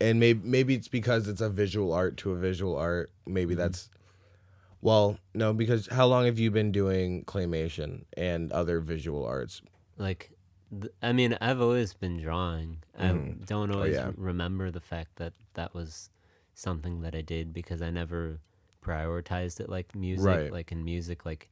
and 0.00 0.18
maybe 0.20 0.40
maybe 0.46 0.74
it's 0.74 0.88
because 0.88 1.28
it's 1.28 1.40
a 1.40 1.48
visual 1.50 1.92
art 1.92 2.16
to 2.18 2.32
a 2.32 2.36
visual 2.36 2.76
art. 2.76 3.10
Maybe 3.26 3.54
Mm-hmm. 3.54 3.62
that's. 3.62 3.88
Well, 4.82 5.18
no, 5.34 5.52
because 5.52 5.88
how 5.88 6.06
long 6.06 6.26
have 6.26 6.38
you 6.38 6.50
been 6.50 6.70
doing 6.70 7.24
claymation 7.24 8.04
and 8.16 8.52
other 8.52 8.78
visual 8.80 9.24
arts? 9.24 9.60
Like, 9.96 10.30
th- 10.70 10.92
I 11.02 11.12
mean, 11.12 11.36
I've 11.40 11.60
always 11.60 11.92
been 11.94 12.20
drawing. 12.20 12.82
I 12.96 13.08
don't 13.08 13.72
always 13.72 13.96
Mm-hmm. 13.96 14.06
Oh, 14.06 14.10
yeah. 14.10 14.12
remember 14.16 14.70
the 14.70 14.80
fact 14.80 15.16
that 15.16 15.32
that 15.54 15.74
was 15.74 16.10
something 16.54 17.00
that 17.00 17.14
I 17.16 17.22
did 17.22 17.52
because 17.52 17.82
I 17.82 17.90
never 17.90 18.38
prioritized 18.84 19.58
it 19.60 19.68
like 19.68 19.94
music. 19.96 20.26
Right. 20.26 20.52
Like 20.52 20.70
in 20.70 20.84
music, 20.84 21.24
like 21.24 21.48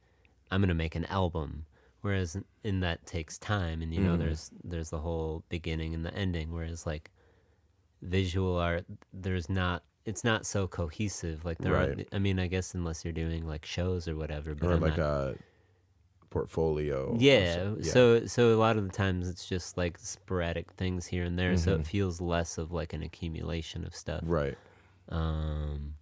I'm 0.51 0.61
gonna 0.61 0.73
make 0.73 0.95
an 0.95 1.05
album. 1.05 1.65
Whereas 2.01 2.37
in- 2.63 2.81
that 2.81 3.05
takes 3.07 3.37
time, 3.39 3.81
and 3.81 3.91
you 3.93 3.99
Mm-hmm. 4.01 4.09
know, 4.09 4.17
there's 4.17 4.51
there's 4.63 4.89
the 4.91 4.99
whole 4.99 5.43
beginning 5.49 5.93
and 5.95 6.05
the 6.05 6.13
ending. 6.13 6.51
Whereas 6.53 6.85
like 6.85 7.11
visual 8.01 8.57
art, 8.57 8.85
there's 9.13 9.49
not. 9.49 9.83
It's 10.05 10.23
not 10.23 10.45
so 10.45 10.67
cohesive. 10.67 11.43
Like 11.45 11.57
there 11.57 11.73
Right. 11.73 11.89
are. 11.89 12.03
I 12.11 12.19
mean, 12.19 12.37
I 12.39 12.45
guess 12.45 12.75
unless 12.75 13.03
you're 13.03 13.11
doing 13.11 13.47
like 13.47 13.65
shows 13.65 14.07
or 14.07 14.15
whatever. 14.15 14.53
But 14.53 14.69
Or 14.69 14.73
I'm 14.73 14.81
like 14.81 14.97
not- 14.97 15.07
a 15.07 15.35
portfolio? 16.29 17.15
yeah. 17.19 17.53
so- 17.55 17.77
yeah. 17.79 17.91
So 17.91 18.25
so 18.27 18.53
a 18.53 18.57
lot 18.59 18.77
of 18.77 18.83
the 18.83 18.91
times 18.93 19.27
it's 19.27 19.47
just 19.47 19.77
like 19.77 19.97
sporadic 19.97 20.71
things 20.73 21.07
here 21.07 21.23
and 21.23 21.39
there, 21.39 21.57
so 21.57 21.71
Mm-hmm. 21.71 21.81
it 21.81 21.87
feels 21.87 22.21
less 22.21 22.57
of 22.59 22.71
like 22.71 22.93
an 22.93 23.01
accumulation 23.01 23.83
of 23.83 23.95
stuff. 23.95 24.21
Right. 24.23 24.57
Um 25.09 25.95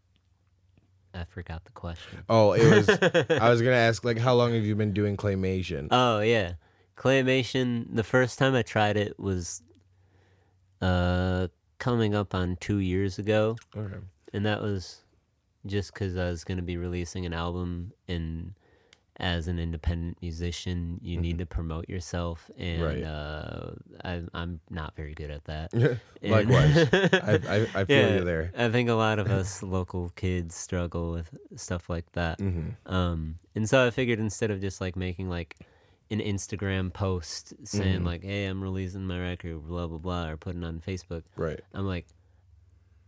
I 1.14 1.26
forgot 1.26 1.64
the 1.66 1.72
question. 1.72 2.24
Oh, 2.30 2.54
it 2.54 2.70
was. 2.70 2.90
I 3.40 3.50
was 3.50 3.62
gonna 3.66 3.76
ask 3.76 4.04
like, 4.04 4.18
how 4.18 4.34
long 4.34 4.54
have 4.54 4.64
you 4.64 4.76
been 4.76 4.94
doing 4.94 5.16
claymation? 5.18 5.88
Oh 5.92 6.22
yeah, 6.22 6.54
claymation. 6.98 7.86
The 7.96 8.04
first 8.04 8.40
time 8.40 8.56
I 8.56 8.62
tried 8.64 8.98
it 8.98 9.20
was 9.20 9.62
uh 10.82 11.48
coming 11.78 12.16
up 12.16 12.34
on 12.34 12.58
two 12.60 12.78
years 12.78 13.20
ago, 13.20 13.58
Okay. 13.76 13.96
and 14.34 14.46
that 14.46 14.62
was 14.62 15.02
just 15.66 15.94
because 15.94 16.18
I 16.18 16.30
was 16.30 16.44
gonna 16.44 16.62
be 16.62 16.78
releasing 16.78 17.26
an 17.26 17.34
album, 17.34 17.94
and 18.08 18.54
as 19.18 19.48
an 19.48 19.60
independent 19.60 20.18
musician, 20.22 21.00
you 21.04 21.18
need 21.22 21.38
to 21.38 21.46
promote 21.46 21.88
yourself, 21.88 22.50
and 22.58 22.82
Mm-hmm. 22.82 22.84
Right. 22.84 23.04
uh, 23.04 23.72
I, 24.04 24.22
I'm 24.34 24.60
not 24.70 24.96
very 24.96 25.14
good 25.14 25.30
at 25.30 25.44
that. 25.46 25.72
Likewise, 26.24 26.88
I, 26.92 27.40
I, 27.48 27.68
I 27.82 27.84
feel 27.86 27.98
yeah, 28.10 28.16
you 28.16 28.24
there. 28.24 28.52
I 28.58 28.70
think 28.70 28.90
a 28.90 28.94
lot 28.96 29.20
of 29.20 29.28
us 29.40 29.62
local 29.62 30.10
kids 30.16 30.56
struggle 30.56 31.12
with 31.12 31.30
stuff 31.56 31.90
like 31.90 32.12
that. 32.14 32.40
Mm-hmm. 32.40 32.92
Um, 32.92 33.36
and 33.56 33.70
so 33.70 33.86
I 33.86 33.92
figured 33.92 34.20
instead 34.20 34.50
of 34.50 34.60
just 34.62 34.82
like 34.82 34.96
making 34.96 35.30
like 35.30 35.58
an 36.10 36.20
Instagram 36.20 36.92
post 36.92 37.54
saying 37.66 38.02
Mhm. 38.02 38.06
like, 38.06 38.24
"Hey, 38.24 38.46
I'm 38.46 38.62
releasing 38.64 39.06
my 39.06 39.20
record," 39.20 39.68
blah 39.68 39.86
blah 39.88 40.00
blah, 40.00 40.30
or 40.30 40.38
putting 40.38 40.64
on 40.64 40.80
Facebook, 40.80 41.24
Right. 41.36 41.60
I'm 41.74 41.86
like, 41.86 42.08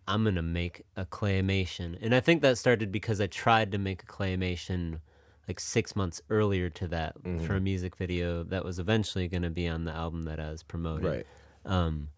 I'm 0.08 0.24
gonna 0.24 0.44
make 0.44 0.84
a 0.96 1.06
claymation, 1.06 1.98
and 2.00 2.14
I 2.14 2.20
think 2.20 2.44
that 2.44 2.60
started 2.60 2.92
because 2.92 3.20
I 3.20 3.26
tried 3.28 3.72
to 3.72 3.80
make 3.80 4.04
a 4.04 4.06
claymation 4.06 5.00
like 5.48 5.60
six 5.60 5.96
months 5.96 6.22
earlier 6.30 6.70
to 6.72 6.88
that 6.88 7.22
Mm-hmm. 7.24 7.46
for 7.46 7.56
a 7.56 7.60
music 7.62 7.96
video 7.98 8.44
that 8.44 8.64
was 8.66 8.80
eventually 8.80 9.28
gonna 9.28 9.50
be 9.50 9.68
on 9.68 9.86
the 9.86 9.92
album 9.92 10.24
that 10.24 10.40
I 10.40 10.50
was 10.50 10.64
promoting. 10.64 11.06
Right. 11.06 11.26
Um, 11.66 12.10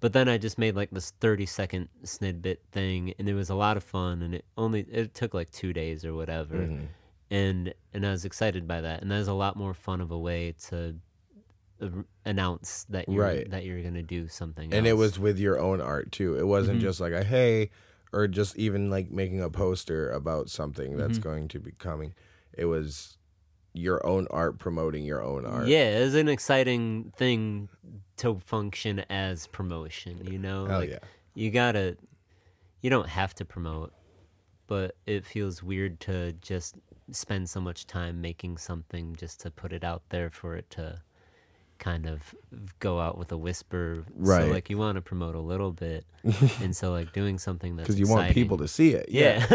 but 0.00 0.12
then 0.12 0.28
I 0.28 0.36
just 0.38 0.58
made 0.58 0.74
like 0.74 0.90
this 0.90 1.12
30 1.20 1.46
second 1.46 1.88
snidbit 2.04 2.56
thing, 2.72 3.14
and 3.18 3.28
it 3.28 3.34
was 3.34 3.50
a 3.50 3.54
lot 3.54 3.76
of 3.76 3.84
fun, 3.84 4.20
and 4.22 4.34
it 4.34 4.44
only 4.56 4.80
it 4.90 5.14
took 5.14 5.32
like 5.34 5.50
two 5.50 5.72
days 5.72 6.04
or 6.04 6.12
whatever, 6.14 6.56
Mm-hmm. 6.56 6.84
and 7.30 7.74
and 7.94 8.04
I 8.06 8.10
was 8.10 8.24
excited 8.24 8.66
by 8.66 8.80
that, 8.80 9.00
and 9.02 9.10
that 9.12 9.18
was 9.18 9.28
a 9.28 9.32
lot 9.34 9.54
more 9.56 9.74
fun 9.74 10.00
of 10.00 10.10
a 10.10 10.18
way 10.18 10.54
to 10.68 10.96
announce 12.24 12.84
that 12.90 13.08
you're 13.08 13.22
Right. 13.24 13.50
that 13.50 13.64
you're 13.64 13.82
gonna 13.82 14.02
do 14.02 14.28
something. 14.28 14.72
And 14.72 14.86
it 14.86 14.92
was 14.94 15.18
with 15.18 15.38
your 15.38 15.58
own 15.58 15.80
art 15.80 16.12
too. 16.12 16.36
It 16.38 16.46
wasn't 16.46 16.78
Mm-hmm. 16.78 16.86
just 16.86 17.00
like 17.00 17.12
a 17.12 17.24
hey, 17.24 17.70
or 18.12 18.28
just 18.28 18.56
even 18.56 18.90
like 18.90 19.10
making 19.10 19.40
a 19.42 19.50
poster 19.50 20.10
about 20.10 20.48
something 20.48 20.96
that's 20.96 21.18
Mm-hmm. 21.18 21.28
going 21.28 21.48
to 21.48 21.58
be 21.58 21.72
coming. 21.72 22.14
It 22.56 22.66
was 22.66 23.18
your 23.74 24.04
own 24.06 24.26
art 24.30 24.58
promoting 24.58 25.04
your 25.04 25.22
own 25.22 25.46
art. 25.46 25.66
Yeah, 25.66 25.98
it 25.98 26.02
was 26.02 26.14
an 26.14 26.28
exciting 26.28 27.12
thing 27.16 27.68
to 28.18 28.38
function 28.38 29.04
as 29.10 29.46
promotion, 29.46 30.26
you 30.30 30.38
know? 30.38 30.66
Hell 30.66 30.80
like 30.80 30.90
yeah. 30.90 30.98
you 31.34 31.50
gotta 31.50 31.96
you 32.82 32.90
don't 32.90 33.08
have 33.08 33.34
to 33.36 33.44
promote, 33.44 33.92
but 34.66 34.96
it 35.06 35.24
feels 35.24 35.62
weird 35.62 36.00
to 36.00 36.32
just 36.34 36.76
spend 37.10 37.48
so 37.48 37.60
much 37.60 37.86
time 37.86 38.20
making 38.20 38.58
something 38.58 39.16
just 39.16 39.40
to 39.40 39.50
put 39.50 39.72
it 39.72 39.84
out 39.84 40.02
there 40.10 40.30
for 40.30 40.56
it 40.56 40.68
to 40.70 41.00
kind 41.78 42.06
of 42.06 42.34
go 42.78 43.00
out 43.00 43.18
with 43.18 43.32
a 43.32 43.36
whisper. 43.36 44.04
Right. 44.14 44.42
So 44.42 44.46
like 44.48 44.70
you 44.70 44.78
want 44.78 44.96
to 44.96 45.02
promote 45.02 45.34
a 45.34 45.40
little 45.40 45.72
bit. 45.72 46.04
and 46.60 46.76
so 46.76 46.92
like 46.92 47.12
doing 47.12 47.38
something 47.38 47.76
that's 47.76 47.88
Because 47.88 47.98
you 47.98 48.06
want 48.06 48.32
people 48.32 48.58
to 48.58 48.68
see 48.68 48.90
it. 48.90 49.06
Yeah. 49.08 49.46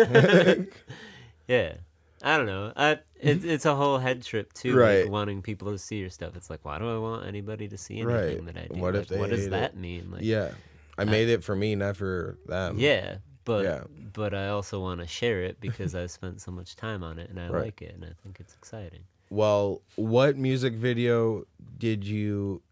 yeah. 1.47 1.73
I 2.23 2.37
don't 2.37 2.45
know. 2.47 2.73
I 2.75 2.91
it, 3.19 3.45
it's 3.45 3.65
a 3.65 3.75
whole 3.75 3.97
head 3.99 4.23
trip 4.23 4.51
too. 4.53 4.75
Right. 4.75 5.03
Like 5.03 5.11
wanting 5.11 5.41
people 5.41 5.71
to 5.71 5.77
see 5.77 5.97
your 5.97 6.09
stuff. 6.09 6.35
It's 6.35 6.49
like, 6.49 6.65
why 6.65 6.79
do 6.79 6.89
I 6.93 6.97
want 6.97 7.25
anybody 7.27 7.67
to 7.67 7.77
see 7.77 8.01
Right. 8.03 8.23
anything 8.23 8.45
that 8.45 8.57
I 8.57 8.67
do? 8.73 8.79
What 8.79 8.95
Like, 8.95 9.09
what 9.11 9.29
does 9.29 9.49
that 9.49 9.73
it? 9.73 9.77
mean? 9.77 10.09
Like, 10.11 10.21
yeah. 10.23 10.51
I 10.97 11.05
made 11.05 11.29
it 11.29 11.43
for 11.43 11.55
me, 11.55 11.75
not 11.75 11.95
for 11.95 12.39
them. 12.47 12.79
yeah, 12.79 13.17
but 13.45 13.63
Yeah. 13.63 13.83
but 14.13 14.33
I 14.33 14.47
also 14.49 14.79
want 14.81 14.99
to 15.01 15.07
share 15.07 15.43
it 15.43 15.59
because 15.59 15.93
I 15.93 16.07
spent 16.07 16.41
so 16.41 16.51
much 16.51 16.75
time 16.75 17.03
on 17.03 17.19
it 17.19 17.29
and 17.29 17.39
I 17.39 17.49
Right. 17.49 17.65
like 17.65 17.81
it 17.83 17.93
and 17.93 18.03
I 18.03 18.13
think 18.23 18.39
it's 18.39 18.55
exciting. 18.55 19.03
Well, 19.29 19.81
what 19.95 20.37
music 20.37 20.73
video 20.73 21.43
did 21.77 22.03
you 22.03 22.63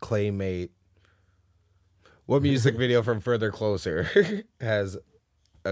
claymate? 0.00 0.70
What 2.26 2.42
music 2.42 2.74
video 2.78 3.02
from 3.02 3.20
Further 3.20 3.52
Closer 3.52 4.42
has 4.60 4.98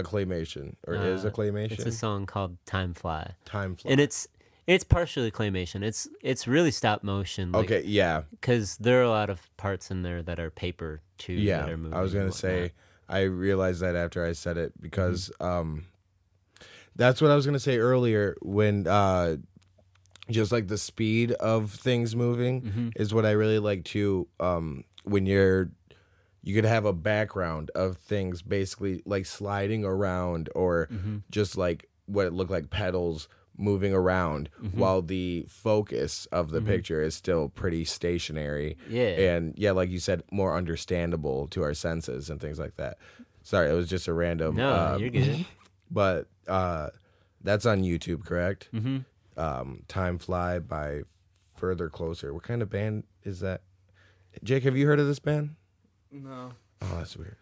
claymation 0.03 0.75
or 0.87 0.95
is 0.95 1.23
a 1.25 1.27
Uh, 1.27 1.31
claymation? 1.31 1.71
It's 1.73 1.85
a 1.85 1.91
song 1.91 2.25
called 2.25 2.57
Time 2.65 2.93
Fly, 2.93 3.33
Time 3.45 3.75
flies. 3.75 3.91
and 3.91 3.99
it's 4.01 4.27
it's 4.67 4.83
partially 4.83 5.29
claymation. 5.31 5.83
It's 5.83 6.07
it's 6.21 6.47
really 6.47 6.71
stop 6.71 7.03
motion. 7.03 7.51
Like, 7.51 7.65
okay, 7.71 7.83
yeah, 7.87 8.23
because 8.31 8.77
there 8.77 8.99
are 8.99 9.03
a 9.03 9.09
lot 9.09 9.29
of 9.29 9.41
parts 9.57 9.91
in 9.91 10.01
there 10.03 10.23
that 10.23 10.39
are 10.39 10.49
paper 10.49 11.01
too. 11.17 11.35
that 11.35 11.41
yeah. 11.41 11.65
are 11.67 11.77
moving 11.77 11.93
I 11.93 12.01
was 12.01 12.13
gonna 12.13 12.25
and 12.25 12.33
say. 12.33 12.71
I 13.07 13.21
realized 13.21 13.81
that 13.81 13.95
after 13.95 14.25
I 14.25 14.31
said 14.33 14.57
it 14.57 14.73
because 14.81 15.31
um, 15.39 15.85
that's 16.95 17.21
what 17.21 17.29
I 17.29 17.35
was 17.35 17.45
gonna 17.45 17.59
say 17.59 17.77
earlier 17.77 18.35
when 18.41 18.87
uh, 18.87 19.37
just 20.31 20.51
like 20.51 20.67
the 20.67 20.77
speed 20.79 21.31
of 21.33 21.71
things 21.71 22.15
moving 22.15 22.61
Mm-hmm. 22.63 22.89
is 22.95 23.13
what 23.13 23.25
I 23.25 23.31
really 23.31 23.59
like 23.59 23.83
too. 23.83 24.27
Um, 24.39 24.85
when 25.03 25.27
you're 25.27 25.69
you 26.45 26.53
could 26.55 26.63
have 26.65 26.85
a 26.85 26.93
background 26.93 27.71
of 27.75 27.97
things 27.97 28.41
basically 28.41 29.01
like 29.05 29.25
sliding 29.25 29.83
around 29.83 30.47
or 30.55 30.87
Mm-hmm. 30.91 31.17
just 31.29 31.57
like 31.57 31.89
what 32.05 32.25
it 32.27 32.33
looked 32.33 32.51
like 32.51 32.69
pedals 32.69 33.27
moving 33.57 33.93
around 33.93 34.49
Mm-hmm. 34.61 34.79
while 34.79 35.01
the 35.01 35.45
focus 35.49 36.27
of 36.31 36.51
the 36.51 36.61
picture 36.61 37.01
is 37.01 37.15
still 37.15 37.49
pretty 37.49 37.83
stationary 37.83 38.77
Yeah. 38.87 39.33
and 39.33 39.53
yeah 39.57 39.71
like 39.71 39.89
you 39.89 39.99
said 39.99 40.23
more 40.31 40.55
understandable 40.55 41.47
to 41.47 41.63
our 41.63 41.73
senses 41.73 42.29
and 42.29 42.39
things 42.39 42.59
like 42.59 42.75
that 42.75 42.97
sorry 43.43 43.69
it 43.69 43.73
was 43.73 43.89
just 43.89 44.07
a 44.07 44.13
random 44.13 44.55
No, 44.55 44.69
uh, 44.69 44.97
you're 44.99 45.09
good. 45.09 45.45
but 45.91 46.27
uh 46.47 46.89
that's 47.41 47.65
on 47.65 47.81
youtube 47.81 48.23
correct 48.25 48.69
hmm 48.71 48.99
um 49.37 49.83
time 49.87 50.17
fly 50.17 50.59
by 50.59 51.01
further 51.55 51.89
closer 51.89 52.33
what 52.33 52.43
kind 52.43 52.61
of 52.61 52.69
band 52.69 53.03
is 53.23 53.39
that 53.39 53.61
jake 54.43 54.63
have 54.63 54.75
you 54.77 54.85
heard 54.87 54.99
of 54.99 55.07
this 55.07 55.19
band 55.19 55.55
No. 56.23 56.51
oh 56.81 56.95
that's 56.97 57.15
weird 57.17 57.35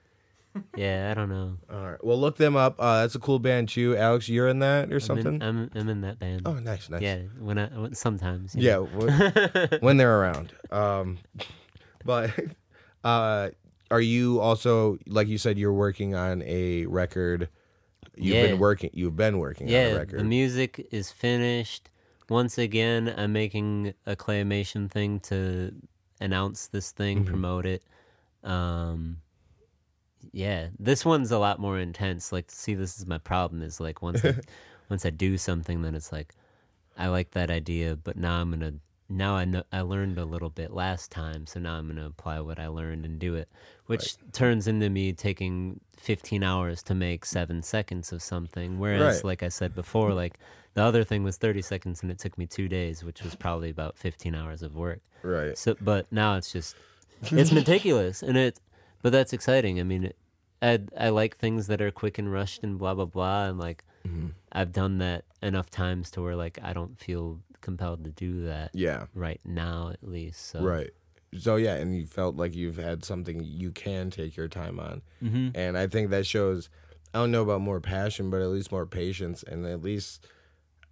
Yeah, 0.75 1.09
I 1.09 1.13
don't 1.15 1.29
know. 1.29 1.57
all 1.71 1.89
right 1.91 2.03
well 2.03 2.19
look 2.19 2.37
them 2.37 2.55
up 2.55 2.75
uh 2.79 3.01
that's 3.01 3.15
a 3.15 3.19
cool 3.19 3.39
band 3.39 3.69
too 3.69 3.95
alex 3.97 4.29
you're 4.29 4.47
in 4.47 4.59
that 4.59 4.91
or 4.91 4.95
I'm 4.95 4.99
something 4.99 5.35
in, 5.35 5.41
I'm, 5.43 5.69
I'm 5.75 5.89
in 5.89 6.01
that 6.01 6.19
band. 6.19 6.43
oh 6.45 6.53
nice 6.53 6.89
nice 6.89 7.01
Yeah, 7.01 7.19
when 7.39 7.57
I 7.57 7.67
when, 7.67 7.95
sometimes. 7.95 8.55
you 8.55 8.61
yeah 8.63 8.77
when, 8.77 9.77
when 9.81 9.97
they're 9.97 10.19
around 10.19 10.53
um 10.71 11.17
but 12.05 12.31
uh 13.03 13.49
are 13.91 14.01
you 14.01 14.39
also 14.39 14.97
like 15.07 15.27
you 15.27 15.37
said 15.37 15.57
you're 15.57 15.73
working 15.73 16.15
on 16.15 16.41
a 16.43 16.85
record 16.85 17.49
you've 18.15 18.35
Yeah. 18.35 18.47
been 18.47 18.59
working 18.59 18.89
you've 18.93 19.15
been 19.15 19.39
working 19.39 19.67
on 19.67 19.73
a 19.73 19.77
yeah. 19.89 19.93
record 19.95 20.19
The 20.19 20.23
music 20.23 20.87
is 20.91 21.11
finished. 21.11 21.89
Once 22.29 22.57
again, 22.57 23.13
I'm 23.17 23.33
making 23.33 23.93
a 24.05 24.15
claymation 24.15 24.89
thing 24.89 25.19
to 25.21 25.73
announce 26.21 26.67
this 26.67 26.91
thing, 26.91 27.17
Mm-hmm. 27.19 27.27
promote 27.27 27.65
it. 27.65 27.83
Um, 28.43 29.17
yeah, 30.31 30.69
this 30.79 31.05
one's 31.05 31.31
a 31.31 31.37
lot 31.39 31.59
more 31.59 31.77
intense. 31.79 32.31
Like, 32.31 32.49
see, 32.49 32.73
this 32.73 32.97
is 32.97 33.05
my 33.05 33.17
problem. 33.17 33.61
Is 33.61 33.79
like 33.79 34.01
once 34.01 34.23
I, 34.23 34.35
once 34.89 35.05
I 35.05 35.09
do 35.09 35.37
something, 35.37 35.81
then 35.81 35.95
it's 35.95 36.11
like 36.11 36.33
I 36.97 37.07
like 37.07 37.31
that 37.31 37.49
idea, 37.49 37.95
but 37.95 38.17
now 38.17 38.39
I'm 38.41 38.51
gonna 38.51 38.73
now 39.09 39.35
I 39.35 39.45
know 39.45 39.63
I 39.71 39.81
learned 39.81 40.17
a 40.17 40.25
little 40.25 40.49
bit 40.49 40.71
last 40.71 41.11
time, 41.11 41.45
so 41.45 41.59
now 41.59 41.75
I'm 41.75 41.87
gonna 41.87 42.07
apply 42.07 42.39
what 42.39 42.59
I 42.59 42.67
learned 42.67 43.05
and 43.05 43.19
do 43.19 43.35
it, 43.35 43.49
which 43.85 44.15
turns 44.31 44.67
into 44.67 44.89
me 44.89 45.13
taking 45.13 45.81
15 45.97 46.41
hours 46.43 46.81
to 46.83 46.95
make 46.95 47.25
seven 47.25 47.61
seconds 47.61 48.11
of 48.11 48.21
something. 48.21 48.79
Whereas, 48.79 49.17
Right. 49.17 49.23
like 49.25 49.43
I 49.43 49.49
said 49.49 49.75
before, 49.75 50.13
like 50.13 50.39
the 50.73 50.81
other 50.81 51.03
thing 51.03 51.23
was 51.23 51.37
30 51.37 51.61
seconds 51.61 52.01
and 52.01 52.09
it 52.11 52.17
took 52.17 52.37
me 52.37 52.47
two 52.47 52.67
days, 52.67 53.03
which 53.03 53.21
was 53.21 53.35
probably 53.35 53.69
about 53.69 53.97
15 53.97 54.33
hours 54.33 54.63
of 54.63 54.75
work. 54.75 55.01
right 55.21 55.55
So, 55.57 55.75
but 55.79 56.11
now 56.11 56.35
it's 56.37 56.51
just 56.51 56.75
it's 57.31 57.51
meticulous 57.61 58.21
and 58.21 58.37
it, 58.37 58.59
but 59.01 59.11
that's 59.11 59.33
exciting. 59.33 59.79
I 59.79 59.83
mean, 59.83 60.11
I 60.61 60.79
I 60.97 61.09
like 61.09 61.37
things 61.37 61.67
that 61.67 61.81
are 61.81 61.91
quick 61.91 62.17
and 62.17 62.31
rushed 62.31 62.63
and 62.63 62.77
blah 62.77 62.93
blah 62.93 63.05
blah, 63.05 63.45
and 63.45 63.57
like 63.59 63.83
Mm-hmm. 64.07 64.27
I've 64.51 64.73
done 64.73 64.97
that 64.97 65.23
enough 65.41 65.69
times 65.69 66.11
to 66.11 66.21
where 66.21 66.35
like 66.35 66.59
I 66.61 66.73
don't 66.73 66.99
feel 66.99 67.39
compelled 67.61 68.03
to 68.03 68.11
do 68.11 68.43
that 68.45 68.71
yeah 68.73 69.05
right 69.15 69.39
now 69.45 69.89
at 69.93 70.03
least. 70.03 70.49
So 70.49 70.59
right 70.61 70.91
so 71.39 71.55
yeah 71.55 71.75
and 71.75 71.95
you 71.95 72.05
felt 72.05 72.35
like 72.35 72.53
you've 72.53 72.75
had 72.77 73.05
something 73.05 73.41
you 73.41 73.71
can 73.71 74.09
take 74.11 74.35
your 74.35 74.47
time 74.49 74.79
on 74.79 75.01
hmm 75.19 75.47
and 75.55 75.77
i 75.77 75.87
think 75.87 76.11
that 76.11 76.27
shows 76.27 76.69
i 77.13 77.17
don't 77.17 77.31
know 77.31 77.41
about 77.41 77.61
more 77.61 77.79
passion 77.79 78.29
but 78.29 78.39
at 78.41 78.49
least 78.49 78.71
more 78.71 78.85
patience 78.85 79.41
and 79.41 79.65
at 79.65 79.81
least 79.81 80.27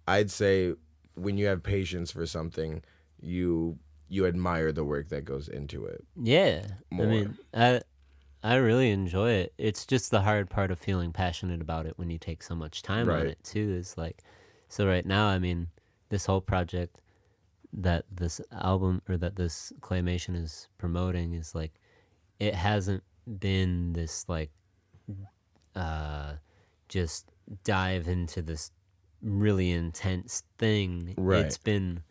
i'd 0.08 0.30
say 0.32 0.74
when 1.14 1.36
you 1.38 1.46
have 1.46 1.62
patience 1.62 2.10
for 2.10 2.26
something 2.26 2.82
you 3.20 3.78
you 4.12 4.26
admire 4.26 4.72
the 4.72 4.84
work 4.84 5.08
that 5.08 5.24
goes 5.24 5.48
into 5.48 5.86
it 5.86 6.04
Yeah, 6.22 6.66
More. 6.90 7.06
I 7.06 7.08
mean, 7.08 7.38
I 7.54 7.80
I 8.42 8.56
really 8.56 8.90
enjoy 8.90 9.30
it. 9.30 9.54
It's 9.56 9.86
just 9.86 10.10
the 10.10 10.20
hard 10.20 10.50
part 10.50 10.70
of 10.70 10.78
feeling 10.78 11.12
passionate 11.12 11.60
about 11.62 11.86
it 11.86 11.94
when 11.96 12.10
you 12.10 12.18
take 12.18 12.42
so 12.42 12.54
much 12.54 12.82
time 12.82 13.08
on 13.08 13.26
it 13.26 13.42
too. 13.44 13.74
Is 13.78 13.96
like, 13.96 14.22
so 14.68 14.86
right 14.86 15.06
now, 15.06 15.28
I 15.28 15.38
mean, 15.38 15.68
this 16.08 16.26
whole 16.26 16.40
project 16.40 17.00
that 17.72 18.04
this 18.10 18.40
album 18.50 19.00
or 19.08 19.16
that 19.16 19.36
this 19.36 19.72
claymation 19.80 20.36
is 20.36 20.68
promoting 20.76 21.32
is 21.32 21.54
like, 21.54 21.72
it 22.38 22.54
hasn't 22.54 23.04
been 23.38 23.92
this 23.92 24.28
like, 24.28 24.50
uh, 25.76 26.34
just 26.88 27.30
dive 27.64 28.08
into 28.08 28.42
this 28.42 28.72
really 29.22 29.70
intense 29.70 30.42
thing. 30.58 31.14
Right. 31.16 31.46
It's 31.46 31.58
been 31.58 32.02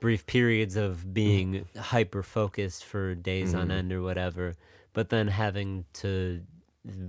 brief 0.00 0.26
periods 0.26 0.76
of 0.76 1.12
being 1.12 1.66
mm. 1.74 1.76
hyper 1.78 2.22
focused 2.22 2.84
for 2.84 3.14
days 3.14 3.54
on 3.54 3.68
mm. 3.68 3.72
end 3.72 3.92
or 3.92 4.02
whatever, 4.02 4.54
but 4.92 5.10
then 5.10 5.28
having 5.28 5.84
to 5.92 6.42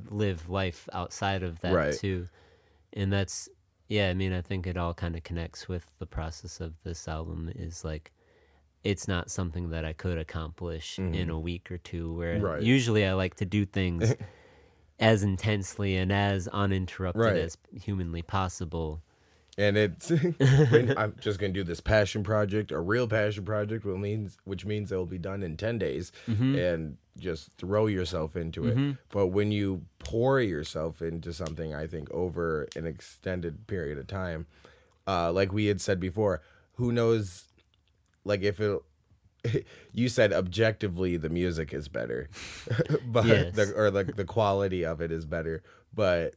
live 0.09 0.49
life 0.49 0.87
outside 0.93 1.43
of 1.43 1.59
that 1.61 1.73
Right. 1.73 1.93
too. 1.93 2.27
And 2.93 3.11
that's 3.11 3.49
yeah, 3.87 4.09
I 4.09 4.13
mean, 4.13 4.31
I 4.31 4.41
think 4.41 4.67
it 4.67 4.77
all 4.77 4.93
kind 4.93 5.17
of 5.17 5.23
connects 5.23 5.67
with 5.67 5.91
the 5.99 6.05
process 6.05 6.61
of 6.61 6.73
this 6.83 7.09
album 7.09 7.51
is 7.53 7.83
like 7.83 8.13
it's 8.83 9.07
not 9.07 9.29
something 9.29 9.69
that 9.69 9.85
I 9.85 9.93
could 9.93 10.17
accomplish 10.17 10.97
in 10.97 11.11
mm-hmm. 11.11 11.29
a 11.29 11.39
week 11.39 11.69
or 11.71 11.77
two 11.77 12.13
where 12.13 12.39
Right. 12.39 12.61
usually 12.61 13.05
I 13.05 13.13
like 13.13 13.35
to 13.35 13.45
do 13.45 13.65
things 13.65 14.15
as 14.99 15.23
intensely 15.23 15.97
and 15.97 16.11
as 16.11 16.47
uninterrupted 16.47 17.21
Right. 17.21 17.37
as 17.37 17.57
humanly 17.81 18.21
possible. 18.21 19.01
And 19.57 19.77
it's 19.77 20.09
when 20.71 20.93
I'm 20.97 21.15
just 21.19 21.39
gonna 21.39 21.53
do 21.53 21.63
this 21.63 21.81
passion 21.81 22.23
project, 22.23 22.71
a 22.71 22.79
real 22.79 23.07
passion 23.07 23.43
project, 23.45 23.85
which 23.85 23.97
means 23.97 24.37
which 24.45 24.65
means 24.65 24.91
it 24.91 24.95
will 24.95 25.05
be 25.05 25.17
done 25.17 25.43
in 25.43 25.57
ten 25.57 25.77
days, 25.77 26.11
and 26.27 26.97
just 27.19 27.51
throw 27.57 27.87
yourself 27.87 28.35
into 28.35 28.65
it. 28.67 28.97
But 29.09 29.27
when 29.27 29.51
you 29.51 29.83
pour 29.99 30.39
yourself 30.39 31.01
into 31.01 31.33
something, 31.33 31.73
I 31.75 31.85
think 31.87 32.09
over 32.11 32.67
an 32.75 32.85
extended 32.87 33.67
period 33.67 33.97
of 33.97 34.07
time, 34.07 34.47
uh, 35.07 35.31
like 35.31 35.51
we 35.51 35.65
had 35.65 35.81
said 35.81 35.99
before, 35.99 36.41
who 36.75 36.91
knows, 36.91 37.45
like 38.23 38.41
if 38.41 38.59
it. 38.59 38.81
You 39.93 40.07
said 40.07 40.31
objectively 40.31 41.17
the 41.17 41.27
music 41.27 41.73
is 41.73 41.89
better, 41.89 42.29
but 43.05 43.25
Yes. 43.25 43.53
the, 43.55 43.73
or 43.75 43.91
like 43.91 44.15
the 44.15 44.23
quality 44.23 44.85
of 44.85 45.01
it 45.01 45.11
is 45.11 45.25
better, 45.25 45.63
but 45.93 46.35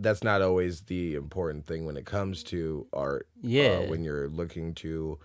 that's 0.00 0.24
not 0.24 0.42
always 0.42 0.82
the 0.82 1.14
important 1.14 1.66
thing 1.66 1.84
when 1.86 1.96
it 1.96 2.06
comes 2.06 2.42
to 2.44 2.86
art. 2.92 3.28
uh, 3.36 3.48
Yeah. 3.48 3.88
when 3.90 4.02
you're 4.04 4.28
looking 4.28 4.74
to, 4.76 5.18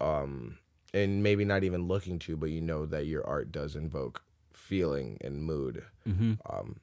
um, 0.00 0.58
and 0.94 1.22
maybe 1.22 1.44
not 1.44 1.64
even 1.64 1.86
looking 1.86 2.18
to, 2.20 2.36
but 2.36 2.50
you 2.50 2.60
know 2.60 2.86
that 2.86 3.06
your 3.06 3.26
art 3.26 3.52
does 3.52 3.76
invoke 3.76 4.22
feeling 4.52 5.18
and 5.20 5.42
mood. 5.44 5.84
Mm-hmm. 6.06 6.34
Um, 6.48 6.80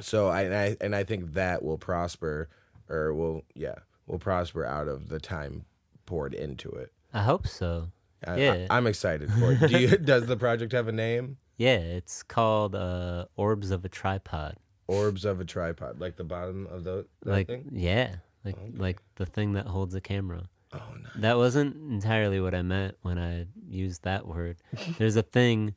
so 0.00 0.28
I 0.28 0.42
and, 0.42 0.54
I 0.54 0.76
and 0.80 0.94
I 0.96 1.04
think 1.04 1.34
that 1.34 1.62
will 1.62 1.78
prosper, 1.78 2.48
or 2.88 3.12
will 3.14 3.42
yeah 3.54 3.76
will 4.06 4.18
prosper 4.18 4.64
out 4.64 4.88
of 4.88 5.08
the 5.08 5.20
time 5.20 5.64
poured 6.06 6.34
into 6.34 6.68
it. 6.70 6.92
I 7.12 7.22
hope 7.22 7.46
so. 7.46 7.88
I, 8.26 8.36
Yeah. 8.36 8.66
I, 8.70 8.78
am 8.78 8.86
excited 8.86 9.32
for 9.32 9.52
it. 9.52 9.68
Do 9.68 9.78
you, 9.78 9.96
does 10.12 10.26
the 10.26 10.36
project 10.36 10.72
have 10.72 10.88
a 10.88 10.92
name? 10.92 11.38
Yeah, 11.56 11.76
it's 11.76 12.22
called 12.22 12.74
uh, 12.74 13.26
Orbs 13.36 13.70
of 13.70 13.84
a 13.84 13.88
Tripod. 13.88 14.56
Orbs 14.92 15.24
of 15.24 15.40
a 15.40 15.44
tripod, 15.44 16.00
like 16.00 16.16
the 16.16 16.24
bottom 16.24 16.66
of 16.66 16.84
the 16.84 17.06
that 17.22 17.30
like 17.30 17.46
thing. 17.46 17.68
yeah, 17.72 18.16
like 18.44 18.56
like 18.76 19.00
the 19.16 19.26
thing 19.26 19.52
that 19.54 19.66
holds 19.66 19.94
a 19.94 20.00
camera. 20.00 20.48
Oh 20.72 20.94
no. 21.02 21.08
That 21.16 21.36
wasn't 21.36 21.76
entirely 21.90 22.40
what 22.40 22.54
I 22.54 22.62
meant 22.62 22.96
when 23.02 23.18
I 23.18 23.46
used 23.68 24.04
that 24.04 24.26
word. 24.26 24.56
There's 24.98 25.16
a 25.16 25.22
thing 25.22 25.74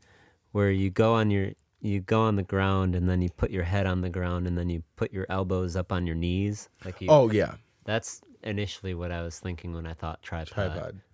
where 0.51 0.72
you 0.72 0.89
go 0.89 1.13
on 1.16 1.30
your 1.32 1.51
you 1.82 1.99
go 1.99 2.22
on 2.22 2.36
the 2.36 2.43
ground 2.43 2.95
and 2.95 3.07
then 3.07 3.22
you 3.22 3.30
put 3.30 3.51
your 3.51 3.63
head 3.63 3.86
on 3.86 4.01
the 4.01 4.09
ground 4.09 4.47
and 4.47 4.57
then 4.57 4.70
you 4.70 4.84
put 4.95 5.11
your 5.11 5.26
elbows 5.30 5.76
up 5.76 5.91
on 5.91 6.07
your 6.07 6.16
knees. 6.16 6.70
Like 6.84 7.01
you, 7.01 7.07
Oh 7.09 7.30
yeah, 7.30 7.55
that's 7.84 8.22
initially 8.46 8.93
what 8.93 9.12
I 9.12 9.22
was 9.24 9.39
thinking 9.39 9.74
when 9.74 9.86
I 9.86 9.93
thought 9.93 10.22
tripod. 10.22 10.52
tripod. 10.54 11.02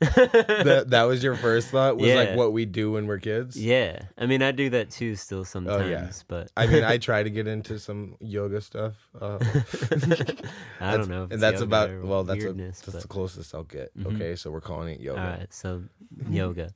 that 0.66 0.86
that 0.90 1.04
was 1.04 1.24
your 1.24 1.36
first 1.36 1.70
thought. 1.70 1.98
Was 1.98 2.12
like 2.14 2.36
what 2.36 2.52
we 2.54 2.66
do 2.66 2.92
when 2.92 3.08
we're 3.08 3.20
kids. 3.20 3.56
Yeah, 3.62 4.04
I 4.18 4.26
mean 4.26 4.42
I 4.42 4.52
do 4.52 4.70
that 4.72 4.90
too 4.92 5.16
still 5.16 5.46
sometimes, 5.46 5.84
Oh, 5.84 5.88
yeah. 5.88 6.12
but 6.28 6.52
I 6.58 6.68
mean, 6.68 6.84
I 6.84 6.98
try 7.10 7.24
to 7.24 7.30
get 7.30 7.48
into 7.48 7.80
some 7.80 8.16
yoga 8.20 8.62
stuff. 8.62 8.96
Uh, 9.20 9.40
I 10.80 10.98
don't 10.98 11.10
know. 11.10 11.28
and 11.30 11.42
that's 11.42 11.62
about 11.62 11.90
well, 12.04 12.24
that's 12.24 12.44
a, 12.44 12.54
that's 12.54 12.82
but- 12.82 13.02
the 13.02 13.08
closest 13.08 13.56
I'll 13.56 13.64
get. 13.64 13.92
Okay, 14.06 14.36
so 14.36 14.52
we're 14.52 14.62
calling 14.62 14.94
it 14.94 15.00
yoga. 15.00 15.22
all 15.22 15.28
right. 15.28 15.54
So 15.54 15.84
yoga. 16.30 16.74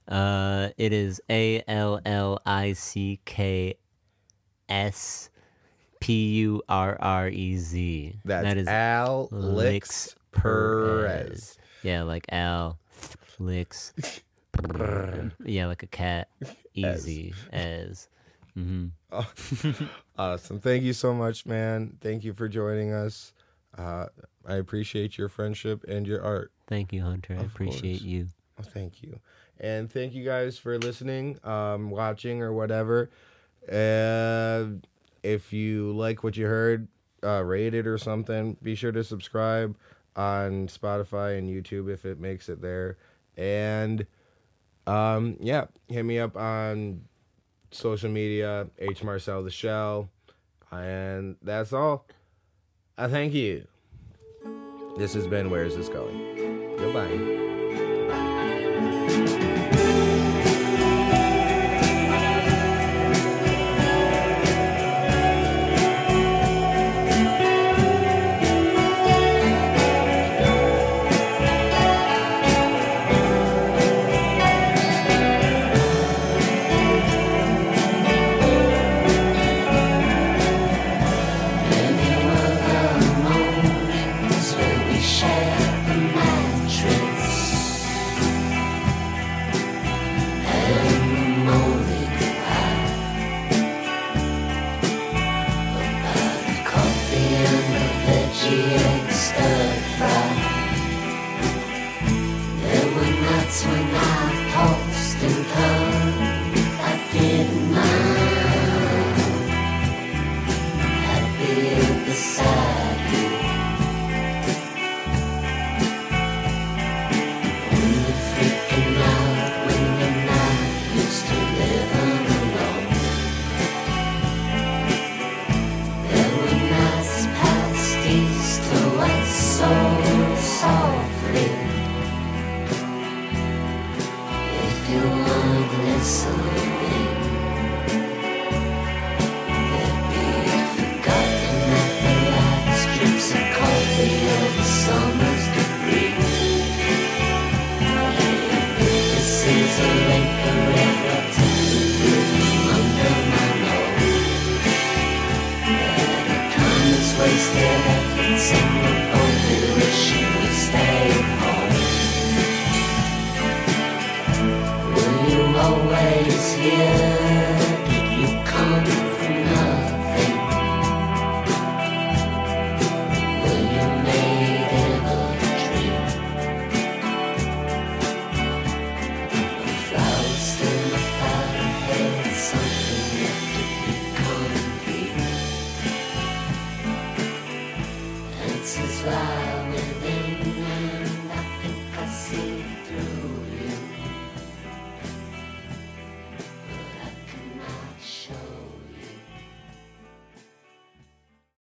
Uh, 0.07 0.69
it 0.77 0.93
is 0.93 1.21
A 1.29 1.61
L 1.67 1.99
L 2.05 2.41
I 2.45 2.73
C 2.73 3.19
K 3.25 3.75
S 4.69 5.29
P 5.99 6.35
U 6.37 6.63
R 6.69 6.97
R 6.99 7.27
E 7.27 7.57
Z. 7.57 8.17
That's 8.23 8.43
that 8.45 8.57
is 8.57 8.67
Alex 8.67 10.15
Perez. 10.35 11.57
Yeah, 11.83 12.03
like 12.03 12.25
Al 12.29 12.79
licks. 13.39 13.93
yeah, 15.45 15.67
like 15.67 15.83
a 15.83 15.87
cat. 15.87 16.29
Easy 16.73 17.33
as. 17.51 18.07
hmm 18.53 18.87
Awesome. 20.17 20.59
Thank 20.59 20.83
you 20.83 20.93
so 20.93 21.13
much, 21.13 21.45
man. 21.45 21.97
Thank 22.01 22.23
you 22.23 22.33
for 22.33 22.47
joining 22.47 22.93
us. 22.93 23.33
Uh, 23.77 24.07
I 24.45 24.55
appreciate 24.55 25.17
your 25.17 25.27
friendship 25.27 25.83
and 25.87 26.07
your 26.07 26.23
art. 26.23 26.51
Thank 26.67 26.93
you, 26.93 27.01
Hunter. 27.01 27.35
I 27.37 27.43
appreciate 27.43 27.99
course. 27.99 28.01
you. 28.01 28.27
Oh, 28.57 28.63
thank 28.63 29.03
you. 29.03 29.19
And 29.59 29.91
thank 29.91 30.13
you 30.13 30.23
guys 30.23 30.57
for 30.57 30.77
listening, 30.79 31.37
um, 31.43 31.89
watching, 31.89 32.41
or 32.41 32.53
whatever. 32.53 33.09
Uh, 33.69 34.65
if 35.23 35.51
you 35.51 35.91
like 35.91 36.23
what 36.23 36.37
you 36.37 36.45
heard, 36.45 36.87
uh, 37.23 37.43
rate 37.43 37.73
it 37.73 37.87
or 37.87 37.97
something. 37.97 38.55
Be 38.61 38.75
sure 38.75 38.91
to 38.91 39.03
subscribe 39.03 39.75
on 40.15 40.67
Spotify 40.67 41.37
and 41.37 41.49
YouTube 41.49 41.91
if 41.91 42.05
it 42.05 42.19
makes 42.19 42.49
it 42.49 42.61
there. 42.61 42.97
And 43.37 44.05
um, 44.87 45.37
yeah, 45.39 45.65
hit 45.87 46.03
me 46.03 46.19
up 46.19 46.37
on 46.37 47.01
social 47.71 48.09
media, 48.09 48.67
H 48.79 49.03
Marcel 49.03 49.43
the 49.43 49.51
Shell. 49.51 50.09
And 50.71 51.37
that's 51.41 51.73
all. 51.73 52.05
I 52.97 53.07
thank 53.07 53.33
you. 53.33 53.67
This 54.97 55.13
has 55.13 55.27
been 55.27 55.49
Where's 55.49 55.75
This 55.75 55.89
Going? 55.89 56.77
Goodbye. 56.77 57.44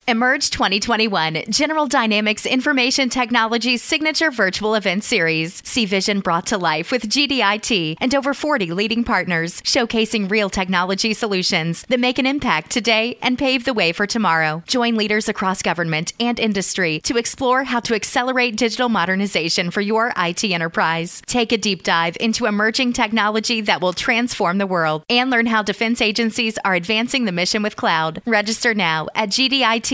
Emerge 0.08 0.48
2021, 0.48 1.42
General 1.50 1.86
Dynamics 1.86 2.46
Information 2.46 3.10
Technology's 3.10 3.82
signature 3.82 4.30
virtual 4.30 4.74
event 4.74 5.04
series. 5.04 5.60
See 5.66 5.84
vision 5.84 6.20
brought 6.20 6.46
to 6.46 6.56
life 6.56 6.90
with 6.90 7.10
GDIT 7.10 7.96
and 8.00 8.14
over 8.14 8.32
40 8.32 8.72
leading 8.72 9.04
partners, 9.04 9.60
showcasing 9.60 10.30
real 10.30 10.48
technology 10.48 11.12
solutions 11.12 11.82
that 11.90 12.00
make 12.00 12.18
an 12.18 12.24
impact 12.24 12.70
today 12.70 13.18
and 13.20 13.38
pave 13.38 13.66
the 13.66 13.74
way 13.74 13.92
for 13.92 14.06
tomorrow. 14.06 14.62
Join 14.66 14.96
leaders 14.96 15.28
across 15.28 15.60
government 15.60 16.14
and 16.18 16.40
industry 16.40 17.00
to 17.00 17.18
explore 17.18 17.64
how 17.64 17.80
to 17.80 17.94
accelerate 17.94 18.56
digital 18.56 18.88
modernization 18.88 19.70
for 19.70 19.82
your 19.82 20.14
IT 20.16 20.42
enterprise. 20.42 21.20
Take 21.26 21.52
a 21.52 21.58
deep 21.58 21.82
dive 21.82 22.16
into 22.18 22.46
emerging 22.46 22.94
technology 22.94 23.60
that 23.60 23.82
will 23.82 23.92
transform 23.92 24.56
the 24.56 24.66
world 24.66 25.02
and 25.10 25.28
learn 25.28 25.44
how 25.44 25.62
defense 25.62 26.00
agencies 26.00 26.56
are 26.64 26.72
advancing 26.72 27.26
the 27.26 27.30
mission 27.30 27.62
with 27.62 27.76
cloud. 27.76 28.22
Register 28.24 28.72
now 28.72 29.06
at 29.14 29.28